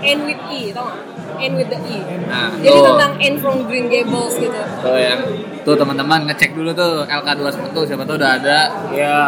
End 0.00 0.20
with 0.22 0.40
E 0.48 0.70
tau 0.70 0.84
gak? 0.84 0.98
End 1.38 1.54
with 1.54 1.68
the 1.68 1.78
E 1.80 1.98
Nah, 2.24 2.50
jadi 2.56 2.74
tuh. 2.74 2.86
tentang 2.88 3.12
End 3.18 3.36
from 3.38 3.64
Green 3.64 3.86
Gables 3.86 4.34
gitu 4.36 4.60
Tuh 4.78 4.96
yang 4.96 5.20
tuh 5.62 5.74
teman-teman 5.74 6.26
ngecek 6.26 6.50
dulu 6.52 6.70
tuh 6.72 7.02
LK21 7.04 7.54
siapa 7.84 8.02
tuh 8.02 8.16
udah 8.16 8.30
ada. 8.34 8.58
iya 8.90 9.18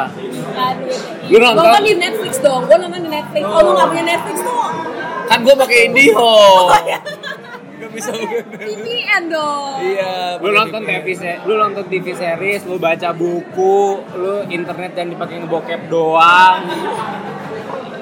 E 0.52 0.68
Lu 1.26 1.38
nonton? 1.38 1.64
Kan 1.64 1.82
di 1.82 1.94
Netflix 1.94 2.38
dong 2.38 2.62
gua 2.64 2.76
nonton 2.76 3.00
di 3.00 3.10
Netflix 3.10 3.42
kalau 3.42 3.64
lu 3.64 3.70
gak 3.74 3.88
punya 3.88 4.04
Netflix 4.06 4.36
tuh 4.40 4.62
Kan 5.24 5.40
gue 5.40 5.54
pakai 5.56 5.88
IndiHome. 5.88 6.68
Gak 7.84 7.92
bisa 7.92 8.10
VPN 8.56 9.22
dong 9.28 9.76
Iya. 9.78 10.40
lu 10.40 10.48
nonton 10.50 10.80
TV 10.80 11.06
lu 11.44 11.54
nonton 11.54 11.84
TV 11.84 12.06
series 12.10 12.64
lu 12.64 12.76
baca 12.76 13.12
buku 13.12 13.78
lu 14.14 14.34
internet 14.48 14.92
yang 14.94 15.08
dipakai 15.10 15.36
ngebokep 15.38 15.80
doang 15.86 16.64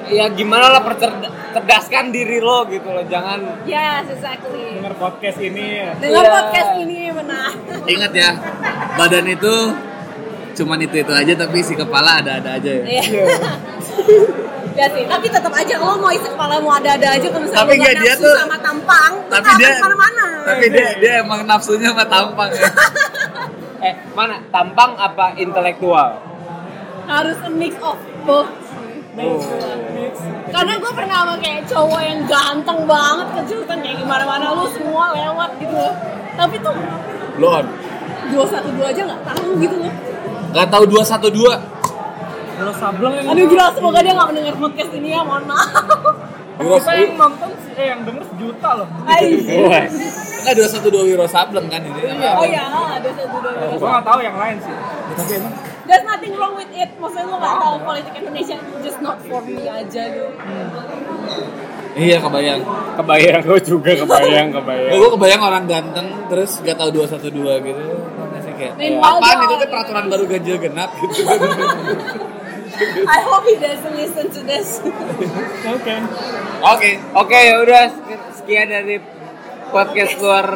ya 0.05 0.29
gimana 0.29 0.69
lah 0.69 0.81
percerdaskan 0.81 2.09
diri 2.09 2.37
lo 2.37 2.63
gitu 2.65 2.85
loh 2.85 3.03
jangan 3.03 3.39
Yes, 3.63 4.07
exactly. 4.09 4.77
Dengar 4.77 4.93
podcast 4.95 5.39
ini 5.39 5.65
ya. 5.79 5.89
Dengan 5.95 6.21
Iya. 6.21 6.31
podcast 6.31 6.71
ini 6.77 6.97
benar. 7.09 7.49
Ingat 7.83 8.11
ya, 8.13 8.29
badan 8.93 9.25
itu 9.25 9.55
cuman 10.53 10.77
itu 10.79 10.95
itu 10.97 11.09
aja 11.09 11.33
tapi 11.33 11.57
si 11.59 11.73
kepala 11.73 12.21
ada-ada 12.21 12.55
aja 12.55 12.71
ya. 12.71 12.83
Iya. 12.85 13.25
ya 14.73 14.85
sih, 14.89 15.03
tapi 15.05 15.25
tetap 15.29 15.53
aja 15.53 15.73
lo 15.77 15.93
mau 15.97 16.09
isi 16.09 16.25
kepala 16.25 16.57
mau 16.57 16.73
ada-ada 16.73 17.07
aja 17.13 17.27
kalau 17.29 17.43
misalnya 17.45 17.61
Tapi 17.61 17.71
lo 17.71 17.77
nggak, 17.77 17.93
nggak 17.93 18.03
dia 18.03 18.13
nafsu 18.13 18.25
tuh- 18.25 18.37
sama 18.41 18.57
tampang, 18.57 19.11
tapi 19.29 19.49
dia- 19.57 19.67
akan 19.69 19.73
ke 19.73 19.85
mana-mana. 19.85 20.25
Tapi 20.43 20.65
dia 20.69 20.89
dia 20.99 21.11
emang 21.21 21.39
nafsunya 21.45 21.87
sama 21.93 22.05
tampang 22.05 22.49
ya. 22.51 22.63
eh 23.87 23.93
mana 24.15 24.35
tampang 24.47 24.91
apa 24.95 25.25
intelektual 25.35 26.09
Harus 27.03 27.35
a 27.43 27.51
mix 27.51 27.75
of 27.83 27.99
both. 28.23 28.47
Karena 30.49 30.73
gue 30.79 30.91
pernah 30.95 31.15
sama 31.21 31.35
kayak 31.37 31.61
cowok 31.69 32.01
yang 32.01 32.19
ganteng 32.25 32.79
banget 32.87 33.27
kecil 33.37 33.59
kan 33.67 33.77
kayak 33.83 33.97
gimana-mana 33.99 34.55
lu 34.55 34.65
semua 34.71 35.11
lewat 35.13 35.51
gitu 35.59 35.75
loh. 35.75 35.93
Tapi 36.33 36.55
tuh 36.63 36.73
satu 38.47 38.69
dua 38.73 38.87
aja 38.89 39.01
nggak 39.03 39.21
tahu 39.27 39.47
gitu 39.59 39.75
loh. 39.77 39.93
Gak 40.53 40.69
tahu 40.69 40.83
212. 40.85 41.72
Kalau 42.63 42.79
sableng 42.79 43.13
yang 43.19 43.27
Aduh 43.27 43.45
gila 43.51 43.65
semoga 43.75 43.99
dia 43.99 44.13
nggak 44.15 44.29
mendengar 44.31 44.55
podcast 44.55 44.91
ini 44.95 45.09
ya 45.11 45.21
mohon 45.27 45.43
maaf. 45.51 45.83
kita 46.63 46.91
yang 46.95 47.13
nonton 47.19 47.49
eh 47.75 47.85
yang 47.91 47.99
denger 48.07 48.23
sejuta 48.23 48.69
loh. 48.79 48.87
Aiy. 49.03 49.35
Enggak 49.43 50.53
212 50.63 51.11
Wiro 51.11 51.27
Sableng 51.27 51.67
kan 51.67 51.83
ini. 51.83 51.99
Oh 52.23 52.45
iya, 52.47 52.63
ada 52.71 53.09
satu 53.11 53.35
dua. 53.43 53.51
dua. 53.51 53.75
Gua 53.75 53.89
nggak 53.99 54.05
tahu 54.07 54.19
yang 54.23 54.37
lain 54.39 54.55
sih. 54.63 54.75
There's 55.83 56.05
nothing 56.07 56.33
wrong 56.39 56.55
with 56.55 56.71
it. 56.71 56.87
Maksudnya 56.95 57.27
lo 57.27 57.35
gak 57.43 57.55
tahu 57.59 57.75
politik 57.83 58.13
Indonesia, 58.15 58.55
just 58.79 58.99
not 59.03 59.19
for 59.27 59.43
me 59.43 59.67
aja 59.67 60.03
gitu. 60.07 60.31
Iya 61.93 62.17
kebayang. 62.23 62.61
kebayang 62.93 63.41
gue 63.45 63.59
juga 63.61 63.91
kebayang 63.93 64.49
kebayang 64.49 64.97
Gue 64.97 65.09
kebayang 65.13 65.41
orang 65.43 65.63
ganteng 65.67 66.07
terus 66.31 66.63
gak 66.63 66.79
tahu 66.79 66.95
212 66.95 67.27
gitu. 67.67 67.83
Masih 68.31 68.53
kayak 68.55 68.73
Meanwhile, 68.79 69.19
apaan 69.19 69.37
itu 69.43 69.53
tuh 69.59 69.67
peraturan 69.67 70.05
baru 70.07 70.23
ganjil 70.31 70.57
genap 70.63 70.89
gitu. 70.95 71.19
I 73.05 73.19
hope 73.29 73.45
he 73.45 73.55
doesn't 73.61 73.95
listen 73.95 74.25
to 74.33 74.41
this. 74.41 74.81
Oke. 75.69 75.95
Oke. 76.63 76.91
Oke 77.13 77.37
ya 77.37 77.55
udah 77.61 77.83
sekian 78.33 78.67
dari 78.69 78.97
podcast 79.69 80.13
luar 80.17 80.47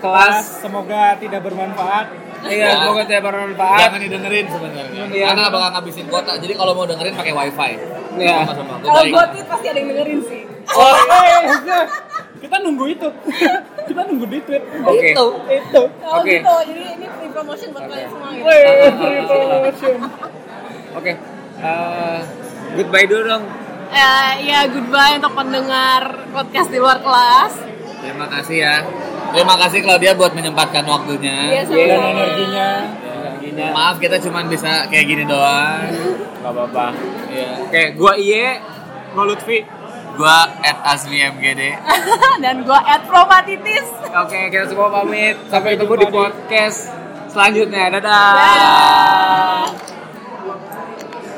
kelas. 0.00 0.64
semoga 0.64 1.20
tidak 1.20 1.44
bermanfaat. 1.44 2.06
Iya, 2.40 2.80
semoga 2.80 3.04
tidak 3.04 3.22
bermanfaat. 3.28 3.80
Jangan 3.84 4.00
didengerin 4.00 4.46
sebenarnya. 4.48 5.02
Iya. 5.12 5.26
Karena 5.28 5.52
bakal 5.52 5.68
ngabisin 5.76 6.06
kuota. 6.08 6.32
Jadi 6.40 6.54
kalau 6.56 6.72
mau 6.72 6.88
dengerin 6.88 7.12
pakai 7.12 7.32
wifi. 7.36 7.72
Iya. 8.16 8.36
Kalau 8.80 9.26
tweet 9.36 9.46
pasti 9.46 9.66
ada 9.68 9.78
yang 9.78 9.88
dengerin 9.92 10.20
sih. 10.24 10.42
Oh, 10.70 10.94
eh, 11.18 11.84
kita 12.40 12.56
nunggu 12.64 12.84
itu. 12.88 13.08
kita 13.84 14.00
nunggu 14.08 14.24
di 14.32 14.38
tweet. 14.48 14.62
Oke. 14.86 15.08
Itu. 15.12 15.26
Itu. 15.50 15.82
Oh 16.08 16.24
Oke. 16.24 16.40
gitu, 16.40 16.54
jadi 16.72 16.82
ini 16.96 17.06
free 17.10 17.30
promotion 17.34 17.68
buat 17.74 17.84
kalian 17.90 18.08
semua 18.08 18.28
gitu. 18.32 18.44
Wih, 18.48 18.90
free 18.96 19.24
promotion. 19.28 19.98
Oke. 20.96 21.12
Eh, 21.60 22.18
goodbye 22.74 23.04
dulu 23.04 23.22
dong. 23.26 23.44
Eh, 23.90 24.30
ya 24.46 24.64
goodbye 24.66 25.18
untuk 25.18 25.34
pendengar 25.34 26.02
podcast 26.30 26.68
di 26.68 26.78
luar 26.78 26.98
kelas. 26.98 27.52
Terima 28.00 28.26
kasih 28.28 28.56
ya. 28.58 28.76
Terima 29.30 29.54
kasih 29.56 29.78
Claudia 29.80 30.12
buat 30.14 30.32
menyempatkan 30.32 30.82
waktunya. 30.84 31.36
Iya, 31.50 31.62
Dan 31.62 31.70
sama-sama. 31.70 32.08
energinya. 32.10 32.68
Energinya. 32.98 33.66
Maaf 33.70 33.96
kita 33.98 34.16
cuma 34.18 34.40
bisa 34.44 34.88
kayak 34.88 35.06
gini 35.06 35.24
doang. 35.24 35.84
Gak 36.42 36.48
apa-apa. 36.48 36.86
Iya. 37.28 37.50
Oke, 37.62 37.82
gua 37.94 38.12
Iye. 38.16 38.48
Gua 39.12 39.24
Lutfi. 39.26 39.58
Gua 40.12 40.36
at 40.60 40.78
Azmi 40.86 41.22
MGD. 41.22 41.60
Dan 42.42 42.62
gue 42.62 42.76
at 42.78 43.04
Promatitis. 43.04 43.86
Oke, 44.10 44.48
kita 44.48 44.64
semua 44.66 44.90
pamit. 44.90 45.36
Sampai 45.46 45.76
ketemu 45.76 45.94
di- 45.96 46.10
podcast 46.10 46.90
selanjutnya. 47.28 47.84
Dadah. 47.90 48.32
Dadah. 48.34 49.99